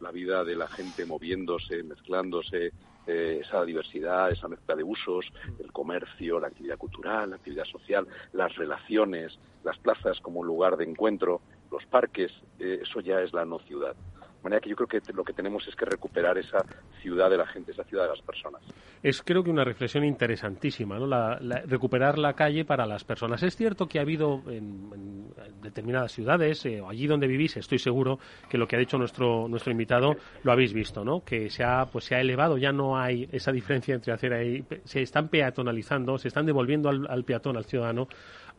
la 0.00 0.10
vida 0.10 0.44
de 0.44 0.54
la 0.54 0.68
gente 0.68 1.06
moviéndose, 1.06 1.82
mezclándose, 1.82 2.72
eh, 3.06 3.40
esa 3.42 3.64
diversidad, 3.64 4.30
esa 4.30 4.48
mezcla 4.48 4.74
de 4.74 4.82
usos, 4.82 5.26
el 5.58 5.72
comercio, 5.72 6.40
la 6.40 6.48
actividad 6.48 6.78
cultural, 6.78 7.30
la 7.30 7.36
actividad 7.36 7.64
social, 7.64 8.06
las 8.32 8.54
relaciones, 8.56 9.38
las 9.62 9.78
plazas 9.78 10.20
como 10.20 10.42
lugar 10.42 10.76
de 10.76 10.84
encuentro, 10.84 11.40
los 11.70 11.84
parques, 11.86 12.32
eh, 12.58 12.80
eso 12.82 13.00
ya 13.00 13.20
es 13.20 13.32
la 13.32 13.44
no 13.44 13.58
ciudad 13.60 13.94
manera 14.44 14.60
que 14.60 14.70
yo 14.70 14.76
creo 14.76 14.88
que 14.88 15.12
lo 15.12 15.24
que 15.24 15.32
tenemos 15.32 15.66
es 15.66 15.74
que 15.74 15.84
recuperar 15.84 16.38
esa 16.38 16.64
ciudad 17.02 17.30
de 17.30 17.38
la 17.38 17.46
gente, 17.46 17.72
esa 17.72 17.84
ciudad 17.84 18.04
de 18.04 18.10
las 18.10 18.22
personas. 18.22 18.62
Es 19.02 19.22
creo 19.22 19.42
que 19.42 19.50
una 19.50 19.64
reflexión 19.64 20.04
interesantísima, 20.04 20.98
¿no? 20.98 21.06
La, 21.06 21.38
recuperar 21.66 22.18
la 22.18 22.34
calle 22.34 22.64
para 22.64 22.86
las 22.86 23.04
personas. 23.04 23.42
Es 23.42 23.56
cierto 23.56 23.86
que 23.86 23.98
ha 23.98 24.02
habido 24.02 24.42
en, 24.48 25.34
determinadas 25.62 26.12
ciudades, 26.12 26.64
eh, 26.66 26.82
allí 26.88 27.06
donde 27.06 27.26
vivís, 27.26 27.56
estoy 27.56 27.78
seguro 27.78 28.18
que 28.48 28.58
lo 28.58 28.68
que 28.68 28.76
ha 28.76 28.78
dicho 28.78 28.98
nuestro 28.98 29.48
nuestro 29.48 29.72
invitado 29.72 30.16
lo 30.42 30.52
habéis 30.52 30.72
visto, 30.72 31.04
¿no? 31.04 31.24
Que 31.24 31.50
se 31.50 31.64
ha 31.64 31.86
pues 31.86 32.04
se 32.04 32.14
ha 32.14 32.20
elevado, 32.20 32.58
ya 32.58 32.72
no 32.72 32.96
hay 32.96 33.28
esa 33.32 33.50
diferencia 33.50 33.94
entre 33.94 34.12
hacer 34.12 34.32
ahí, 34.32 34.64
se 34.84 35.02
están 35.02 35.28
peatonalizando, 35.28 36.18
se 36.18 36.28
están 36.28 36.46
devolviendo 36.46 36.88
al 36.88 37.24
peatón, 37.24 37.56
al 37.56 37.64
ciudadano 37.64 38.08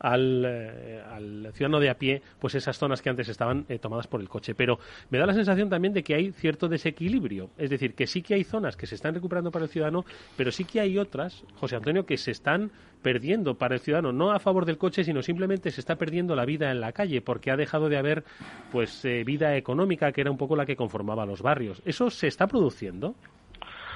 eh, 0.03 1.01
al, 1.09 1.51
ciudadano 1.53 1.79
de 1.79 1.89
a 1.89 1.95
pie, 1.95 2.21
pues 2.39 2.55
esas 2.55 2.77
zonas 2.77 3.01
que 3.01 3.09
antes 3.09 3.29
estaban 3.29 3.65
eh, 3.69 3.79
tomadas 3.79 4.07
por 4.07 4.21
el 4.21 4.29
coche. 4.29 4.53
Pero 4.55 4.79
me 5.09 5.17
da 5.17 5.25
la 5.25 5.33
sensación 5.33 5.69
también 5.69 5.93
de 5.93 6.03
que 6.03 6.15
hay 6.15 6.31
cierto 6.31 6.67
desequilibrio. 6.67 7.49
Es 7.57 7.69
decir, 7.69 7.95
que 7.95 8.07
sí 8.07 8.21
que 8.21 8.35
hay 8.35 8.43
zonas 8.43 8.75
que 8.75 8.87
se 8.87 8.95
están 8.95 9.13
recuperando 9.13 9.51
para 9.51 9.65
el 9.65 9.71
ciudadano, 9.71 10.05
pero 10.37 10.51
sí 10.51 10.65
que 10.65 10.79
hay 10.79 10.97
otras, 10.97 11.43
José 11.55 11.75
Antonio, 11.77 12.05
que 12.05 12.17
se 12.17 12.31
están 12.31 12.71
perdiendo 13.01 13.55
para 13.55 13.75
el 13.75 13.81
ciudadano, 13.81 14.11
no 14.11 14.31
a 14.31 14.39
favor 14.39 14.65
del 14.65 14.79
coche, 14.79 15.03
sino 15.03 15.21
simplemente 15.21 15.69
se 15.69 15.79
está 15.79 15.95
perdiendo 15.95 16.35
la 16.35 16.43
vida 16.43 16.71
en 16.71 16.81
la 16.81 16.91
calle, 16.91 17.21
porque 17.21 17.51
ha 17.51 17.55
dejado 17.55 17.87
de 17.87 17.97
haber 17.97 18.23
pues 18.71 19.05
eh, 19.05 19.23
vida 19.23 19.55
económica, 19.55 20.11
que 20.11 20.21
era 20.21 20.31
un 20.31 20.37
poco 20.37 20.55
la 20.55 20.65
que 20.65 20.75
conformaba 20.75 21.25
los 21.25 21.43
barrios. 21.43 21.83
¿Eso 21.85 22.09
se 22.09 22.25
está 22.25 22.47
produciendo? 22.47 23.15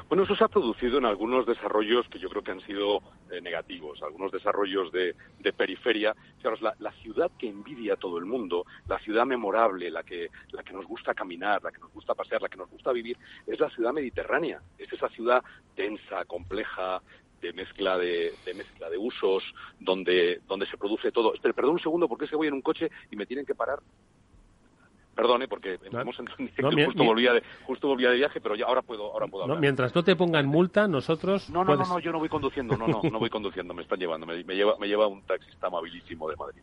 Bueno, 0.10 0.24
eso 0.24 0.36
se 0.36 0.44
ha 0.44 0.48
producido 0.48 0.98
en 0.98 1.06
algunos 1.06 1.46
desarrollos 1.46 2.10
que 2.10 2.18
yo 2.18 2.30
creo 2.30 2.42
que 2.42 2.50
han 2.50 2.62
sido 2.62 3.04
eh, 3.30 3.42
negativos, 3.42 4.02
algunos 4.02 4.32
desarrollos 4.32 4.92
de, 4.92 5.14
periferia. 5.56 6.16
Fijaros, 6.38 6.62
la, 6.62 6.92
ciudad 6.94 7.30
que 7.38 7.48
envidia 7.48 7.94
a 7.94 7.98
todo 7.98 8.18
el 8.18 8.26
mundo, 8.26 8.66
la 8.88 8.98
ciudad 8.98 9.28
memorable, 9.28 9.92
la 9.92 10.02
que, 10.02 10.32
la 10.52 10.64
que 10.64 10.74
nos 10.74 10.88
gusta 10.88 11.14
caminar, 11.14 11.64
la 11.64 11.72
que 11.72 11.78
nos 11.78 11.94
gusta 11.94 12.16
pasear, 12.16 12.42
la 12.42 12.50
que 12.50 12.58
nos 12.58 12.72
gusta 12.72 12.92
vivir, 12.92 13.18
es 13.46 13.60
la 13.60 13.70
ciudad 13.70 13.94
mediterránea. 13.94 14.60
Es 14.80 14.92
esa 14.92 15.10
ciudad 15.10 15.44
densa, 15.76 16.26
compleja, 16.26 17.04
de 17.40 17.54
mezcla 17.54 17.96
de, 17.96 18.34
mezcla 18.56 18.90
de 18.90 18.98
usos, 18.98 19.44
donde, 19.80 20.42
donde 20.48 20.66
se 20.66 20.78
produce 20.78 21.12
todo. 21.12 21.34
Pero 21.40 21.54
perdón 21.54 21.74
un 21.74 21.82
segundo, 21.82 22.08
porque 22.08 22.26
es 22.26 22.32
que 22.32 22.36
voy 22.36 22.48
en 22.48 22.56
un 22.56 22.64
coche 22.64 22.90
y 23.12 23.16
me 23.16 23.28
tienen 23.28 23.46
que 23.46 23.54
parar 23.54 23.80
Perdone, 25.20 25.50
porque 25.50 25.74
estamos 25.74 26.18
en 26.18 26.28
justo, 26.28 27.04
volvía 27.04 27.34
de, 27.34 27.44
justo 27.66 27.90
volvía 27.90 28.10
de 28.10 28.16
viaje, 28.16 28.40
pero 28.40 28.56
ya 28.56 28.66
ahora 28.66 28.82
puedo, 28.82 29.12
ahora 29.12 29.28
puedo 29.28 29.44
hablar. 29.44 29.60
mientras 29.60 29.94
no 29.94 30.02
te 30.02 30.16
pongan 30.16 30.46
multa, 30.46 30.88
nosotros... 30.88 31.50
No, 31.50 31.66
no, 31.66 31.76
no, 31.76 32.00
yo 32.00 32.14
no 32.14 32.20
voy 32.20 32.30
conduciendo, 32.30 32.78
no, 32.78 32.88
no, 32.88 33.02
no 33.12 33.20
voy 33.20 33.30
conduciendo, 33.30 33.74
me 33.74 33.82
están 33.82 34.00
llevando, 34.00 34.26
me, 34.26 34.42
lleva, 34.44 34.78
me 34.80 34.88
lleva 34.88 35.08
un 35.08 35.22
taxista 35.24 35.68
amabilísimo 35.68 36.30
de 36.30 36.38
Madrid. 36.38 36.62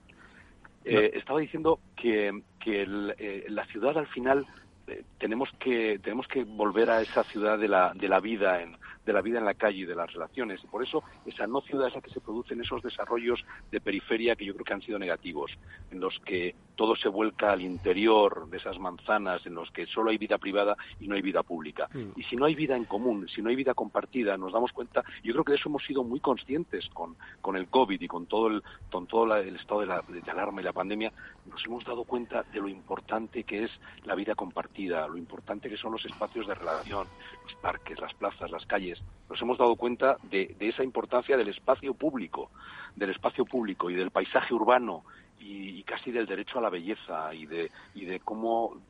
Eh, 0.86 1.11
estaba 1.18 1.40
diciendo 1.40 1.80
que, 1.96 2.42
que 2.59 2.86
eh, 3.18 3.44
la 3.50 3.66
ciudad 3.66 3.98
al 3.98 4.07
final 4.07 4.46
eh, 4.86 5.04
tenemos 5.18 5.50
que 5.59 5.98
tenemos 5.98 6.26
que 6.26 6.44
volver 6.44 6.88
a 6.88 7.02
esa 7.02 7.24
ciudad 7.24 7.59
de 7.59 7.68
la, 7.68 7.92
de 7.92 8.09
la 8.09 8.20
vida 8.20 8.62
en, 8.62 8.78
de 9.07 9.12
la 9.12 9.22
vida 9.22 9.38
en 9.38 9.44
la 9.44 9.54
calle 9.54 9.78
y 9.78 9.84
de 9.84 9.94
las 9.94 10.12
relaciones. 10.12 10.62
Y 10.62 10.66
por 10.66 10.82
eso 10.82 11.02
esa 11.24 11.46
no 11.46 11.61
ciudad 11.62 11.88
es 11.88 11.94
la 11.94 12.00
que 12.00 12.11
se 12.11 12.20
producen 12.20 12.61
esos 12.61 12.82
desarrollos 12.82 13.44
de 13.70 13.80
periferia 13.80 14.36
que 14.36 14.44
yo 14.44 14.52
creo 14.52 14.64
que 14.64 14.74
han 14.74 14.82
sido 14.82 14.98
negativos, 14.98 15.52
en 15.90 16.00
los 16.00 16.18
que 16.20 16.54
todo 16.74 16.94
se 16.94 17.09
vuelca 17.09 17.52
al 17.52 17.62
interior 17.62 18.48
de 18.50 18.59
esas 18.59 18.78
manzanas, 18.78 19.46
en 19.46 19.54
los 19.54 19.70
que 19.70 19.86
solo 19.86 20.11
hay 20.11 20.18
vida 20.18 20.36
privada 20.36 20.76
y 21.00 21.09
no 21.09 21.14
hay 21.14 21.22
vida 21.22 21.42
pública. 21.42 21.88
Mm. 21.92 22.11
Y 22.16 22.22
si 22.24 22.36
no 22.36 22.44
hay 22.44 22.54
vida 22.54 22.76
en 22.76 22.84
común, 22.84 23.28
si 23.28 23.40
no 23.40 23.48
hay 23.48 23.57
vida 23.57 23.72
compartida, 23.72 24.36
nos 24.36 24.52
damos 24.52 24.72
cuenta, 24.72 25.02
yo 25.22 25.32
creo 25.32 25.44
que 25.44 25.52
de 25.52 25.59
eso 25.59 25.68
hemos 25.68 25.84
sido 25.84 26.04
muy 26.04 26.20
conscientes 26.20 26.88
con, 26.90 27.16
con 27.40 27.57
el 27.57 27.68
COVID 27.68 28.00
y 28.00 28.09
con 28.09 28.26
todo 28.26 28.48
el, 28.48 28.62
con 28.90 29.07
todo 29.07 29.34
el 29.36 29.57
estado 29.57 29.80
de, 29.80 29.86
la, 29.86 30.02
de 30.07 30.30
alarma 30.30 30.61
y 30.61 30.64
la 30.64 30.72
pandemia, 30.72 31.12
nos 31.46 31.64
hemos 31.64 31.84
dado 31.84 32.04
cuenta 32.04 32.42
de 32.52 32.61
lo 32.61 32.68
importante 32.68 33.44
que 33.44 33.64
es 33.64 33.70
la 34.04 34.14
vida 34.14 34.34
compartida, 34.34 35.07
lo 35.07 35.16
importante 35.16 35.68
que 35.68 35.76
son 35.76 35.92
los 35.92 36.04
espacios 36.04 36.46
de 36.46 36.54
relación, 36.54 37.07
los 37.44 37.54
parques, 37.57 37.98
las 38.00 38.12
plazas, 38.14 38.50
las 38.50 38.66
calles, 38.66 38.95
nos 39.28 39.40
hemos 39.42 39.59
dado 39.59 39.76
cuenta 39.76 40.16
de, 40.30 40.55
esa 40.61 40.84
importancia 40.84 41.36
del 41.36 41.49
espacio 41.49 41.94
público, 41.94 42.51
del 42.94 43.11
espacio 43.11 43.44
público 43.44 43.90
y 43.90 43.94
del 43.94 44.11
paisaje 44.11 44.55
urbano 44.55 45.05
y, 45.38 45.82
casi 45.82 46.11
del 46.11 46.26
derecho 46.26 46.59
a 46.59 46.62
la 46.62 46.70
belleza 46.70 47.32
y 47.34 47.47
de, 47.47 47.70
y 47.94 48.05
de 48.05 48.20
cómo 48.20 48.80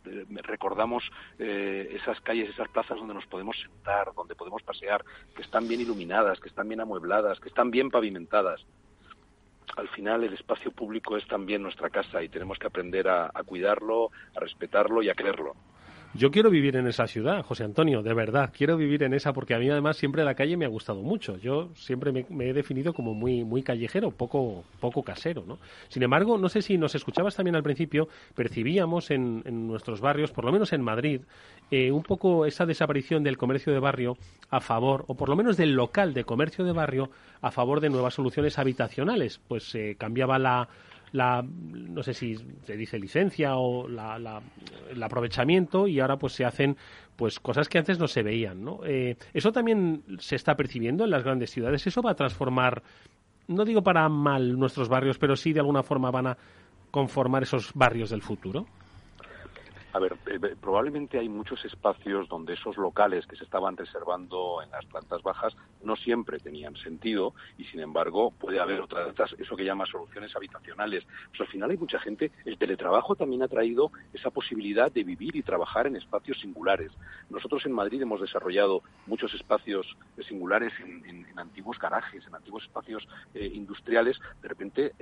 recordamos 0.42 1.04
eh, 1.38 1.90
esas 1.92 2.20
calles, 2.20 2.50
esas 2.50 2.68
plazas 2.68 2.98
donde 2.98 3.14
nos 3.14 3.26
podemos 3.26 3.56
sentar, 3.60 4.12
donde 4.14 4.34
podemos 4.34 4.62
pasear, 4.62 5.04
que 5.34 5.42
están 5.42 5.68
bien 5.68 5.80
iluminadas, 5.80 6.40
que 6.40 6.48
están 6.48 6.68
bien 6.68 6.80
amuebladas, 6.80 7.40
que 7.40 7.48
están 7.48 7.70
bien 7.70 7.90
pavimentadas. 7.90 8.64
Al 9.76 9.88
final 9.88 10.24
el 10.24 10.32
espacio 10.32 10.70
público 10.70 11.16
es 11.16 11.26
también 11.26 11.62
nuestra 11.62 11.90
casa 11.90 12.22
y 12.22 12.30
tenemos 12.30 12.58
que 12.58 12.68
aprender 12.68 13.08
a 13.08 13.30
cuidarlo, 13.44 14.10
a 14.34 14.40
respetarlo 14.40 15.02
y 15.02 15.10
a 15.10 15.14
quererlo. 15.14 15.54
Yo 16.16 16.30
quiero 16.30 16.48
vivir 16.48 16.76
en 16.76 16.86
esa 16.86 17.06
ciudad, 17.06 17.42
José 17.42 17.64
Antonio, 17.64 18.02
de 18.02 18.14
verdad. 18.14 18.50
Quiero 18.56 18.78
vivir 18.78 19.02
en 19.02 19.12
esa 19.12 19.34
porque 19.34 19.54
a 19.54 19.58
mí 19.58 19.68
además 19.68 19.98
siempre 19.98 20.24
la 20.24 20.34
calle 20.34 20.56
me 20.56 20.64
ha 20.64 20.68
gustado 20.68 21.02
mucho. 21.02 21.36
Yo 21.36 21.68
siempre 21.74 22.10
me, 22.10 22.48
he 22.48 22.54
definido 22.54 22.94
como 22.94 23.12
muy, 23.12 23.44
muy 23.44 23.62
callejero, 23.62 24.10
poco, 24.10 24.64
poco 24.80 25.02
casero, 25.02 25.44
¿no? 25.46 25.58
Sin 25.88 26.02
embargo, 26.02 26.38
no 26.38 26.48
sé 26.48 26.62
si 26.62 26.78
nos 26.78 26.94
escuchabas 26.94 27.36
también 27.36 27.54
al 27.54 27.62
principio, 27.62 28.08
percibíamos 28.34 29.10
en, 29.10 29.42
nuestros 29.66 30.00
barrios, 30.00 30.32
por 30.32 30.46
lo 30.46 30.52
menos 30.52 30.72
en 30.72 30.80
Madrid, 30.80 31.20
eh, 31.70 31.92
un 31.92 32.02
poco 32.02 32.46
esa 32.46 32.64
desaparición 32.64 33.22
del 33.22 33.36
comercio 33.36 33.74
de 33.74 33.80
barrio 33.80 34.16
a 34.48 34.60
favor, 34.60 35.04
o 35.08 35.16
por 35.16 35.28
lo 35.28 35.36
menos 35.36 35.58
del 35.58 35.74
local 35.74 36.14
de 36.14 36.24
comercio 36.24 36.64
de 36.64 36.72
barrio 36.72 37.10
a 37.42 37.50
favor 37.50 37.80
de 37.80 37.90
nuevas 37.90 38.14
soluciones 38.14 38.58
habitacionales. 38.58 39.38
Pues 39.48 39.64
se 39.64 39.90
eh, 39.90 39.96
cambiaba 39.96 40.38
la 40.38 40.68
la 41.16 41.42
no 41.42 42.02
sé 42.02 42.14
si 42.14 42.36
se 42.62 42.76
dice 42.76 42.98
licencia 42.98 43.56
o 43.56 43.88
la, 43.88 44.42
el 44.90 45.02
aprovechamiento 45.02 45.86
y 45.86 46.00
ahora 46.00 46.16
pues 46.16 46.34
se 46.34 46.44
hacen 46.44 46.76
pues 47.16 47.40
cosas 47.40 47.68
que 47.68 47.78
antes 47.78 47.98
no 47.98 48.06
se 48.06 48.22
veían 48.22 48.62
¿no? 48.62 48.80
Eh, 48.84 49.16
eso 49.32 49.52
también 49.52 50.04
se 50.18 50.36
está 50.36 50.54
percibiendo 50.54 51.04
en 51.04 51.10
las 51.10 51.24
grandes 51.24 51.50
ciudades 51.50 51.86
eso 51.86 52.02
va 52.02 52.12
a 52.12 52.14
transformar 52.14 52.82
no 53.48 53.64
digo 53.64 53.82
para 53.82 54.08
mal 54.08 54.58
nuestros 54.58 54.88
barrios, 54.88 55.18
pero 55.18 55.36
sí 55.36 55.52
de 55.52 55.60
alguna 55.60 55.82
forma 55.82 56.10
van 56.10 56.28
a 56.28 56.36
conformar 56.90 57.42
esos 57.42 57.72
barrios 57.74 58.10
del 58.10 58.22
futuro? 58.22 58.66
A 59.96 59.98
ver, 59.98 60.12
eh, 60.26 60.38
eh, 60.42 60.56
probablemente 60.60 61.18
hay 61.18 61.30
muchos 61.30 61.64
espacios 61.64 62.28
donde 62.28 62.52
esos 62.52 62.76
locales 62.76 63.26
que 63.26 63.34
se 63.34 63.44
estaban 63.44 63.78
reservando 63.78 64.60
en 64.62 64.70
las 64.70 64.84
plantas 64.84 65.22
bajas 65.22 65.56
no 65.82 65.96
siempre 65.96 66.38
tenían 66.38 66.76
sentido 66.76 67.32
y, 67.56 67.64
sin 67.64 67.80
embargo, 67.80 68.30
puede 68.32 68.60
haber 68.60 68.82
otras, 68.82 69.32
eso 69.38 69.56
que 69.56 69.64
llama 69.64 69.86
soluciones 69.86 70.36
habitacionales. 70.36 71.06
Pues 71.30 71.40
al 71.40 71.46
final 71.46 71.70
hay 71.70 71.78
mucha 71.78 71.98
gente. 71.98 72.30
El 72.44 72.58
teletrabajo 72.58 73.16
también 73.16 73.42
ha 73.42 73.48
traído 73.48 73.90
esa 74.12 74.28
posibilidad 74.28 74.92
de 74.92 75.02
vivir 75.02 75.34
y 75.34 75.42
trabajar 75.42 75.86
en 75.86 75.96
espacios 75.96 76.40
singulares. 76.40 76.92
Nosotros 77.30 77.64
en 77.64 77.72
Madrid 77.72 78.02
hemos 78.02 78.20
desarrollado 78.20 78.82
muchos 79.06 79.32
espacios 79.32 79.96
singulares 80.28 80.74
en, 80.80 81.24
antiguos 81.36 81.78
garajes, 81.78 82.26
en 82.26 82.34
antiguos 82.34 82.64
espacios 82.64 83.08
eh, 83.32 83.50
industriales. 83.54 84.18
De 84.42 84.48
repente 84.48 84.92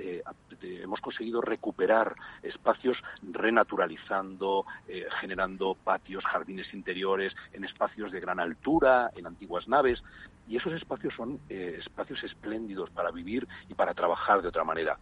hemos 0.61 1.01
conseguido 1.01 1.41
recuperar 1.41 2.15
espacios 2.43 2.97
renaturalizando, 3.23 4.65
eh, 4.87 5.05
generando 5.19 5.75
patios, 5.75 6.23
jardines 6.25 6.73
interiores 6.73 7.35
en 7.53 7.63
espacios 7.63 8.11
de 8.11 8.19
gran 8.19 8.39
altura, 8.39 9.11
en 9.15 9.27
antiguas 9.27 9.67
naves. 9.67 10.03
Y 10.47 10.57
esos 10.57 10.73
espacios 10.73 11.13
son 11.15 11.39
eh, 11.49 11.77
espacios 11.79 12.23
espléndidos 12.23 12.89
para 12.91 13.11
vivir 13.11 13.47
y 13.69 13.73
para 13.73 13.93
trabajar 13.93 14.41
de 14.41 14.49
otra 14.49 14.63
manera. 14.63 14.97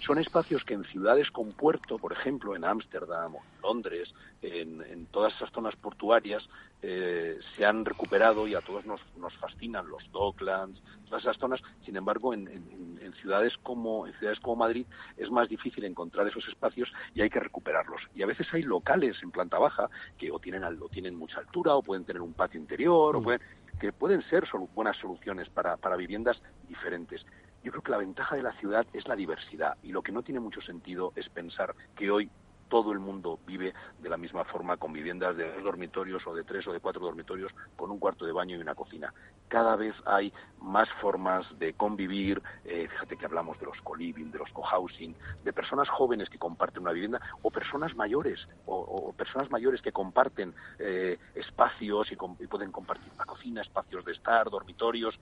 Son 0.00 0.18
espacios 0.18 0.64
que 0.64 0.74
en 0.74 0.84
ciudades 0.84 1.30
con 1.30 1.52
puerto, 1.52 1.98
por 1.98 2.12
ejemplo, 2.12 2.54
en 2.54 2.64
Ámsterdam 2.64 3.34
o 3.34 3.38
en 3.38 3.62
Londres, 3.62 4.14
en, 4.42 5.06
todas 5.06 5.34
esas 5.34 5.50
zonas 5.50 5.74
portuarias, 5.76 6.48
eh, 6.80 7.38
se 7.56 7.66
han 7.66 7.84
recuperado 7.84 8.46
y 8.46 8.54
a 8.54 8.60
todos 8.60 8.86
nos, 8.86 9.00
fascinan 9.40 9.88
los 9.88 10.10
Docklands, 10.12 10.80
todas 11.06 11.22
esas 11.24 11.36
zonas. 11.38 11.60
Sin 11.84 11.96
embargo, 11.96 12.32
en, 12.32 12.78
ciudades 13.20 13.56
como 13.64 14.06
en 14.06 14.12
ciudades 14.14 14.38
como 14.38 14.56
Madrid 14.56 14.86
es 15.16 15.28
más 15.30 15.48
difícil 15.48 15.84
encontrar 15.84 16.28
esos 16.28 16.46
espacios 16.46 16.92
y 17.14 17.22
hay 17.22 17.30
que 17.30 17.40
recuperarlos. 17.40 18.00
Y 18.14 18.22
a 18.22 18.26
veces 18.26 18.46
hay 18.52 18.62
locales 18.62 19.16
en 19.22 19.32
planta 19.32 19.58
baja 19.58 19.88
que 20.16 20.30
o 20.30 20.38
tienen, 20.38 20.62
o 20.64 20.88
tienen 20.88 21.16
mucha 21.16 21.40
altura 21.40 21.74
o 21.74 21.82
pueden 21.82 22.04
tener 22.04 22.22
un 22.22 22.34
patio 22.34 22.60
interior 22.60 23.16
o 23.16 23.20
mm. 23.20 23.24
pueden, 23.24 23.40
que 23.80 23.92
pueden 23.92 24.22
ser 24.28 24.44
buenas 24.74 24.96
soluciones 24.98 25.48
para, 25.48 25.76
para 25.78 25.96
viviendas 25.96 26.40
diferentes. 26.68 27.24
Yo 27.64 27.72
creo 27.72 27.82
que 27.82 27.90
la 27.90 27.98
ventaja 27.98 28.36
de 28.36 28.42
la 28.42 28.52
ciudad 28.52 28.86
es 28.92 29.08
la 29.08 29.16
diversidad 29.16 29.76
y 29.82 29.90
lo 29.90 30.02
que 30.02 30.12
no 30.12 30.22
tiene 30.22 30.38
mucho 30.38 30.60
sentido 30.60 31.12
es 31.16 31.28
pensar 31.28 31.74
que 31.96 32.10
hoy 32.10 32.30
todo 32.68 32.92
el 32.92 32.98
mundo 32.98 33.38
vive 33.46 33.74
de 34.00 34.08
la 34.08 34.16
misma 34.16 34.44
forma 34.44 34.76
con 34.76 34.92
viviendas 34.92 35.36
de 35.36 35.52
dos 35.52 35.64
dormitorios 35.64 36.26
o 36.26 36.34
de 36.34 36.44
tres 36.44 36.66
o 36.66 36.72
de 36.72 36.80
cuatro 36.80 37.02
dormitorios 37.02 37.52
con 37.76 37.90
un 37.90 37.98
cuarto 37.98 38.24
de 38.24 38.32
baño 38.32 38.56
y 38.56 38.60
una 38.60 38.74
cocina. 38.74 39.12
Cada 39.48 39.76
vez 39.76 39.94
hay 40.04 40.32
más 40.60 40.88
formas 41.00 41.46
de 41.58 41.72
convivir, 41.72 42.42
eh, 42.64 42.88
fíjate 42.88 43.16
que 43.16 43.26
hablamos 43.26 43.58
de 43.60 43.66
los 43.66 43.80
co-living, 43.82 44.30
de 44.30 44.38
los 44.38 44.50
co-housing, 44.52 45.14
de 45.44 45.52
personas 45.52 45.88
jóvenes 45.88 46.28
que 46.28 46.38
comparten 46.38 46.82
una 46.82 46.92
vivienda 46.92 47.20
o 47.42 47.50
personas 47.50 47.94
mayores 47.96 48.46
o, 48.66 49.12
personas 49.16 49.50
mayores 49.50 49.82
que 49.82 49.92
comparten 49.92 50.54
eh, 50.78 51.18
espacios 51.34 52.12
y 52.12 52.16
pueden 52.46 52.70
compartir 52.70 53.10
una 53.14 53.24
cocina, 53.24 53.62
espacios 53.62 54.04
de 54.04 54.12
estar, 54.12 54.50
dormitorios 54.50 55.18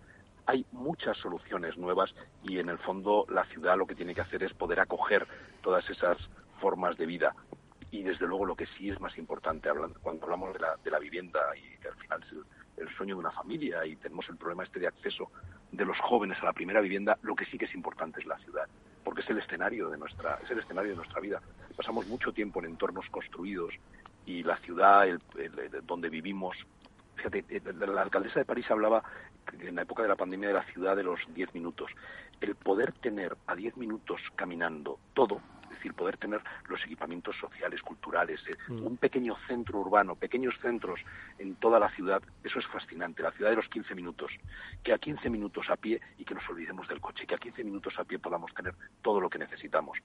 hay 0.46 0.64
muchas 0.72 1.16
soluciones 1.18 1.76
nuevas 1.76 2.14
y 2.44 2.58
en 2.58 2.68
el 2.68 2.78
fondo 2.78 3.26
la 3.28 3.44
ciudad 3.46 3.76
lo 3.76 3.86
que 3.86 3.94
tiene 3.94 4.14
que 4.14 4.20
hacer 4.20 4.42
es 4.42 4.54
poder 4.54 4.80
acoger 4.80 5.26
todas 5.60 5.88
esas 5.90 6.16
formas 6.60 6.96
de 6.96 7.06
vida. 7.06 7.34
Y 7.90 8.02
desde 8.02 8.26
luego 8.26 8.44
lo 8.44 8.56
que 8.56 8.66
sí 8.66 8.90
es 8.90 9.00
más 9.00 9.16
importante 9.16 9.70
cuando 10.02 10.24
hablamos 10.24 10.52
de 10.52 10.58
la, 10.60 10.76
de 10.82 10.90
la 10.90 10.98
vivienda 10.98 11.40
y 11.56 11.78
que 11.78 11.88
al 11.88 11.94
final 11.94 12.22
es 12.22 12.32
el, 12.82 12.88
sueño 12.96 13.14
de 13.14 13.20
una 13.20 13.30
familia 13.30 13.86
y 13.86 13.96
tenemos 13.96 14.28
el 14.28 14.36
problema 14.36 14.64
este 14.64 14.80
de 14.80 14.88
acceso 14.88 15.30
de 15.72 15.84
los 15.84 15.98
jóvenes 16.00 16.38
a 16.42 16.46
la 16.46 16.52
primera 16.52 16.80
vivienda, 16.80 17.18
lo 17.22 17.34
que 17.34 17.44
sí 17.46 17.58
que 17.58 17.64
es 17.64 17.74
importante 17.74 18.20
es 18.20 18.26
la 18.26 18.38
ciudad, 18.38 18.66
porque 19.04 19.20
es 19.22 19.30
el 19.30 19.38
escenario 19.38 19.88
de 19.88 19.98
nuestra, 19.98 20.38
es 20.42 20.50
el 20.50 20.58
escenario 20.58 20.90
de 20.90 20.96
nuestra 20.96 21.20
vida. 21.20 21.40
Pasamos 21.76 22.06
mucho 22.06 22.32
tiempo 22.32 22.60
en 22.60 22.66
entornos 22.66 23.08
construidos 23.10 23.74
y 24.26 24.42
la 24.42 24.56
ciudad 24.58 25.06
donde 25.86 26.08
vivimos 26.08 26.56
Fíjate, 27.16 27.44
eh, 27.48 27.62
la 27.74 28.02
alcaldesa 28.02 28.40
de 28.40 28.44
París 28.44 28.70
hablaba 28.70 29.02
en 29.58 29.74
la 29.74 29.82
época 29.82 30.02
de 30.02 30.08
la 30.08 30.16
pandemia 30.16 30.48
de 30.48 30.54
la 30.54 30.64
ciudad 30.64 30.96
de 30.96 31.02
los 31.02 31.20
10 31.34 31.54
minutos. 31.54 31.90
El 32.40 32.54
poder 32.54 32.92
tener 32.92 33.36
a 33.46 33.56
10 33.56 33.76
minutos 33.76 34.20
caminando 34.36 34.98
todo, 35.14 35.40
decir, 35.86 35.94
poder 35.94 36.16
tener 36.16 36.40
los 36.68 36.82
equipamientos 36.84 37.36
sociales, 37.36 37.82
culturales, 37.82 38.40
eh, 38.48 38.56
mm. 38.68 38.86
un 38.86 38.96
pequeño 38.96 39.36
centro 39.46 39.78
urbano, 39.78 40.16
pequeños 40.16 40.54
centros 40.60 41.00
en 41.38 41.54
toda 41.56 41.78
la 41.78 41.90
ciudad, 41.90 42.22
eso 42.42 42.58
es 42.58 42.66
fascinante. 42.66 43.22
La 43.22 43.32
ciudad 43.32 43.50
de 43.50 43.56
los 43.56 43.68
15 43.68 43.94
minutos, 43.94 44.32
que 44.82 44.92
a 44.92 44.98
15 44.98 45.30
minutos 45.30 45.66
a 45.70 45.76
pie 45.76 46.00
y 46.18 46.24
que 46.24 46.34
nos 46.34 46.48
olvidemos 46.48 46.88
del 46.88 47.00
coche, 47.00 47.26
que 47.26 47.34
a 47.34 47.38
15 47.38 47.64
minutos 47.64 47.94
a 47.98 48.04
pie 48.04 48.18
podamos 48.18 48.52
tener 48.54 48.74
todo 49.02 49.20
lo 49.20 49.30
que 49.30 49.38
necesitamos 49.38 49.98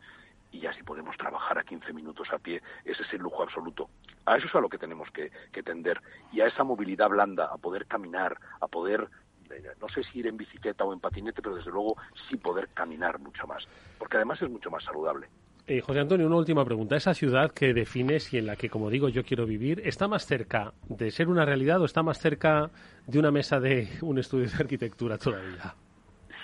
y 0.51 0.59
ya 0.59 0.73
si 0.73 0.83
podemos 0.83 1.15
trabajar 1.17 1.57
a 1.57 1.63
15 1.63 1.93
minutos 1.93 2.27
a 2.33 2.37
pie, 2.37 2.61
ese 2.83 3.03
es 3.03 3.13
el 3.13 3.21
lujo 3.21 3.43
absoluto. 3.43 3.89
A 4.25 4.37
eso 4.37 4.47
es 4.47 4.55
a 4.55 4.59
lo 4.59 4.69
que 4.69 4.77
tenemos 4.77 5.09
que, 5.11 5.31
tender 5.63 6.01
y 6.31 6.41
a 6.41 6.47
esa 6.47 6.63
movilidad 6.63 7.09
blanda, 7.09 7.45
a 7.45 7.57
poder 7.57 7.85
caminar, 7.85 8.37
a 8.59 8.67
poder 8.67 9.09
eh, 9.49 9.63
no 9.79 9.87
sé 9.89 10.03
si 10.03 10.19
ir 10.19 10.27
en 10.27 10.37
bicicleta 10.37 10.83
o 10.83 10.93
en 10.93 10.99
patinete, 10.99 11.41
pero 11.41 11.55
desde 11.55 11.71
luego 11.71 11.95
sí 12.29 12.37
poder 12.37 12.69
caminar 12.73 13.19
mucho 13.19 13.47
más, 13.47 13.67
porque 13.97 14.17
además 14.17 14.41
es 14.41 14.49
mucho 14.49 14.69
más 14.69 14.83
saludable. 14.83 15.27
Eh, 15.67 15.81
José 15.81 15.99
Antonio, 15.99 16.27
una 16.27 16.37
última 16.37 16.65
pregunta. 16.65 16.95
¿Esa 16.95 17.13
ciudad 17.13 17.51
que 17.51 17.73
defines 17.73 18.33
y 18.33 18.37
en 18.37 18.47
la 18.47 18.55
que, 18.55 18.69
como 18.69 18.89
digo, 18.89 19.09
yo 19.09 19.23
quiero 19.23 19.45
vivir, 19.45 19.81
está 19.85 20.07
más 20.07 20.25
cerca 20.25 20.73
de 20.89 21.11
ser 21.11 21.29
una 21.29 21.45
realidad 21.45 21.81
o 21.81 21.85
está 21.85 22.03
más 22.03 22.19
cerca 22.19 22.69
de 23.07 23.19
una 23.19 23.31
mesa 23.31 23.59
de 23.59 23.87
un 24.01 24.17
estudio 24.17 24.49
de 24.49 24.55
arquitectura 24.55 25.17
todavía? 25.17 25.75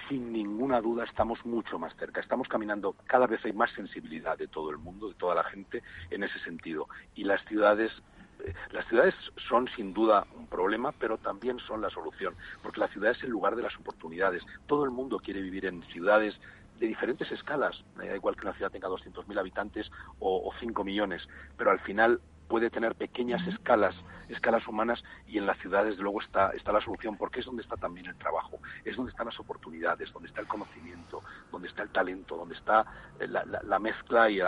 sin 0.07 0.31
ninguna 0.31 0.79
duda 0.79 1.03
estamos 1.03 1.45
mucho 1.45 1.77
más 1.77 1.93
cerca. 1.97 2.21
Estamos 2.21 2.47
caminando, 2.47 2.95
cada 3.07 3.27
vez 3.27 3.43
hay 3.43 3.51
más 3.51 3.69
sensibilidad 3.71 4.37
de 4.37 4.47
todo 4.47 4.69
el 4.71 4.77
mundo, 4.77 5.09
de 5.09 5.15
toda 5.15 5.35
la 5.35 5.43
gente 5.43 5.83
en 6.09 6.23
ese 6.23 6.39
sentido. 6.39 6.87
Y 7.13 7.25
las 7.25 7.43
ciudades 7.45 7.91
eh, 8.45 8.53
las 8.71 8.87
ciudades 8.87 9.15
son 9.49 9.67
sin 9.75 9.93
duda 9.93 10.25
un 10.37 10.47
problema, 10.47 10.91
pero 10.91 11.17
también 11.17 11.59
son 11.59 11.81
la 11.81 11.89
solución, 11.89 12.35
porque 12.61 12.79
la 12.79 12.87
ciudad 12.87 13.11
es 13.11 13.23
el 13.23 13.31
lugar 13.31 13.55
de 13.55 13.63
las 13.63 13.75
oportunidades. 13.77 14.43
Todo 14.67 14.83
el 14.85 14.91
mundo 14.91 15.19
quiere 15.19 15.41
vivir 15.41 15.65
en 15.65 15.83
ciudades 15.83 16.35
de 16.79 16.87
diferentes 16.87 17.31
escalas, 17.31 17.83
da 17.95 18.15
igual 18.15 18.35
que 18.35 18.41
una 18.41 18.53
ciudad 18.53 18.71
tenga 18.71 18.87
200.000 18.87 19.39
habitantes 19.39 19.91
o, 20.19 20.47
o 20.47 20.53
5 20.59 20.83
millones, 20.83 21.27
pero 21.57 21.71
al 21.71 21.79
final 21.79 22.21
puede 22.47 22.69
tener 22.69 22.95
pequeñas 22.95 23.45
escalas, 23.47 23.95
escalas 24.29 24.67
humanas, 24.67 25.03
y 25.27 25.37
en 25.37 25.45
las 25.45 25.57
ciudades, 25.59 25.97
luego, 25.97 26.21
está, 26.21 26.51
está 26.51 26.71
la 26.71 26.81
solución, 26.81 27.17
porque 27.17 27.41
es 27.41 27.45
donde 27.45 27.63
está 27.63 27.75
también 27.75 28.07
el 28.07 28.15
trabajo, 28.15 28.59
es 28.85 28.95
donde 28.95 29.11
están 29.11 29.27
las 29.27 29.39
oportunidades, 29.39 30.11
donde 30.11 30.29
está 30.29 30.41
el 30.41 30.47
conocimiento, 30.47 31.21
donde 31.51 31.67
está 31.67 31.83
el 31.83 31.89
talento, 31.89 32.37
donde 32.37 32.55
está 32.55 32.85
la, 33.19 33.79
mezcla 33.79 34.29
y, 34.29 34.39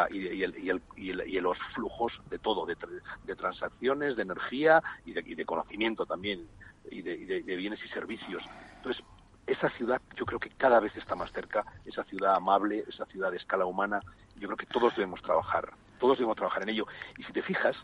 y, 0.96 1.40
los 1.42 1.58
flujos 1.76 2.14
de 2.30 2.40
todo, 2.40 2.66
de, 2.66 3.36
transacciones, 3.36 4.16
de 4.16 4.22
energía 4.22 4.82
y 5.06 5.14
de, 5.14 5.46
conocimiento 5.46 6.06
también, 6.06 6.48
y 6.90 7.02
de, 7.02 7.56
bienes 7.56 7.80
y 7.84 7.88
servicios. 7.90 8.44
Entonces, 8.78 9.04
esa 9.52 9.70
ciudad 9.72 10.02
yo 10.16 10.26
creo 10.26 10.40
que 10.40 10.50
cada 10.50 10.80
vez 10.80 10.96
está 10.96 11.16
más 11.16 11.32
cerca, 11.32 11.66
esa 11.86 12.04
ciudad 12.06 12.36
amable, 12.36 12.84
esa 12.88 13.06
ciudad 13.06 13.32
de 13.32 13.38
escala 13.38 13.66
humana, 13.66 14.02
yo 14.36 14.48
creo 14.48 14.58
que 14.58 14.66
todos 14.66 14.96
debemos 14.96 15.22
trabajar 15.22 15.74
todos 16.00 16.18
debemos 16.18 16.38
trabajar 16.38 16.64
en 16.64 16.70
ello. 16.70 16.88
Y 17.18 17.24
si 17.24 17.34
te 17.34 17.44
fijas, 17.44 17.76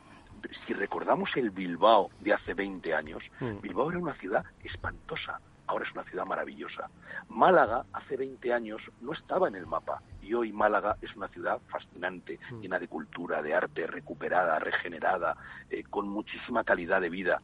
si 0.66 0.74
recordamos 0.74 1.30
el 1.36 1.51
Bilbao 1.51 2.09
de 2.22 2.34
hace 2.34 2.53
20 2.53 2.93
años, 2.93 3.24
mm. 3.39 3.61
Bilbao 3.61 3.91
era 3.91 3.99
una 3.99 4.16
ciudad 4.16 4.43
espantosa, 4.63 5.39
ahora 5.68 5.86
es 5.86 5.91
una 5.93 6.03
ciudad 6.05 6.26
maravillosa. 6.26 6.89
Málaga 7.30 7.86
hace 7.93 8.18
20 8.18 8.53
años 8.53 8.82
no 9.01 9.13
estaba 9.13 9.47
en 9.47 9.55
el 9.55 9.68
mapa 9.68 10.01
y 10.22 10.34
hoy 10.34 10.51
Málaga 10.51 10.97
es 11.01 11.16
una 11.16 11.28
ciudad 11.28 11.59
fascinante, 11.68 12.39
mm. 12.51 12.61
llena 12.61 12.80
de 12.80 12.88
cultura, 12.88 13.41
de 13.41 13.53
arte, 13.53 13.86
recuperada, 13.86 14.57
regenerada, 14.59 15.36
eh, 15.70 15.84
con 15.84 16.07
muchísima 16.07 16.63
calidad 16.63 17.01
de 17.01 17.09
vida 17.09 17.41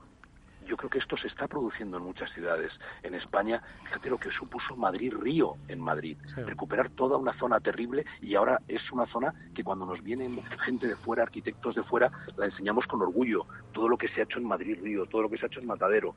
yo 0.72 0.78
creo 0.78 0.90
que 0.90 1.00
esto 1.00 1.18
se 1.18 1.28
está 1.28 1.50
produciendo 1.50 1.98
en 1.98 2.04
muchas 2.04 2.32
ciudades. 2.32 2.72
En 3.04 3.14
España, 3.14 3.62
fíjate 3.84 4.10
lo 4.10 4.18
que 4.18 4.32
supuso 4.32 4.74
Madrid-Río 4.78 5.58
en 5.68 5.82
Madrid. 5.82 6.18
Recuperar 6.34 6.90
toda 6.92 7.18
una 7.18 7.38
zona 7.38 7.60
terrible 7.60 8.06
y 8.22 8.36
ahora 8.36 8.62
es 8.70 8.90
una 8.90 9.06
zona 9.08 9.34
que 9.54 9.66
cuando 9.66 9.86
nos 9.86 10.02
vienen 10.02 10.42
gente 10.64 10.88
de 10.88 10.96
fuera, 10.96 11.24
arquitectos 11.24 11.76
de 11.76 11.84
fuera, 11.84 12.10
la 12.38 12.46
enseñamos 12.46 12.88
con 12.88 13.02
orgullo. 13.02 13.46
Todo 13.74 13.90
lo 13.90 13.98
que 13.98 14.08
se 14.08 14.22
ha 14.22 14.24
hecho 14.24 14.40
en 14.40 14.46
Madrid-Río, 14.46 15.08
todo 15.08 15.24
lo 15.24 15.30
que 15.30 15.38
se 15.38 15.46
ha 15.46 15.48
hecho 15.48 15.60
en 15.60 15.68
Matadero. 15.68 16.16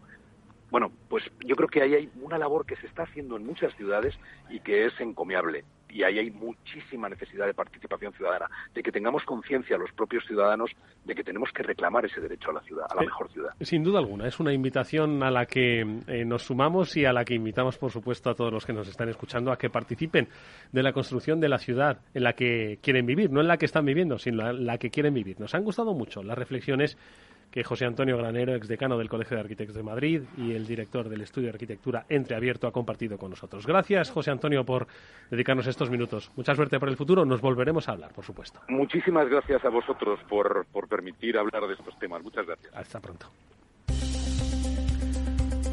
Bueno, 0.71 0.91
pues 1.09 1.25
yo 1.45 1.55
creo 1.57 1.69
que 1.69 1.83
ahí 1.83 1.95
hay 1.95 2.11
una 2.21 2.39
labor 2.39 2.67
que 2.67 2.77
se 2.77 2.87
está 2.87 3.05
haciendo 3.05 3.37
en 3.37 3.47
muchas 3.47 3.75
ciudades 3.77 4.15
y 4.51 4.61
que 4.61 4.87
es 4.87 5.01
encomiable 5.01 5.65
y 5.95 6.03
ahí 6.03 6.19
hay 6.19 6.31
muchísima 6.33 7.09
necesidad 7.09 7.47
de 7.47 7.55
participación 7.55 8.13
ciudadana, 8.15 8.51
de 8.75 8.83
que 8.83 8.91
tengamos 8.91 9.23
conciencia 9.23 9.79
los 9.79 9.93
propios 9.93 10.25
ciudadanos 10.27 10.73
de 11.05 11.15
que 11.15 11.23
tenemos 11.23 11.51
que 11.53 11.63
reclamar 11.63 12.05
ese 12.05 12.21
derecho 12.21 12.51
a 12.51 12.55
la 12.55 12.61
ciudad, 12.63 12.87
a 12.91 12.97
la 12.97 13.03
mejor 13.03 13.31
ciudad. 13.31 13.51
Sin 13.61 13.85
duda 13.85 14.01
alguna, 14.01 14.27
es 14.27 14.41
una 14.41 14.53
invitación 14.53 15.23
a 15.23 15.31
la 15.31 15.47
que 15.47 15.83
eh, 16.09 16.25
nos 16.25 16.43
sumamos 16.43 16.97
y 16.97 17.05
a 17.05 17.13
la 17.13 17.25
que 17.25 17.35
invitamos, 17.35 17.79
por 17.79 17.93
supuesto, 17.93 18.29
a 18.29 18.35
todos 18.35 18.53
los 18.53 18.67
que 18.67 18.73
nos 18.73 18.89
están 18.89 19.09
escuchando 19.09 19.53
a 19.53 19.57
que 19.57 19.71
participen 19.71 20.29
de 20.73 20.83
la 20.83 20.93
construcción 20.93 21.39
de 21.39 21.49
la 21.49 21.59
ciudad 21.59 22.01
en 22.13 22.25
la 22.25 22.33
que 22.33 22.81
quieren 22.83 23.07
vivir, 23.07 23.31
no 23.31 23.41
en 23.41 23.47
la 23.47 23.57
que 23.57 23.67
están 23.67 23.85
viviendo, 23.85 24.19
sino 24.19 24.51
en 24.51 24.67
la 24.67 24.79
que 24.79 24.91
quieren 24.91 25.15
vivir. 25.15 25.39
Nos 25.39 25.55
han 25.55 25.63
gustado 25.63 25.95
mucho 25.95 26.25
las 26.25 26.37
reflexiones 26.37 26.99
que 27.55 27.63
José 27.63 27.85
Antonio 27.85 28.19
Granero, 28.19 28.57
exdecano 28.57 28.99
del 28.99 29.09
Colegio 29.09 29.37
de 29.37 29.43
Arquitectos 29.43 29.77
de 29.77 29.85
Madrid 29.85 30.23
y 30.37 30.55
el 30.57 30.67
director 30.67 31.09
del 31.09 31.21
Estudio 31.21 31.47
de 31.47 31.53
Arquitectura 31.53 32.05
Entreabierto, 32.09 32.67
ha 32.67 32.73
compartido 32.73 33.17
con 33.17 33.31
nosotros. 33.31 33.65
Gracias, 33.65 34.11
José 34.11 34.33
Antonio, 34.33 34.65
por 34.65 34.89
dedicarnos 35.31 35.69
estos 35.69 35.89
minutos. 35.89 36.33
Mucha 36.35 36.57
suerte 36.57 36.81
por 36.81 36.89
el 36.89 36.97
futuro. 36.97 37.25
Nos 37.25 37.41
volveremos 37.41 37.89
a 37.89 37.93
hablar, 37.93 38.13
por 38.13 38.25
supuesto. 38.25 38.59
Muchísimas 38.67 39.29
gracias 39.29 39.65
a 39.65 39.69
vosotros 39.69 40.19
por, 40.29 40.67
por 40.73 40.89
permitir 40.89 41.39
hablar 41.39 41.69
de 41.69 41.75
estos 41.75 41.97
temas. 42.01 42.25
Muchas 42.25 42.45
gracias. 42.45 42.75
Hasta 42.75 42.99
pronto. 42.99 43.31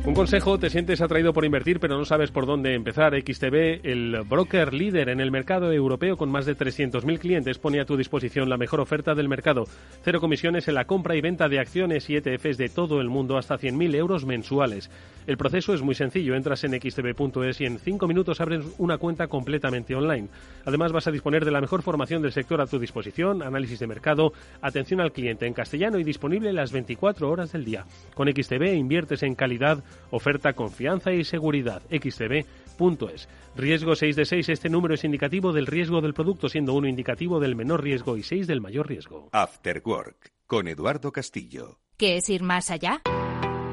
Un 0.04 0.16
consejo, 0.16 0.58
te 0.58 0.72
sientes 0.72 1.00
atraído 1.00 1.32
por 1.32 1.46
invertir 1.46 1.80
pero 1.80 1.96
no 1.96 2.06
sabes 2.06 2.32
por 2.32 2.48
dónde 2.48 2.74
empezar. 2.74 3.14
XTB, 3.14 3.86
el 3.86 4.24
broker 4.28 4.74
líder 4.74 5.10
en 5.10 5.20
el 5.20 5.30
mercado 5.30 5.72
europeo 5.72 6.18
con 6.18 6.32
más 6.32 6.48
de 6.48 6.58
300.000 6.58 7.20
clientes, 7.20 7.60
pone 7.60 7.80
a 7.80 7.86
tu 7.86 7.96
disposición 7.96 8.50
la 8.50 8.58
mejor 8.58 8.80
oferta 8.80 9.14
del 9.14 9.30
mercado. 9.30 9.66
Cero 10.04 10.20
comisiones 10.20 10.68
en 10.68 10.74
la 10.74 10.86
compra 10.86 11.16
y 11.16 11.22
venta 11.22 11.48
de 11.50 11.60
acciones 11.60 12.10
y 12.10 12.16
ETFs 12.16 12.58
de 12.58 12.70
todo 12.70 13.00
el 13.00 13.10
mundo 13.10 13.38
hasta 13.38 13.60
100.000 13.60 13.96
euros 13.96 14.26
mensuales. 14.26 14.90
El 15.28 15.38
proceso 15.38 15.76
es 15.76 15.84
muy 15.84 15.94
sencillo. 15.94 16.34
Entras 16.34 16.64
en 16.64 16.72
xtb.es 16.72 17.62
y 17.62 17.66
en 17.66 17.78
cinco 17.78 18.08
minutos 18.08 18.42
abres 18.42 18.66
una 18.80 18.98
cuenta 18.98 19.28
completamente 19.28 19.94
online. 19.94 20.30
Además 20.66 20.92
vas 20.92 21.06
a 21.06 21.12
disponer 21.12 21.46
de 21.46 21.52
la 21.52 21.62
mejor 21.62 21.84
formación 21.84 22.24
del 22.24 22.32
sector 22.32 22.60
a 22.60 22.66
tu 22.66 22.80
disposición, 22.80 23.44
análisis 23.44 23.80
de 23.80 23.86
mercado, 23.86 24.34
atención 24.64 25.00
al 25.00 25.12
cliente 25.12 25.46
en 25.46 25.54
castellano 25.54 26.00
y 26.00 26.04
disponible 26.04 26.52
las 26.54 26.72
24 26.72 27.30
horas 27.30 27.52
del 27.52 27.66
día. 27.66 27.86
Con 28.16 28.28
XTB 28.28 28.74
inviertes 28.74 29.22
en 29.22 29.36
calidad 29.36 29.84
Oferta 30.12 30.54
confianza 30.54 31.12
y 31.12 31.24
seguridad. 31.24 31.82
xtb.es. 31.90 33.28
Riesgo 33.56 33.96
6 33.96 34.16
de 34.16 34.26
6. 34.26 34.50
Este 34.50 34.70
número 34.70 34.94
es 34.94 35.04
indicativo 35.04 35.54
del 35.54 35.68
riesgo 35.68 36.02
del 36.02 36.14
producto, 36.14 36.50
siendo 36.50 36.74
uno 36.74 36.88
indicativo 36.88 37.40
del 37.40 37.56
menor 37.56 37.84
riesgo 37.84 38.18
y 38.18 38.24
6 38.24 38.48
del 38.48 38.62
mayor 38.62 38.88
riesgo. 38.88 39.30
After 39.32 39.82
Work, 39.86 40.32
con 40.48 40.68
Eduardo 40.68 41.12
Castillo. 41.12 41.80
¿Qué 41.98 42.18
es 42.18 42.30
ir 42.30 42.42
más 42.42 42.72
allá? 42.72 43.02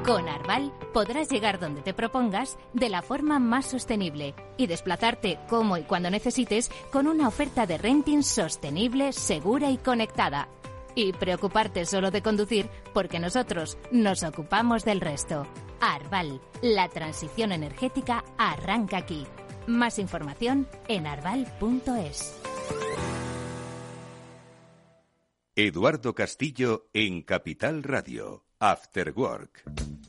Con 0.05 0.27
Arval 0.27 0.71
podrás 0.93 1.29
llegar 1.29 1.59
donde 1.59 1.81
te 1.81 1.93
propongas 1.93 2.57
de 2.73 2.89
la 2.89 3.01
forma 3.01 3.37
más 3.37 3.69
sostenible 3.69 4.33
y 4.57 4.67
desplazarte 4.67 5.39
como 5.49 5.77
y 5.77 5.83
cuando 5.83 6.09
necesites 6.09 6.71
con 6.91 7.07
una 7.07 7.27
oferta 7.27 7.65
de 7.65 7.77
renting 7.77 8.23
sostenible, 8.23 9.13
segura 9.13 9.69
y 9.71 9.77
conectada 9.77 10.47
y 10.99 11.13
preocuparte 11.13 11.85
solo 11.85 12.11
de 12.11 12.21
conducir 12.21 12.69
porque 12.93 13.19
nosotros 13.19 13.77
nos 13.91 14.23
ocupamos 14.23 14.83
del 14.83 14.99
resto. 14.99 15.47
Arval, 15.79 16.41
la 16.61 16.89
transición 16.89 17.53
energética 17.53 18.25
arranca 18.37 18.97
aquí. 18.97 19.25
Más 19.65 19.97
información 19.97 20.67
en 20.87 21.07
arval.es. 21.07 22.35
Eduardo 25.55 26.15
Castillo 26.15 26.89
en 26.93 27.21
Capital 27.21 27.83
Radio, 27.83 28.45
After 28.59 29.13
Work. 29.15 30.08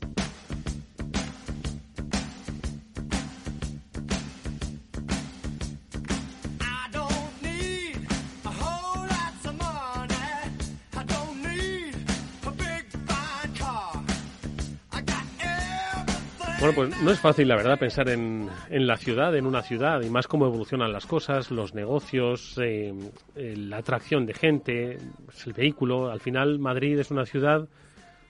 Bueno, 16.61 16.75
pues 16.75 17.01
no 17.01 17.09
es 17.09 17.19
fácil, 17.19 17.47
la 17.47 17.55
verdad, 17.55 17.79
pensar 17.79 18.07
en, 18.07 18.47
en, 18.69 18.85
la 18.85 18.95
ciudad, 18.95 19.35
en 19.35 19.47
una 19.47 19.63
ciudad, 19.63 19.99
y 20.03 20.11
más 20.11 20.27
cómo 20.27 20.45
evolucionan 20.45 20.93
las 20.93 21.07
cosas, 21.07 21.49
los 21.49 21.73
negocios, 21.73 22.55
eh, 22.61 22.93
eh, 23.35 23.55
la 23.57 23.77
atracción 23.77 24.27
de 24.27 24.35
gente, 24.35 24.99
el 25.47 25.53
vehículo. 25.53 26.11
Al 26.11 26.19
final, 26.19 26.59
Madrid 26.59 26.99
es 26.99 27.09
una 27.09 27.25
ciudad 27.25 27.67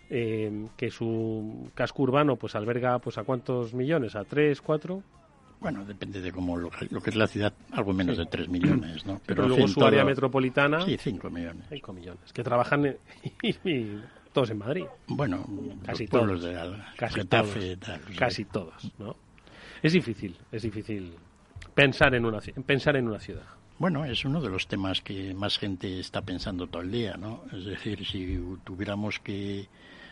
eh, 0.10 0.66
que 0.78 0.90
su 0.92 1.72
casco 1.76 2.04
urbano 2.04 2.38
pues 2.38 2.56
alberga 2.56 3.00
pues 3.00 3.18
a 3.18 3.26
cuántos 3.26 3.74
millones, 3.74 4.16
a 4.16 4.24
tres, 4.24 4.62
cuatro. 4.62 5.04
Bueno, 5.60 5.84
depende 5.84 6.22
de 6.22 6.32
cómo 6.32 6.56
lo, 6.56 6.70
que 6.70 7.10
es 7.10 7.16
la 7.18 7.28
ciudad, 7.28 7.52
algo 7.74 7.92
menos 7.92 8.18
de 8.18 8.28
tres 8.28 8.48
millones, 8.48 9.06
¿no? 9.06 9.20
Pero, 9.26 9.46
luego 9.46 9.68
su 9.68 9.84
área 9.84 10.06
metropolitana. 10.06 10.86
Sí, 10.86 10.96
cinco 10.98 11.30
millones. 11.30 11.66
Cinco 11.68 11.92
millones, 11.92 12.32
que 12.32 12.44
trabajan 12.44 12.96
y 13.44 13.98
todos 14.32 14.50
en 14.50 14.58
Madrid. 14.58 14.86
Bueno, 15.08 15.46
casi 15.86 16.08
todos, 16.08 16.42
de 16.42 16.58
casi 16.98 17.26
todos, 17.26 17.50
casi 18.18 18.46
todos, 18.46 18.92
¿no? 18.98 19.16
Es 19.82 19.94
difícil, 19.94 20.38
es 20.52 20.62
difícil 20.62 21.14
pensar 21.74 22.14
en 22.16 22.26
una 22.26 22.40
pensar 22.66 22.96
en 22.96 23.08
una 23.08 23.20
ciudad. 23.20 23.46
Bueno, 23.80 24.06
es 24.06 24.26
uno 24.26 24.42
de 24.42 24.50
los 24.50 24.68
temas 24.68 25.02
que 25.02 25.34
más 25.34 25.58
gente 25.58 26.00
está 26.00 26.22
pensando 26.22 26.68
todo 26.68 26.84
el 26.84 26.92
día, 26.92 27.16
¿no? 27.18 27.46
Es 27.52 27.66
decir, 27.66 28.06
si 28.06 28.40
tuviéramos 28.64 29.20
que 29.20 29.68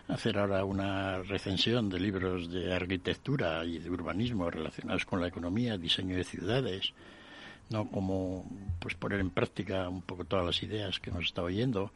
hacer 0.08 0.40
ahora 0.40 0.66
una 0.66 1.22
recensión 1.22 1.88
de 1.88 2.00
libros 2.00 2.52
de 2.52 2.74
arquitectura 2.74 3.64
y 3.64 3.78
de 3.78 3.90
urbanismo 3.92 4.50
relacionados 4.50 5.06
con 5.06 5.22
la 5.22 5.28
economía, 5.28 5.78
diseño 5.78 6.18
de 6.18 6.24
ciudades, 6.24 6.94
¿no? 7.70 7.88
Como 7.92 8.46
pues 8.80 8.96
poner 8.96 9.20
en 9.20 9.30
práctica 9.30 9.88
un 9.88 10.02
poco 10.02 10.26
todas 10.26 10.48
las 10.48 10.64
ideas 10.64 11.00
que 11.00 11.12
hemos 11.12 11.26
estado 11.26 11.48
oyendo, 11.48 11.92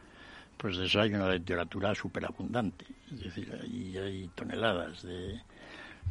pues 0.57 0.77
de 0.77 0.85
eso 0.85 1.01
hay 1.01 1.13
una 1.13 1.31
literatura 1.31 1.93
súper 1.95 2.25
abundante. 2.25 2.85
Es 3.11 3.23
decir, 3.23 3.59
ahí 3.61 3.97
hay 3.97 4.29
toneladas 4.35 5.03
de... 5.03 5.41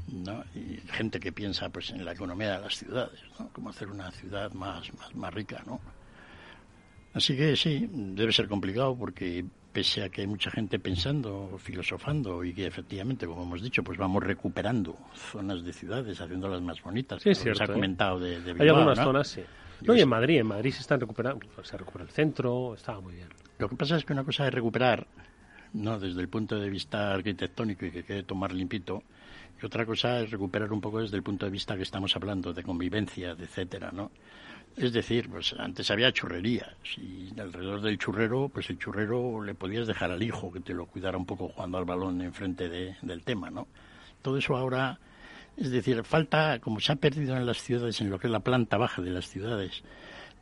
¿no? 0.09 0.43
y 0.55 0.81
gente 0.91 1.21
que 1.21 1.33
piensa 1.33 1.69
pues 1.69 1.91
en 1.91 2.05
la 2.05 2.13
economía 2.13 2.57
de 2.57 2.61
las 2.63 2.77
ciudades, 2.77 3.21
¿no? 3.39 3.49
Cómo 3.53 3.71
hacer 3.71 3.89
una 3.89 4.11
ciudad 4.11 4.51
más, 4.53 4.93
más, 4.95 5.15
más 5.15 5.35
rica, 5.35 5.63
¿no? 5.67 5.81
Así 7.15 7.37
que 7.37 7.57
sí, 7.57 7.89
debe 7.93 8.33
ser 8.33 8.49
complicado 8.49 8.97
porque 8.97 9.45
pese 9.73 10.03
a 10.03 10.09
que 10.09 10.23
hay 10.23 10.27
mucha 10.27 10.51
gente 10.51 10.79
pensando, 10.79 11.59
filosofando 11.59 12.45
y 12.45 12.55
que 12.55 12.67
efectivamente, 12.67 13.27
como 13.27 13.43
hemos 13.43 13.63
dicho, 13.63 13.83
pues 13.83 13.99
vamos 13.99 14.23
recuperando 14.23 14.97
zonas 15.15 15.63
de 15.63 15.73
ciudades, 15.73 16.21
haciéndolas 16.21 16.63
más 16.63 16.83
bonitas. 16.83 17.23
Sí, 17.23 17.31
es 17.31 17.39
cierto, 17.39 17.59
se 17.59 17.65
ha 17.65 17.67
¿eh? 17.67 17.75
comentado 17.75 18.19
de, 18.19 18.41
de 18.41 18.63
Hay 18.63 18.69
algunas 18.69 18.99
zonas, 18.99 19.29
sí. 19.29 19.43
No, 19.83 19.97
y 19.97 20.01
en 20.01 20.09
Madrid, 20.09 20.39
en 20.39 20.47
Madrid 20.47 20.71
se 20.71 20.81
están 20.81 21.01
recuperando, 21.01 21.45
se 21.63 21.77
recupera 21.77 22.05
el 22.05 22.11
centro, 22.11 22.75
estaba 22.75 23.01
muy 23.01 23.17
bien. 23.17 23.29
Lo 23.63 23.69
que 23.69 23.77
pasa 23.77 23.95
es 23.95 24.05
que 24.05 24.13
una 24.13 24.25
cosa 24.25 24.49
es 24.49 24.53
recuperar, 24.53 25.07
no 25.75 25.97
desde 26.01 26.21
el 26.21 26.29
punto 26.29 26.59
de 26.59 26.69
vista 26.69 27.13
arquitectónico 27.13 27.87
y 27.87 27.93
que 27.93 28.03
quede 28.03 28.25
tomar 28.25 28.53
limpito, 28.53 29.05
y 29.63 29.65
otra 29.65 29.87
cosa 29.87 30.19
es 30.19 30.33
recuperar 30.33 30.73
un 30.73 30.81
poco 30.81 31.01
desde 31.01 31.17
el 31.17 31.23
punto 31.23 31.47
de 31.47 31.53
vista 31.53 31.77
que 31.77 31.85
estamos 31.85 32.17
hablando 32.17 32.53
de 32.53 32.65
convivencia, 32.65 33.37
de 33.37 33.45
etcétera, 33.45 33.93
¿no? 33.93 34.11
Es 34.77 34.93
decir, 34.93 35.31
pues 35.31 35.55
antes 35.57 35.89
había 35.93 36.11
churrerías 36.11 36.75
y 36.97 37.39
alrededor 37.39 37.83
del 37.83 37.99
churrero, 37.99 38.49
pues 38.53 38.69
el 38.69 38.81
churrero 38.81 39.45
le 39.45 39.55
podías 39.55 39.87
dejar 39.87 40.11
al 40.11 40.25
hijo 40.25 40.53
que 40.53 40.59
te 40.59 40.75
lo 40.75 40.87
cuidara 40.87 41.17
un 41.17 41.25
poco 41.25 41.47
jugando 41.47 41.79
al 41.79 41.85
balón 41.85 42.21
enfrente 42.21 42.69
de, 42.69 42.97
del 43.01 43.23
tema, 43.23 43.49
¿no? 43.49 43.69
Todo 44.23 44.39
eso 44.39 44.57
ahora, 44.57 44.99
es 45.57 45.71
decir, 45.71 46.03
falta, 46.03 46.59
como 46.59 46.81
se 46.81 46.91
ha 46.91 46.97
perdido 46.97 47.37
en 47.37 47.47
las 47.47 47.63
ciudades, 47.63 48.01
en 48.01 48.11
lo 48.11 48.19
que 48.19 48.27
es 48.27 48.33
la 48.33 48.41
planta 48.41 48.77
baja 48.77 49.03
de 49.03 49.11
las 49.11 49.29
ciudades, 49.29 49.85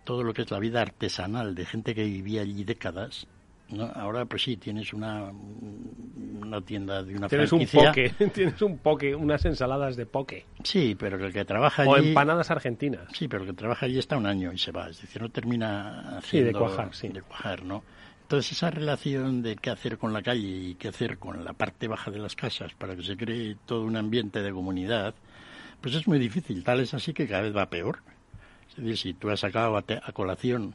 todo 0.04 0.22
lo 0.22 0.32
que 0.32 0.42
es 0.42 0.50
la 0.50 0.58
vida 0.58 0.82
artesanal 0.82 1.54
de 1.54 1.66
gente 1.66 1.94
que 1.94 2.04
vivía 2.04 2.42
allí 2.42 2.64
décadas, 2.64 3.26
¿no? 3.68 3.84
Ahora, 3.94 4.24
pues 4.24 4.42
sí, 4.42 4.56
tienes 4.56 4.92
una, 4.92 5.30
una 6.40 6.60
tienda 6.60 7.02
de 7.02 7.16
una 7.16 7.28
tienes 7.28 7.50
franquicia. 7.50 7.80
un 7.80 7.86
poke, 7.86 8.10
tienes 8.34 8.62
un 8.62 8.78
poke, 8.78 9.14
unas 9.14 9.44
ensaladas 9.44 9.96
de 9.96 10.06
poke. 10.06 10.46
Sí, 10.62 10.96
pero 10.98 11.24
el 11.24 11.32
que 11.32 11.44
trabaja 11.44 11.82
allí... 11.82 11.90
O 11.90 11.96
empanadas 11.96 12.50
argentinas. 12.50 13.08
Sí, 13.12 13.28
pero 13.28 13.44
el 13.44 13.50
que 13.50 13.56
trabaja 13.56 13.86
allí 13.86 13.98
está 13.98 14.16
un 14.16 14.26
año 14.26 14.52
y 14.52 14.58
se 14.58 14.72
va. 14.72 14.88
Es 14.88 15.00
decir, 15.00 15.22
no 15.22 15.28
termina 15.28 16.18
haciendo... 16.18 16.22
Sí, 16.22 16.40
de 16.40 16.52
cuajar, 16.52 16.94
sí. 16.94 17.08
De 17.08 17.22
cuajar, 17.22 17.64
¿no? 17.64 17.82
Entonces, 18.22 18.52
esa 18.52 18.70
relación 18.70 19.42
de 19.42 19.56
qué 19.56 19.70
hacer 19.70 19.98
con 19.98 20.12
la 20.12 20.22
calle 20.22 20.46
y 20.46 20.74
qué 20.76 20.86
hacer 20.86 21.18
con 21.18 21.44
la 21.44 21.52
parte 21.52 21.88
baja 21.88 22.12
de 22.12 22.20
las 22.20 22.36
casas 22.36 22.72
para 22.74 22.94
que 22.94 23.02
se 23.02 23.16
cree 23.16 23.56
todo 23.66 23.82
un 23.82 23.96
ambiente 23.96 24.40
de 24.40 24.52
comunidad, 24.52 25.14
pues 25.80 25.96
es 25.96 26.06
muy 26.06 26.20
difícil. 26.20 26.62
Tal 26.62 26.78
es 26.78 26.94
así 26.94 27.12
que 27.12 27.26
cada 27.26 27.42
vez 27.42 27.56
va 27.56 27.68
peor. 27.68 27.98
Es 28.70 28.76
decir, 28.76 28.96
si 28.96 29.14
tú 29.14 29.30
has 29.30 29.40
sacado 29.40 29.76
a, 29.76 29.84
a 29.86 30.12
colación 30.12 30.74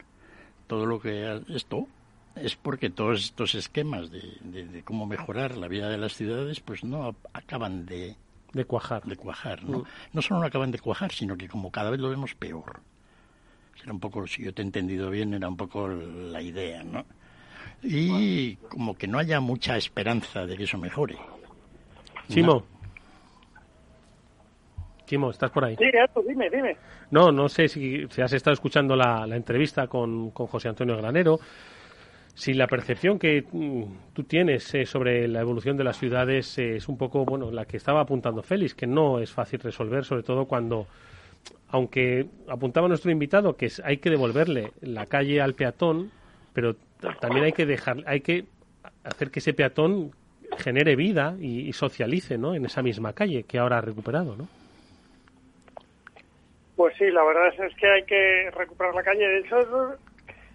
todo 0.68 0.86
lo 0.86 1.00
que 1.00 1.42
esto, 1.50 1.88
es 2.36 2.56
porque 2.56 2.90
todos 2.90 3.24
estos 3.24 3.56
esquemas 3.56 4.12
de, 4.12 4.38
de, 4.42 4.66
de, 4.66 4.84
cómo 4.84 5.06
mejorar 5.06 5.58
la 5.58 5.68
vida 5.68 5.90
de 5.90 5.98
las 5.98 6.14
ciudades 6.14 6.60
pues 6.60 6.84
no 6.84 7.16
acaban 7.34 7.86
de 7.86 8.16
de 8.54 8.66
cuajar. 8.66 9.04
de 9.04 9.16
cuajar 9.16 9.64
no 9.64 9.80
mm. 9.80 9.86
no 10.14 10.22
solo 10.22 10.40
no 10.42 10.46
acaban 10.46 10.72
de 10.72 10.80
cuajar 10.80 11.12
sino 11.12 11.38
que 11.38 11.48
como 11.48 11.72
cada 11.72 11.90
vez 11.90 12.00
lo 12.00 12.10
vemos 12.10 12.36
peor. 12.36 12.82
Era 13.82 13.94
un 13.94 14.00
poco 14.00 14.26
si 14.28 14.44
yo 14.44 14.54
te 14.54 14.62
he 14.62 14.66
entendido 14.66 15.10
bien 15.10 15.34
era 15.34 15.48
un 15.48 15.58
poco 15.58 15.88
la 15.88 16.42
idea 16.42 16.84
no 16.84 17.06
y 17.84 18.56
como 18.56 18.98
que 18.98 19.08
no 19.08 19.20
haya 19.20 19.40
mucha 19.40 19.78
esperanza 19.78 20.46
de 20.46 20.58
que 20.58 20.64
eso 20.64 20.78
mejore. 20.78 21.18
¿no? 22.42 22.64
Chimo, 25.06 25.32
¿estás 25.32 25.52
por 25.52 25.66
ahí? 25.66 25.76
Sí, 25.76 25.86
dime, 26.28 26.50
dime. 26.50 26.78
No, 27.12 27.32
no 27.32 27.48
sé 27.48 27.68
si, 27.68 28.08
si 28.10 28.22
has 28.22 28.34
estado 28.34 28.54
escuchando 28.54 28.96
la, 28.96 29.26
la 29.28 29.36
entrevista 29.36 29.88
con, 29.88 30.32
con 30.32 30.48
José 30.48 30.70
Antonio 30.70 30.98
Granero 30.98 31.40
si 32.36 32.54
la 32.54 32.68
percepción 32.68 33.18
que 33.18 33.46
mm, 33.50 34.14
tú 34.14 34.24
tienes 34.24 34.76
eh, 34.76 34.86
sobre 34.86 35.28
la 35.28 35.40
evolución 35.40 35.78
de 35.78 35.86
las 35.86 35.98
ciudades 35.98 36.58
eh, 36.58 36.76
es 36.76 36.90
un 36.90 36.98
poco 36.98 37.24
bueno 37.24 37.50
la 37.50 37.66
que 37.66 37.78
estaba 37.78 38.02
apuntando 38.02 38.44
Félix, 38.44 38.76
que 38.76 38.86
no 38.86 39.20
es 39.20 39.32
fácil 39.32 39.62
resolver, 39.62 40.04
sobre 40.04 40.24
todo 40.24 40.46
cuando, 40.46 40.86
aunque 41.70 42.28
apuntaba 42.50 42.90
nuestro 42.90 43.10
invitado 43.10 43.56
que 43.56 43.72
hay 43.84 43.98
que 43.98 44.10
devolverle 44.10 44.74
la 44.82 45.06
calle 45.06 45.42
al 45.42 45.54
peatón, 45.54 46.12
pero 46.54 46.76
también 47.22 47.46
hay 47.46 47.54
que 47.54 47.66
dejar, 47.66 48.04
hay 48.06 48.20
que 48.20 48.46
hacer 49.06 49.32
que 49.32 49.40
ese 49.40 49.54
peatón 49.54 50.12
genere 50.58 50.96
vida 50.96 51.36
y, 51.40 51.72
socialice 51.74 52.38
¿no? 52.38 52.54
en 52.54 52.66
esa 52.66 52.82
misma 52.82 53.14
calle 53.14 53.44
que 53.44 53.60
ahora 53.60 53.78
ha 53.78 53.82
recuperado, 53.82 54.36
¿no? 54.36 54.48
Pues 56.76 56.96
sí, 56.98 57.10
la 57.10 57.24
verdad 57.24 57.48
es 57.48 57.76
que 57.76 57.88
hay 57.88 58.04
que 58.04 58.52
recuperar 58.52 58.94
la 58.94 59.04
calle. 59.04 59.40
Hecho, 59.40 59.96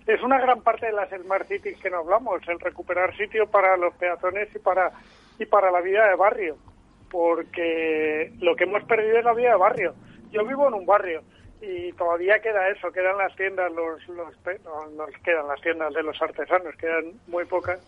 es 0.07 0.23
una 0.23 0.41
gran 0.41 0.63
parte 0.63 0.87
de 0.87 0.93
las 0.93 1.11
Smart 1.11 1.47
Cities 1.47 1.79
que 1.81 1.91
nos 1.91 2.05
hablamos, 2.05 2.41
el 2.49 2.61
recuperar 2.61 3.17
sitio 3.17 3.47
para 3.47 3.77
los 3.77 3.95
peatones 3.95 4.49
y 4.55 4.59
para, 4.59 4.91
y 5.39 5.47
para 5.47 5.71
la 5.71 5.81
vida 5.81 6.09
de 6.09 6.17
barrio, 6.17 6.57
porque 7.11 8.33
lo 8.41 8.57
que 8.57 8.65
hemos 8.65 8.85
perdido 8.85 9.19
es 9.19 9.25
la 9.25 9.35
vida 9.35 9.51
de 9.51 9.57
barrio. 9.57 9.95
Yo 10.31 10.45
vivo 10.45 10.69
en 10.69 10.75
un 10.75 10.87
barrio 10.87 11.23
y 11.61 11.93
todavía 11.93 12.41
queda 12.41 12.69
eso, 12.71 12.91
quedan 12.91 13.19
las 13.19 13.35
tiendas, 13.37 13.71
los, 13.73 14.07
los 14.09 14.35
no, 14.65 15.07
quedan 15.23 15.49
las 15.49 15.61
tiendas 15.61 15.93
de 15.95 16.03
los 16.03 16.21
artesanos, 16.21 16.75
quedan 16.77 17.13
muy 17.27 17.45
pocas, 17.45 17.81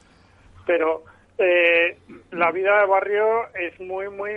pero 0.66 1.02
eh, 1.38 1.98
la 2.30 2.50
vida 2.52 2.80
de 2.80 2.86
barrio 2.86 3.48
es 3.54 3.78
muy, 3.80 4.08
muy, 4.10 4.32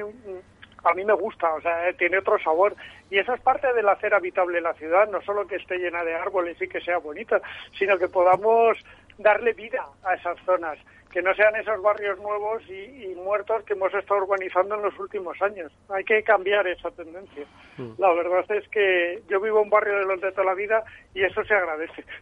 a 0.83 0.93
mí 0.93 1.03
me 1.03 1.13
gusta, 1.13 1.53
o 1.53 1.61
sea, 1.61 1.91
tiene 1.97 2.19
otro 2.19 2.39
sabor. 2.39 2.75
Y 3.09 3.19
eso 3.19 3.33
es 3.33 3.41
parte 3.41 3.71
del 3.73 3.87
hacer 3.87 4.13
habitable 4.13 4.61
la 4.61 4.73
ciudad, 4.73 5.07
no 5.09 5.21
solo 5.21 5.45
que 5.45 5.57
esté 5.57 5.77
llena 5.77 6.03
de 6.03 6.15
árboles 6.15 6.59
y 6.61 6.67
que 6.67 6.81
sea 6.81 6.97
bonita, 6.97 7.39
sino 7.77 7.97
que 7.97 8.07
podamos 8.07 8.77
darle 9.17 9.53
vida 9.53 9.85
a 10.03 10.15
esas 10.15 10.37
zonas, 10.45 10.77
que 11.11 11.21
no 11.21 11.33
sean 11.35 11.55
esos 11.55 11.81
barrios 11.81 12.19
nuevos 12.19 12.63
y, 12.69 13.13
muertos 13.15 13.63
que 13.63 13.73
hemos 13.73 13.93
estado 13.93 14.21
urbanizando 14.23 14.75
en 14.75 14.83
los 14.83 14.99
últimos 14.99 15.41
años. 15.41 15.71
Hay 15.89 16.03
que 16.03 16.21
cambiar 16.23 16.67
esa 16.67 16.91
tendencia. 16.91 17.45
Mm. 17.77 17.91
La 17.97 18.11
verdad 18.13 18.45
es 18.51 18.67
que 18.69 19.23
yo 19.29 19.39
vivo 19.41 19.59
en 19.59 19.63
un 19.65 19.69
barrio 19.69 19.97
de 19.97 20.05
los 20.05 20.21
de 20.21 20.31
toda 20.31 20.45
la 20.45 20.53
vida 20.53 20.83
y 21.13 21.23
eso 21.23 21.43
se 21.43 21.53
agradece. 21.53 22.03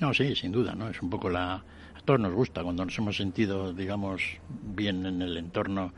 No, 0.00 0.12
sí, 0.12 0.34
sin 0.34 0.50
duda, 0.50 0.74
¿no? 0.74 0.88
Es 0.88 1.00
un 1.00 1.08
poco 1.08 1.30
la, 1.30 1.62
todos 2.04 2.18
nos 2.18 2.32
gusta 2.32 2.64
cuando 2.64 2.84
nos 2.84 2.98
hemos 2.98 3.16
sentido, 3.16 3.72
digamos, 3.72 4.20
bien 4.48 5.06
en 5.06 5.22
el 5.22 5.36
entorno. 5.36 5.92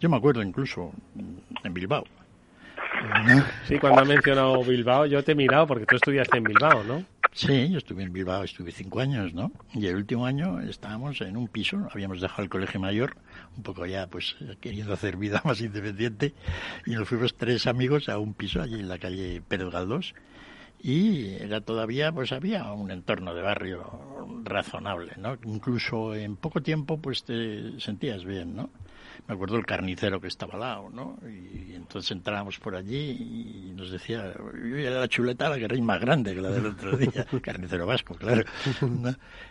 Yo 0.00 0.08
me 0.08 0.16
acuerdo 0.16 0.42
incluso 0.42 0.92
en 1.62 1.74
Bilbao. 1.74 2.04
Sí, 3.66 3.78
cuando 3.78 4.02
ha 4.02 4.04
mencionado 4.04 4.64
Bilbao, 4.64 5.06
yo 5.06 5.22
te 5.22 5.32
he 5.32 5.34
mirado 5.34 5.66
porque 5.66 5.86
tú 5.86 5.96
estudiaste 5.96 6.38
en 6.38 6.44
Bilbao, 6.44 6.82
¿no? 6.84 7.04
Sí, 7.32 7.68
yo 7.70 7.78
estuve 7.78 8.02
en 8.02 8.12
Bilbao, 8.12 8.42
estuve 8.42 8.72
cinco 8.72 9.00
años, 9.00 9.32
¿no? 9.32 9.52
Y 9.72 9.86
el 9.86 9.96
último 9.96 10.26
año 10.26 10.60
estábamos 10.60 11.20
en 11.20 11.36
un 11.36 11.48
piso, 11.48 11.86
habíamos 11.92 12.20
dejado 12.20 12.42
el 12.42 12.48
colegio 12.48 12.80
mayor, 12.80 13.16
un 13.56 13.62
poco 13.62 13.86
ya, 13.86 14.08
pues, 14.08 14.36
queriendo 14.60 14.92
hacer 14.92 15.16
vida 15.16 15.40
más 15.44 15.60
independiente, 15.60 16.34
y 16.86 16.92
nos 16.92 17.08
fuimos 17.08 17.36
tres 17.36 17.66
amigos 17.66 18.08
a 18.08 18.18
un 18.18 18.34
piso 18.34 18.60
allí 18.60 18.80
en 18.80 18.88
la 18.88 18.98
calle 18.98 19.42
Pérez 19.46 19.70
Galdós, 19.70 20.14
y 20.82 21.34
era 21.34 21.60
todavía 21.60 22.10
pues 22.10 22.32
había 22.32 22.72
un 22.72 22.90
entorno 22.90 23.34
de 23.34 23.42
barrio 23.42 23.84
razonable 24.44 25.12
no 25.18 25.36
incluso 25.44 26.14
en 26.14 26.36
poco 26.36 26.62
tiempo 26.62 26.98
pues 26.98 27.22
te 27.22 27.78
sentías 27.78 28.24
bien 28.24 28.56
no 28.56 28.70
me 29.26 29.34
acuerdo 29.34 29.56
el 29.56 29.66
carnicero 29.66 30.20
que 30.20 30.28
estaba 30.28 30.54
al 30.54 30.60
lado 30.60 30.90
no 30.90 31.18
y 31.26 31.74
entonces 31.74 32.10
entrábamos 32.10 32.58
por 32.58 32.76
allí 32.76 33.68
y 33.68 33.72
nos 33.74 33.90
decía 33.90 34.32
yo 34.34 34.76
era 34.76 35.00
la 35.00 35.08
chuleta 35.08 35.48
la 35.48 35.58
que 35.58 35.64
era 35.64 35.76
más 35.82 36.00
grande 36.00 36.34
que 36.34 36.40
la 36.40 36.50
del 36.50 36.66
otro 36.66 36.96
día 36.96 37.26
carnicero 37.42 37.86
vasco 37.86 38.14
claro 38.14 38.44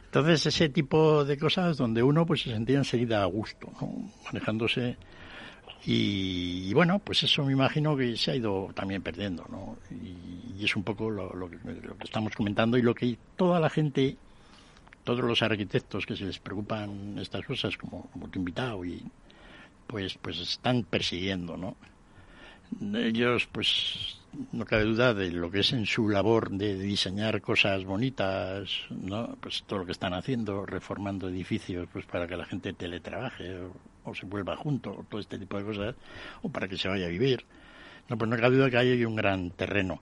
entonces 0.05 0.45
ese 0.45 0.69
tipo 0.69 1.25
de 1.25 1.37
cosas 1.37 1.77
donde 1.77 2.03
uno 2.03 2.25
pues 2.25 2.41
se 2.41 2.51
sentía 2.51 2.77
enseguida 2.77 3.23
a 3.23 3.25
gusto 3.25 3.71
no 3.81 4.11
manejándose 4.25 4.97
y, 5.85 6.73
bueno, 6.73 6.99
pues 6.99 7.23
eso 7.23 7.45
me 7.45 7.53
imagino 7.53 7.95
que 7.95 8.15
se 8.17 8.31
ha 8.31 8.35
ido 8.35 8.69
también 8.73 9.01
perdiendo, 9.01 9.45
¿no? 9.49 9.77
Y, 9.89 10.63
es 10.63 10.75
un 10.75 10.83
poco 10.83 11.09
lo, 11.09 11.49
que, 11.49 11.57
estamos 12.03 12.35
comentando 12.35 12.77
y 12.77 12.81
lo 12.81 12.93
que 12.93 13.17
toda 13.37 13.61
la 13.61 13.69
gente, 13.69 14.17
todos 15.05 15.21
los 15.21 15.41
arquitectos 15.41 16.05
que 16.05 16.17
se 16.17 16.25
les 16.25 16.37
preocupan 16.37 17.17
estas 17.17 17.45
cosas, 17.45 17.77
como, 17.77 18.09
como 18.11 18.27
tu 18.27 18.39
invitado, 18.39 18.83
y 18.83 19.01
pues, 19.89 20.19
pues 20.21 20.39
están 20.39 20.83
persiguiendo, 20.83 21.57
¿no? 21.57 21.75
Ellos, 22.95 23.49
pues, 23.51 24.19
no 24.51 24.63
cabe 24.65 24.83
duda 24.83 25.15
de 25.15 25.31
lo 25.31 25.49
que 25.49 25.61
es 25.61 25.73
en 25.73 25.87
su 25.87 26.07
labor 26.07 26.51
de 26.51 26.77
diseñar 26.77 27.41
cosas 27.41 27.83
bonitas, 27.85 28.69
¿no? 28.91 29.35
Pues 29.41 29.63
todo 29.65 29.79
lo 29.79 29.85
que 29.87 29.93
están 29.93 30.13
haciendo, 30.13 30.63
reformando 30.67 31.27
edificios, 31.27 31.87
pues 31.91 32.05
para 32.05 32.27
que 32.27 32.37
la 32.37 32.45
gente 32.45 32.73
teletrabaje 32.73 33.57
o, 34.05 34.13
se 34.13 34.27
vuelva 34.27 34.55
junto, 34.55 34.91
o 34.91 35.03
todo 35.09 35.19
este 35.19 35.39
tipo 35.39 35.57
de 35.57 35.65
cosas, 35.65 35.95
o 36.43 36.49
para 36.49 36.67
que 36.67 36.77
se 36.77 36.87
vaya 36.87 37.07
a 37.07 37.09
vivir. 37.09 37.43
No, 38.07 38.17
pues 38.17 38.29
no 38.29 38.37
cabe 38.37 38.57
duda 38.57 38.69
que 38.69 38.77
hay 38.77 39.05
un 39.05 39.15
gran 39.15 39.49
terreno. 39.51 40.01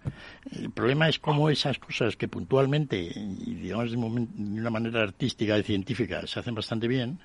El 0.51 0.71
problema 0.71 1.07
es 1.07 1.17
cómo 1.19 1.49
esas 1.49 1.79
cosas 1.79 2.17
que 2.17 2.27
puntualmente 2.27 2.97
y 2.99 3.55
digamos 3.55 3.91
de, 3.91 3.97
una 3.97 4.69
manera 4.69 5.01
artística 5.01 5.57
y 5.57 5.63
científica 5.63 6.27
se 6.27 6.39
hacen 6.39 6.55
bastante 6.55 6.89
bien, 6.89 7.19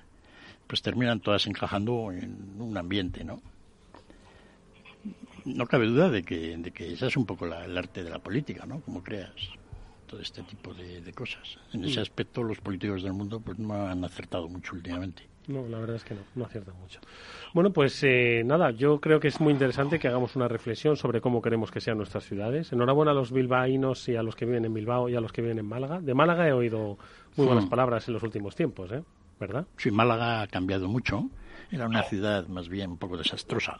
pues 0.72 0.80
terminan 0.80 1.20
todas 1.20 1.46
encajando 1.46 2.10
en 2.12 2.58
un 2.58 2.78
ambiente, 2.78 3.24
¿no? 3.24 3.42
no 5.44 5.66
cabe 5.66 5.84
duda 5.84 6.08
de 6.08 6.22
que, 6.22 6.56
de 6.56 6.70
que 6.70 6.94
esa 6.94 7.08
es 7.08 7.16
un 7.18 7.26
poco 7.26 7.44
el 7.44 7.76
arte 7.76 8.02
de 8.02 8.08
la 8.08 8.20
política, 8.20 8.64
¿no? 8.64 8.80
Como 8.80 9.04
creas 9.04 9.34
todo 10.06 10.18
este 10.22 10.42
tipo 10.44 10.72
de, 10.72 11.12
cosas. 11.12 11.58
En 11.74 11.84
ese 11.84 11.98
mm. 11.98 12.02
aspecto 12.02 12.42
los 12.42 12.58
políticos 12.60 13.02
del 13.02 13.12
mundo 13.12 13.40
pues 13.40 13.58
no 13.58 13.86
han 13.86 14.02
acertado 14.02 14.48
mucho 14.48 14.74
últimamente. 14.74 15.24
No, 15.46 15.68
la 15.68 15.78
verdad 15.78 15.96
es 15.96 16.04
que 16.04 16.14
no, 16.14 16.22
no 16.36 16.46
aciertan 16.46 16.74
mucho. 16.80 17.00
Bueno, 17.52 17.70
pues 17.70 18.02
eh, 18.02 18.42
nada, 18.46 18.70
yo 18.70 18.98
creo 18.98 19.20
que 19.20 19.28
es 19.28 19.42
muy 19.42 19.52
interesante 19.52 19.98
que 19.98 20.08
hagamos 20.08 20.36
una 20.36 20.48
reflexión 20.48 20.96
sobre 20.96 21.20
cómo 21.20 21.42
queremos 21.42 21.70
que 21.70 21.82
sean 21.82 21.98
nuestras 21.98 22.24
ciudades. 22.24 22.72
Enhorabuena 22.72 23.10
a 23.10 23.14
los 23.14 23.30
bilbaínos 23.30 24.08
y 24.08 24.16
a 24.16 24.22
los 24.22 24.36
que 24.36 24.46
viven 24.46 24.64
en 24.64 24.72
Bilbao 24.72 25.10
y 25.10 25.16
a 25.16 25.20
los 25.20 25.32
que 25.32 25.42
viven 25.42 25.58
en 25.58 25.66
Málaga. 25.66 26.00
De 26.00 26.14
Málaga 26.14 26.48
he 26.48 26.52
oído 26.54 26.96
muy 27.36 27.46
buenas 27.46 27.66
mm. 27.66 27.68
palabras 27.68 28.08
en 28.08 28.14
los 28.14 28.22
últimos 28.22 28.54
tiempos, 28.56 28.90
¿eh? 28.90 29.02
¿Verdad? 29.43 29.66
Sí, 29.76 29.90
Málaga 29.90 30.43
ha 30.43 30.47
cambiado 30.47 30.86
mucho. 30.86 31.28
Era 31.72 31.86
una 31.88 32.05
ciudad 32.05 32.47
más 32.47 32.68
bien 32.68 32.93
un 32.93 32.97
poco 32.97 33.16
desastrosa 33.16 33.76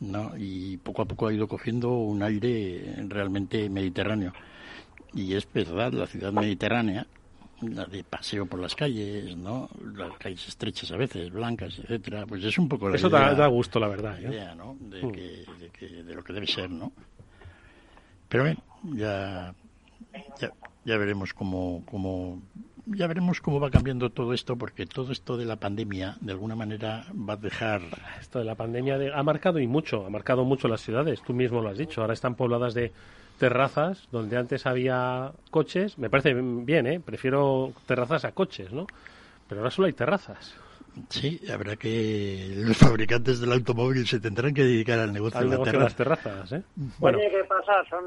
¿no? 0.00 0.32
y 0.36 0.78
poco 0.78 1.02
a 1.02 1.04
poco 1.04 1.28
ha 1.28 1.32
ido 1.32 1.46
cogiendo 1.46 1.90
un 1.92 2.24
aire 2.24 2.96
realmente 3.06 3.70
mediterráneo. 3.70 4.32
Y 5.14 5.34
es 5.34 5.46
verdad, 5.52 5.92
la 5.92 6.08
ciudad 6.08 6.32
mediterránea, 6.32 7.06
la 7.62 7.84
de 7.84 8.02
paseo 8.02 8.46
por 8.46 8.58
las 8.58 8.74
calles, 8.74 9.36
¿no? 9.36 9.68
Las 9.94 10.18
calles 10.18 10.48
estrechas 10.48 10.90
a 10.90 10.96
veces, 10.96 11.30
blancas, 11.30 11.78
etcétera, 11.78 12.26
pues 12.26 12.42
es 12.42 12.58
un 12.58 12.68
poco 12.68 12.88
la 12.88 12.96
Eso 12.96 13.08
da, 13.08 13.46
gusto, 13.46 13.78
la 13.78 13.86
verdad. 13.86 14.20
¿eh? 14.20 14.26
idea, 14.28 14.56
¿no? 14.56 14.76
De, 14.80 15.04
mm. 15.04 15.12
que, 15.12 15.86
de, 16.02 16.14
lo 16.16 16.24
que 16.24 16.32
debe 16.32 16.48
ser, 16.48 16.68
¿no? 16.68 16.90
Pero 18.28 18.42
bien, 18.42 18.58
ya, 18.94 19.54
ya, 20.40 20.50
ya 20.84 20.96
veremos 20.96 21.32
cómo, 21.32 21.84
cómo 21.88 22.42
ya 22.94 23.06
veremos 23.06 23.40
cómo 23.40 23.60
va 23.60 23.70
cambiando 23.70 24.10
todo 24.10 24.32
esto, 24.32 24.56
porque 24.56 24.86
todo 24.86 25.12
esto 25.12 25.36
de 25.36 25.44
la 25.44 25.56
pandemia, 25.56 26.16
de 26.20 26.32
alguna 26.32 26.56
manera, 26.56 27.04
va 27.12 27.34
a 27.34 27.36
dejar. 27.36 27.82
Esto 28.20 28.38
de 28.38 28.44
la 28.44 28.54
pandemia 28.54 28.98
ha 29.14 29.22
marcado 29.22 29.58
y 29.58 29.66
mucho, 29.66 30.06
ha 30.06 30.10
marcado 30.10 30.44
mucho 30.44 30.68
las 30.68 30.80
ciudades. 30.80 31.22
Tú 31.22 31.32
mismo 31.32 31.60
lo 31.60 31.68
has 31.68 31.78
dicho. 31.78 32.00
Ahora 32.00 32.14
están 32.14 32.34
pobladas 32.34 32.74
de 32.74 32.92
terrazas 33.38 34.08
donde 34.10 34.36
antes 34.36 34.66
había 34.66 35.32
coches. 35.50 35.98
Me 35.98 36.10
parece 36.10 36.34
bien, 36.34 36.86
¿eh? 36.86 37.00
Prefiero 37.00 37.72
terrazas 37.86 38.24
a 38.24 38.32
coches, 38.32 38.72
¿no? 38.72 38.86
Pero 39.48 39.60
ahora 39.60 39.70
solo 39.70 39.86
hay 39.86 39.92
terrazas. 39.92 40.54
Sí, 41.08 41.40
habrá 41.52 41.76
que 41.76 42.52
los 42.56 42.76
fabricantes 42.76 43.40
del 43.40 43.52
automóvil 43.52 44.06
se 44.06 44.20
tendrán 44.20 44.52
que 44.52 44.64
dedicar 44.64 44.98
al 44.98 45.12
negocio, 45.12 45.40
de, 45.40 45.72
las 45.72 45.94
terrazas, 45.94 46.52
¿eh? 46.52 46.62
Bueno. 46.98 47.18
¿qué 47.18 47.44
pasa? 47.48 47.72
Son 47.88 48.04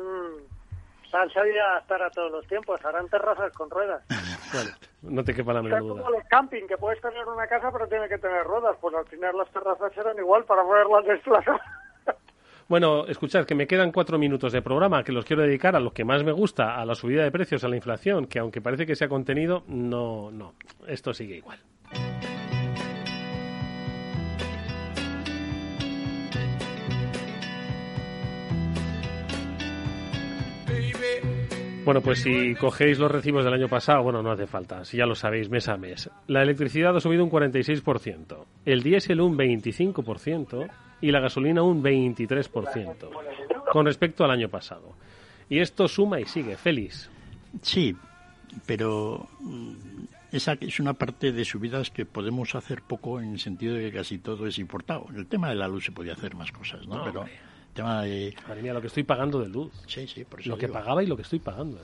han 1.14 1.30
sabido 1.32 1.58
estar 1.80 2.02
a 2.02 2.10
todos 2.10 2.32
los 2.32 2.48
tiempos, 2.48 2.84
harán 2.84 3.08
terrazas 3.10 3.52
con 3.54 3.70
ruedas. 3.70 4.04
Bueno, 4.54 4.70
no 5.02 5.24
te 5.24 5.34
quepa 5.34 5.52
la 5.52 5.64
menor 5.64 5.82
duda. 5.82 6.04
como 6.04 6.12
los 6.12 6.24
camping, 6.26 6.68
que 6.68 6.78
puedes 6.78 7.02
tener 7.02 7.28
una 7.28 7.48
casa 7.48 7.72
pero 7.72 7.88
tiene 7.88 8.08
que 8.08 8.20
tener 8.20 8.44
ruedas, 8.44 8.78
pues 8.80 8.94
al 8.94 9.06
final 9.08 9.36
las 9.36 9.50
terrazas 9.50 9.92
serán 9.94 10.16
igual 10.20 10.46
para 10.46 10.62
poderlas 10.62 11.06
desplazar. 11.06 11.60
Bueno, 12.70 13.06
escuchad 13.08 13.46
que 13.46 13.56
me 13.56 13.68
quedan 13.68 13.92
cuatro 13.92 14.18
minutos 14.18 14.54
de 14.54 14.62
programa 14.62 15.04
que 15.04 15.12
los 15.12 15.26
quiero 15.26 15.42
dedicar 15.42 15.76
a 15.76 15.82
lo 15.82 15.92
que 15.92 16.06
más 16.06 16.24
me 16.24 16.32
gusta, 16.32 16.78
a 16.78 16.86
la 16.86 16.96
subida 16.96 17.24
de 17.24 17.32
precios, 17.32 17.64
a 17.64 17.68
la 17.68 17.76
inflación, 17.76 18.26
que 18.26 18.40
aunque 18.40 18.62
parece 18.62 18.86
que 18.86 18.96
se 18.96 19.06
ha 19.06 19.10
contenido, 19.10 19.64
no, 19.68 20.32
no, 20.32 20.54
esto 20.88 21.14
sigue 21.14 21.36
igual. 21.36 21.60
Bueno, 31.86 32.00
pues 32.00 32.22
si 32.22 32.56
cogéis 32.56 32.98
los 32.98 33.12
recibos 33.12 33.44
del 33.44 33.54
año 33.54 33.68
pasado, 33.68 34.04
bueno, 34.04 34.24
no 34.24 34.32
hace 34.32 34.48
falta, 34.48 34.86
si 34.86 34.98
ya 34.98 35.06
lo 35.06 35.16
sabéis, 35.16 35.50
mes 35.50 35.68
a 35.68 35.76
mes. 35.76 36.10
La 36.28 36.42
electricidad 36.42 36.96
ha 36.96 37.02
subido 37.02 37.26
un 37.26 37.30
46%, 37.30 38.46
el 38.66 38.84
diésel 38.84 39.20
un 39.20 39.38
25% 39.38 40.70
y 41.02 41.12
la 41.12 41.20
gasolina 41.20 41.62
un 41.62 41.84
23% 41.84 43.10
con 43.70 43.86
respecto 43.86 44.24
al 44.24 44.32
año 44.32 44.48
pasado. 44.48 44.96
Y 45.50 45.60
esto 45.60 45.88
suma 45.90 46.22
y 46.22 46.26
sigue. 46.26 46.56
Félix. 46.56 47.10
Sí, 47.62 47.96
pero 48.66 49.28
mm, 49.42 49.74
esa 50.32 50.54
es 50.62 50.80
una 50.80 50.94
parte 50.94 51.32
de 51.32 51.44
subidas 51.44 51.90
que 51.90 52.06
podemos 52.06 52.56
hacer 52.56 52.82
poco 52.82 53.20
en 53.20 53.34
el 53.34 53.40
sentido 53.40 53.76
de 53.76 53.92
que 53.92 53.98
casi 53.98 54.20
todo 54.20 54.48
es 54.48 54.58
importado. 54.58 55.08
El 55.16 55.28
tema 55.28 55.50
de 55.50 55.56
la 55.56 55.68
luz 55.68 55.86
se 55.86 55.92
podía 55.92 56.14
hacer 56.14 56.36
más 56.36 56.52
cosas, 56.52 56.88
¿no? 56.88 57.04
pero 57.04 57.26
tema 57.74 58.04
de... 58.04 58.36
Madre 58.48 58.62
mía, 58.62 58.74
lo 58.74 58.82
que 58.82 58.88
estoy 58.88 59.04
pagando 59.04 59.40
de 59.40 59.50
luz. 59.50 59.72
Sí, 59.88 60.08
sí, 60.08 60.24
por 60.24 60.40
eso 60.40 60.50
Lo 60.50 60.58
que 60.58 60.68
pagaba 60.68 61.04
y 61.04 61.08
lo 61.08 61.16
que 61.16 61.24
estoy 61.24 61.40
pagando. 61.40 61.82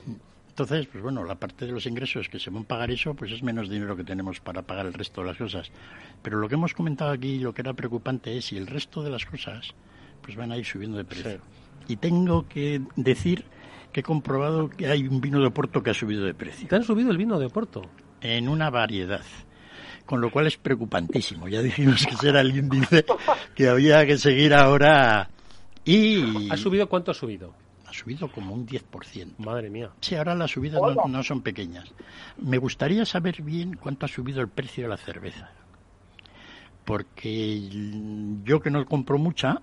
Entonces, 0.48 0.86
pues 0.88 1.02
bueno, 1.02 1.24
la 1.24 1.36
parte 1.36 1.66
de 1.66 1.72
los 1.72 1.86
ingresos 1.86 2.28
que 2.28 2.38
se 2.38 2.50
van 2.50 2.64
a 2.64 2.66
pagar 2.66 2.90
eso, 2.90 3.14
pues 3.14 3.32
es 3.32 3.42
menos 3.42 3.70
dinero 3.70 3.96
que 3.96 4.04
tenemos 4.04 4.40
para 4.40 4.62
pagar 4.62 4.86
el 4.86 4.92
resto 4.92 5.22
de 5.22 5.28
las 5.28 5.38
cosas. 5.38 5.70
Pero 6.22 6.38
lo 6.38 6.48
que 6.48 6.54
hemos 6.54 6.74
comentado 6.74 7.12
aquí, 7.12 7.38
lo 7.38 7.54
que 7.54 7.62
era 7.62 7.72
preocupante 7.72 8.36
es 8.36 8.46
si 8.46 8.56
el 8.56 8.66
resto 8.66 9.02
de 9.02 9.10
las 9.10 9.24
cosas, 9.24 9.74
pues 10.22 10.36
van 10.36 10.52
a 10.52 10.58
ir 10.58 10.64
subiendo 10.64 10.98
de 10.98 11.04
precio. 11.04 11.40
Y 11.88 11.96
tengo 11.96 12.46
que 12.46 12.82
decir 12.96 13.44
que 13.92 14.00
he 14.00 14.02
comprobado 14.02 14.68
que 14.68 14.86
hay 14.86 15.06
un 15.06 15.20
vino 15.20 15.40
de 15.40 15.46
Oporto 15.46 15.82
que 15.82 15.90
ha 15.90 15.94
subido 15.94 16.24
de 16.24 16.34
precio. 16.34 16.68
¿Te 16.68 16.76
han 16.76 16.84
subido 16.84 17.10
el 17.10 17.16
vino 17.16 17.38
de 17.38 17.46
Oporto? 17.46 17.82
En 18.20 18.48
una 18.48 18.70
variedad. 18.70 19.24
Con 20.04 20.20
lo 20.20 20.30
cual 20.30 20.46
es 20.46 20.56
preocupantísimo. 20.56 21.48
Ya 21.48 21.62
dijimos 21.62 22.04
que 22.06 22.14
ese 22.14 22.28
era 22.28 22.40
el 22.40 22.56
índice 22.56 23.04
que 23.54 23.68
había 23.68 24.04
que 24.06 24.18
seguir 24.18 24.54
ahora. 24.54 25.30
Y... 25.90 26.50
¿Ha 26.50 26.56
subido 26.56 26.88
cuánto 26.88 27.10
ha 27.10 27.14
subido? 27.14 27.54
ha 27.90 27.92
subido 27.92 28.28
como 28.28 28.54
un 28.54 28.66
10%. 28.66 29.38
Madre 29.38 29.68
mía. 29.68 29.90
Sí, 30.00 30.14
ahora 30.14 30.34
las 30.34 30.52
subidas 30.52 30.80
no, 31.08 31.22
son 31.24 31.42
pequeñas. 31.42 31.92
Me 32.38 32.56
gustaría 32.58 33.04
saber 33.04 33.42
bien 33.42 33.74
cuánto 33.74 34.06
ha 34.06 34.08
subido 34.08 34.40
el 34.40 34.48
precio 34.48 34.84
de 34.84 34.90
la 34.90 34.96
cerveza. 34.96 35.50
Porque 36.84 37.68
yo 38.44 38.60
que 38.60 38.70
no 38.70 38.86
compro 38.86 39.18
mucha, 39.18 39.60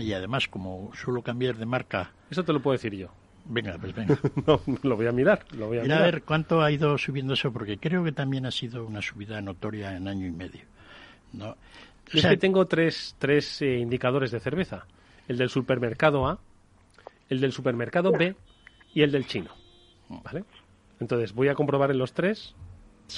y 0.00 0.12
además 0.12 0.48
como 0.48 0.90
suelo 0.94 1.22
cambiar 1.22 1.56
de 1.56 1.66
marca... 1.66 2.12
Eso 2.30 2.44
te 2.44 2.52
lo 2.52 2.60
puedo 2.60 2.72
decir 2.72 2.94
yo. 2.94 3.08
Venga, 3.46 3.78
pues 3.80 3.94
venga. 3.96 4.18
no, 4.46 4.60
lo 4.82 4.96
voy 4.96 5.06
a 5.06 5.12
mirar. 5.12 5.44
Lo 5.52 5.68
voy 5.68 5.78
a, 5.78 5.82
Mira 5.82 5.98
a 5.98 6.02
ver 6.02 6.24
cuánto 6.24 6.62
ha 6.62 6.70
ido 6.70 6.98
subiendo 6.98 7.32
eso, 7.32 7.52
porque 7.52 7.78
creo 7.78 8.04
que 8.04 8.12
también 8.12 8.44
ha 8.44 8.50
sido 8.50 8.84
una 8.84 9.00
subida 9.00 9.40
notoria 9.40 9.96
en 9.96 10.08
año 10.08 10.26
y 10.26 10.32
medio. 10.32 10.64
¿no? 11.32 11.56
es 12.12 12.24
que 12.24 12.36
tengo 12.36 12.66
tres, 12.66 13.16
tres 13.18 13.62
eh, 13.62 13.78
indicadores 13.78 14.30
de 14.30 14.40
cerveza. 14.40 14.86
El 15.28 15.38
del 15.38 15.50
supermercado 15.50 16.26
A, 16.26 16.38
el 17.28 17.40
del 17.40 17.52
supermercado 17.52 18.12
B 18.12 18.34
y 18.94 19.02
el 19.02 19.12
del 19.12 19.26
chino. 19.26 19.50
¿Vale? 20.08 20.44
Entonces 21.00 21.34
voy 21.34 21.48
a 21.48 21.54
comprobar 21.54 21.90
en 21.90 21.98
los 21.98 22.12
tres 22.12 22.54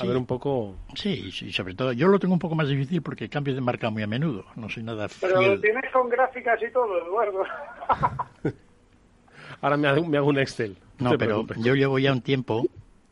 a 0.00 0.04
ver 0.04 0.16
un 0.16 0.26
poco. 0.26 0.76
Sí, 0.94 1.30
sí, 1.32 1.52
sobre 1.52 1.74
todo. 1.74 1.92
Yo 1.92 2.08
lo 2.08 2.18
tengo 2.18 2.34
un 2.34 2.38
poco 2.38 2.54
más 2.54 2.68
difícil 2.68 3.02
porque 3.02 3.28
cambio 3.28 3.54
de 3.54 3.60
marca 3.60 3.90
muy 3.90 4.02
a 4.02 4.06
menudo. 4.06 4.44
No 4.54 4.68
soy 4.68 4.82
nada. 4.82 5.08
Pero 5.20 5.40
lo 5.40 5.60
tienes 5.60 5.90
con 5.92 6.08
gráficas 6.08 6.60
y 6.62 6.72
todo, 6.72 6.98
Eduardo. 6.98 7.42
Ahora 9.60 9.76
me 9.76 9.88
hago, 9.88 10.04
me 10.04 10.18
hago 10.18 10.28
un 10.28 10.38
Excel. 10.38 10.76
No, 10.98 11.16
pero 11.16 11.46
yo 11.56 11.74
llevo 11.74 11.98
ya 11.98 12.12
un 12.12 12.20
tiempo 12.20 12.66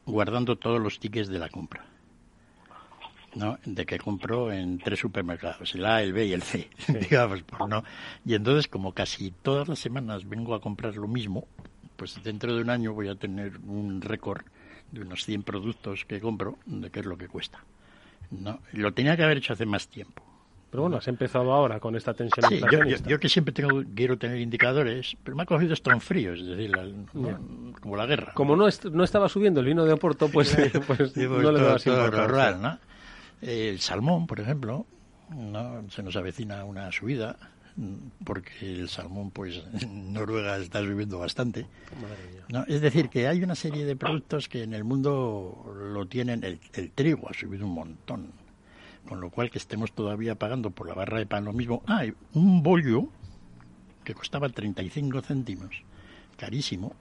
guardando 0.05 0.57
todos 0.57 0.81
los 0.81 1.01
tickets 1.01 1.29
de 1.29 1.39
la 1.39 1.49
compra. 1.49 1.85
¿No? 3.37 3.59
de 3.65 3.87
que 3.87 3.99
compro 3.99 4.51
en 4.51 4.79
tres 4.79 4.99
supermercados, 4.99 5.75
el 5.75 5.85
A, 5.85 6.03
el 6.03 6.13
B 6.13 6.27
y 6.27 6.33
el 6.33 6.43
C, 6.43 6.69
digamos, 7.01 7.45
no. 7.69 7.85
Y 8.25 8.35
entonces, 8.35 8.67
como 8.67 8.93
casi 8.93 9.31
todas 9.31 9.69
las 9.69 9.79
semanas 9.79 10.29
vengo 10.29 10.55
a 10.55 10.61
comprar 10.61 10.97
lo 10.97 11.07
mismo, 11.07 11.47
pues 11.97 12.23
dentro 12.25 12.55
de 12.55 12.63
un 12.63 12.71
año 12.71 12.93
voy 12.93 13.09
a 13.09 13.15
tener 13.15 13.59
un 13.67 14.01
récord 14.01 14.43
de 14.91 15.03
unos 15.03 15.25
100 15.25 15.43
productos 15.43 16.05
que 16.05 16.21
compro, 16.21 16.59
de 16.67 16.91
qué 16.91 17.01
es 17.01 17.07
lo 17.07 17.19
que 17.19 17.29
cuesta. 17.29 17.63
¿no? 18.31 18.61
Lo 18.73 18.93
tenía 18.93 19.17
que 19.17 19.23
haber 19.23 19.39
hecho 19.39 19.53
hace 19.53 19.67
más 19.67 19.89
tiempo. 19.89 20.23
Pero 20.71 20.83
bueno, 20.83 20.97
has 20.97 21.09
empezado 21.09 21.53
ahora 21.53 21.79
con 21.79 21.95
esta 21.95 22.13
tensión. 22.13 22.51
Sí, 22.51 22.61
yo, 23.07 23.21
que 23.21 23.29
siempre 23.29 23.55
tengo, 23.55 23.83
quiero 23.95 24.19
tener 24.19 24.41
indicadores, 24.41 25.17
pero 25.23 25.37
me 25.37 25.45
ha 25.45 25.47
cogido 25.47 25.75
frío 26.01 26.35
es 26.35 26.45
decir, 26.45 26.73
como 27.81 27.97
la 27.97 28.05
guerra. 28.05 28.33
Como 28.35 28.57
no, 28.57 28.67
no 28.93 29.05
estaba 29.05 29.29
subiendo 29.29 29.61
el 29.61 29.67
vino 29.67 29.85
de 29.85 29.93
Oporto, 29.93 30.29
pues, 30.29 30.57
pues 30.87 31.17
no 31.17 31.53
le 31.53 31.61
dabas 31.61 31.87
importancia. 31.87 32.57
¿no? 32.57 32.79
El 33.41 33.81
salmón, 33.81 34.27
por 34.27 34.41
ejemplo, 34.41 34.87
¿no? 35.31 35.89
se 35.91 36.03
nos 36.03 36.17
avecina 36.17 36.65
una 36.65 36.91
subida 36.93 37.37
porque 38.25 38.73
el 38.73 38.89
salmón, 38.89 39.31
pues 39.31 39.63
en 39.83 40.13
Noruega 40.13 40.57
está 40.57 40.81
subiendo 40.81 41.19
bastante. 41.19 41.67
¿no? 42.49 42.65
Es 42.67 42.81
decir, 42.81 43.11
que 43.11 43.29
hay 43.29 43.43
una 43.43 43.55
serie 43.55 43.85
de 43.85 43.97
productos 43.97 44.49
que 44.49 44.63
en 44.63 44.73
el 44.73 44.85
mundo 44.85 45.75
lo 45.93 46.07
tienen. 46.07 46.43
El, 46.43 46.91
trigo 46.93 47.29
ha 47.29 47.35
subido 47.35 47.67
un 47.67 47.75
montón, 47.75 48.33
con 49.07 49.21
lo 49.21 49.31
cual 49.31 49.51
que 49.51 49.59
estemos 49.59 49.93
todavía 49.93 50.37
pagando 50.37 50.71
por 50.71 50.89
la 50.89 50.95
barra 50.95 51.19
de 51.19 51.27
pan 51.27 51.45
lo 51.45 51.53
mismo. 51.53 51.83
Ah, 51.87 52.05
un 52.33 52.63
bollo 52.63 53.09
que 54.05 54.15
costaba 54.15 54.49
35 54.49 55.21
céntimos, 55.21 55.83
carísimo, 56.39 56.95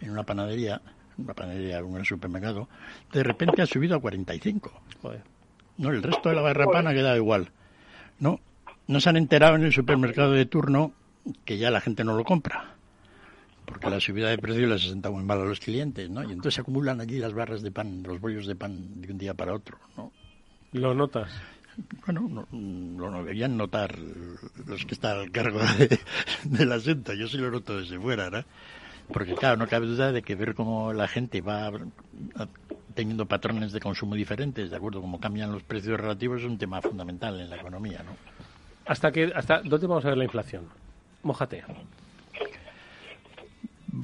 en 0.00 0.10
una 0.10 0.24
panadería, 0.24 0.82
una 1.18 1.34
panadería, 1.34 1.78
en 1.78 1.84
un 1.84 2.04
supermercado, 2.04 2.68
de 3.12 3.22
repente 3.22 3.62
ha 3.62 3.66
subido 3.66 3.94
a 3.94 4.00
45. 4.00 4.72
Joder. 5.02 5.33
No, 5.76 5.90
el 5.90 6.02
resto 6.02 6.28
de 6.28 6.34
la 6.36 6.42
barra 6.42 6.66
pana 6.66 6.92
queda 6.92 7.16
igual. 7.16 7.50
No, 8.20 8.40
no 8.86 9.00
se 9.00 9.08
han 9.08 9.16
enterado 9.16 9.56
en 9.56 9.64
el 9.64 9.72
supermercado 9.72 10.32
de 10.32 10.46
turno 10.46 10.92
que 11.44 11.58
ya 11.58 11.70
la 11.70 11.80
gente 11.80 12.04
no 12.04 12.16
lo 12.16 12.24
compra. 12.24 12.74
Porque 13.64 13.88
la 13.88 13.98
subida 13.98 14.28
de 14.28 14.38
precio 14.38 14.66
les 14.66 14.82
senta 14.82 15.10
muy 15.10 15.24
mal 15.24 15.40
a 15.40 15.44
los 15.44 15.58
clientes, 15.58 16.10
¿no? 16.10 16.22
Y 16.22 16.26
entonces 16.26 16.54
se 16.54 16.60
acumulan 16.60 17.00
allí 17.00 17.18
las 17.18 17.32
barras 17.32 17.62
de 17.62 17.70
pan, 17.70 18.02
los 18.02 18.20
bollos 18.20 18.46
de 18.46 18.54
pan 18.54 19.00
de 19.00 19.10
un 19.10 19.18
día 19.18 19.34
para 19.34 19.54
otro, 19.54 19.78
¿no? 19.96 20.12
¿Lo 20.72 20.94
notas? 20.94 21.30
Bueno, 22.06 22.46
lo 22.52 23.12
deberían 23.12 23.56
notar 23.56 23.98
los 24.66 24.84
que 24.84 24.94
están 24.94 25.18
al 25.18 25.30
cargo 25.30 25.60
de, 25.78 25.98
del 26.44 26.72
asunto. 26.72 27.14
Yo 27.14 27.26
sí 27.26 27.38
lo 27.38 27.50
noto 27.50 27.78
desde 27.78 27.98
fuera, 27.98 28.30
¿no? 28.30 28.44
Porque 29.12 29.34
claro, 29.34 29.56
no 29.56 29.66
cabe 29.66 29.86
duda 29.86 30.12
de 30.12 30.22
que 30.22 30.34
ver 30.34 30.54
cómo 30.54 30.92
la 30.92 31.08
gente 31.08 31.40
va 31.40 31.70
teniendo 32.94 33.26
patrones 33.26 33.72
de 33.72 33.80
consumo 33.80 34.14
diferentes, 34.14 34.70
de 34.70 34.76
acuerdo, 34.76 35.00
como 35.00 35.20
cambian 35.20 35.52
los 35.52 35.62
precios 35.62 35.98
relativos, 35.98 36.40
es 36.40 36.46
un 36.46 36.58
tema 36.58 36.80
fundamental 36.80 37.38
en 37.40 37.50
la 37.50 37.56
economía, 37.56 38.02
¿no? 38.04 38.16
¿Hasta, 38.86 39.10
que, 39.12 39.32
hasta 39.34 39.62
dónde 39.62 39.86
vamos 39.86 40.04
a 40.04 40.08
ver 40.08 40.18
la 40.18 40.24
inflación? 40.24 40.66
Mójate. 41.22 41.64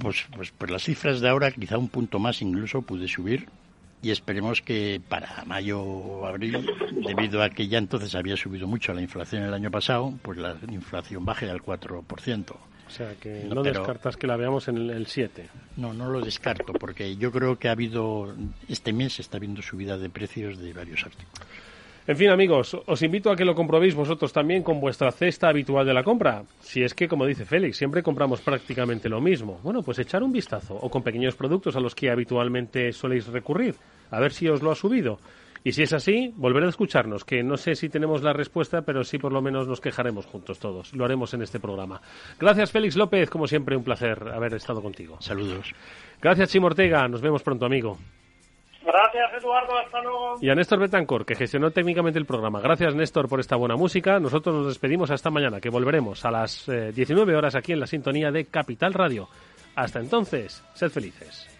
Pues, 0.01 0.27
pues, 0.35 0.53
pues 0.57 0.71
las 0.71 0.83
cifras 0.83 1.21
de 1.21 1.29
ahora, 1.29 1.51
quizá 1.51 1.77
un 1.77 1.89
punto 1.89 2.19
más 2.19 2.41
incluso 2.43 2.83
pude 2.83 3.09
subir 3.09 3.49
y 4.03 4.11
esperemos 4.11 4.63
que 4.63 5.01
para 5.09 5.45
mayo 5.45 5.83
o 5.83 6.27
abril, 6.27 6.67
debido 7.07 7.43
a 7.43 7.51
que 7.51 7.69
ya 7.69 7.79
entonces 7.79 8.15
había 8.15 8.37
subido 8.37 8.67
mucho 8.67 8.95
la 8.95 9.03
inflación 9.03 9.43
el 9.43 9.53
año 9.53 9.71
pasado, 9.71 10.15
pues 10.23 10.39
la 10.39 10.57
inflación 10.71 11.25
baje 11.25 11.51
al 11.51 11.61
4%. 11.63 12.55
O 12.91 12.93
sea, 12.93 13.15
que 13.15 13.45
no, 13.45 13.63
descartas 13.63 14.17
que 14.17 14.27
la 14.27 14.37
veamos 14.37 14.67
en 14.67 14.91
el 14.91 15.07
7. 15.07 15.47
No, 15.77 15.95
no 15.95 16.11
lo 16.11 16.21
descarto, 16.21 16.73
porque 16.73 17.17
yo 17.17 17.31
creo 17.31 17.57
que 17.57 17.69
ha 17.69 17.73
habido, 17.73 18.35
este 18.69 18.93
mes 18.93 19.21
está 19.21 19.37
habiendo 19.37 19.63
subida 19.63 19.97
de 19.97 20.11
precios 20.11 20.59
de 20.59 20.73
varios 20.73 21.05
artículos. 21.05 21.47
En 22.09 22.17
fin, 22.17 22.31
amigos, 22.31 22.77
os 22.87 23.03
invito 23.03 23.31
a 23.31 23.37
que 23.37 23.45
lo 23.45 23.55
comprobéis 23.55 23.95
vosotros 23.95 24.33
también 24.33 24.65
con 24.65 24.81
vuestra 24.81 25.13
cesta 25.13 25.49
habitual 25.49 25.87
de 25.87 25.95
la 25.95 26.03
compra. 26.03 26.43
Si 26.59 26.83
es 26.83 26.95
que, 26.95 27.07
como 27.07 27.27
dice 27.27 27.45
Félix, 27.45 27.77
siempre 27.77 28.03
compramos 28.03 28.41
prácticamente 28.41 29.09
lo 29.09 29.21
mismo. 29.21 29.61
Bueno, 29.63 29.85
pues 29.85 30.01
echar 30.01 30.25
un 30.25 30.33
vistazo, 30.33 30.75
o 30.75 30.91
con 30.91 31.05
pequeños 31.05 31.37
productos 31.37 31.77
a 31.77 31.81
los 31.81 31.95
que 31.95 32.11
habitualmente 32.11 32.93
soléis 32.93 33.29
recurrir, 33.29 33.77
a 34.11 34.19
ver 34.19 34.33
si 34.33 34.49
os 34.49 34.63
lo 34.63 34.73
ha 34.73 34.75
subido. 34.75 35.21
Y 35.63 35.73
si 35.73 35.83
es 35.83 35.93
así, 35.93 36.33
volver 36.37 36.65
a 36.65 36.69
escucharnos, 36.69 37.25
que 37.25 37.43
no 37.43 37.57
sé 37.57 37.75
si 37.75 37.91
tenemos 37.91 38.23
la 38.23 38.33
respuesta, 38.33 38.83
pero 38.83 39.05
sí 39.05 39.19
por 39.19 39.33
lo 39.33 39.43
menos 39.43 39.69
nos 39.69 39.81
quejaremos 39.81 40.25
juntos 40.27 40.59
todos. 40.59 40.95
Lo 40.95 41.05
haremos 41.05 41.35
en 41.35 41.43
este 41.43 41.61
programa. 41.61 42.01
Gracias, 42.39 42.73
Félix 42.73 42.97
López. 42.97 43.29
Como 43.29 43.47
siempre, 43.47 43.77
un 43.77 43.85
placer 43.85 44.27
haber 44.33 44.55
estado 44.55 44.81
contigo. 44.81 45.21
Saludos. 45.21 45.75
Gracias, 46.21 46.51
Chimo 46.51 46.69
Ortega. 46.69 47.07
Nos 47.09 47.21
vemos 47.21 47.43
pronto, 47.43 47.67
amigo. 47.67 47.99
Gracias, 48.83 49.43
Eduardo. 49.43 49.79
Hasta 49.79 50.03
luego. 50.03 50.37
Y 50.41 50.49
a 50.49 50.55
Néstor 50.55 50.79
Betancor, 50.79 51.27
que 51.27 51.35
gestionó 51.35 51.71
técnicamente 51.71 52.19
el 52.19 52.25
programa. 52.25 52.61
Gracias, 52.61 52.95
Néstor, 52.95 53.29
por 53.29 53.41
esta 53.41 53.57
buena 53.57 53.77
música. 53.77 54.19
Nosotros 54.19 54.55
nos 54.55 54.67
despedimos 54.69 55.11
hasta 55.11 55.31
mañana, 55.31 55.61
que 55.61 55.69
volveremos 55.69 56.25
a 56.25 56.31
las 56.31 56.67
19 56.67 57.33
eh, 57.33 57.37
horas 57.37 57.55
aquí 57.55 57.73
en 57.73 57.81
la 57.81 57.87
sintonía 57.87 58.31
de 58.31 58.47
Capital 58.47 58.95
Radio. 58.95 59.29
Hasta 59.77 60.01
entonces, 60.01 60.65
sed 60.75 60.91
felices. 60.91 61.60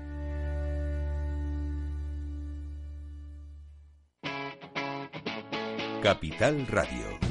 Capital 6.01 6.65
Radio. 6.67 7.21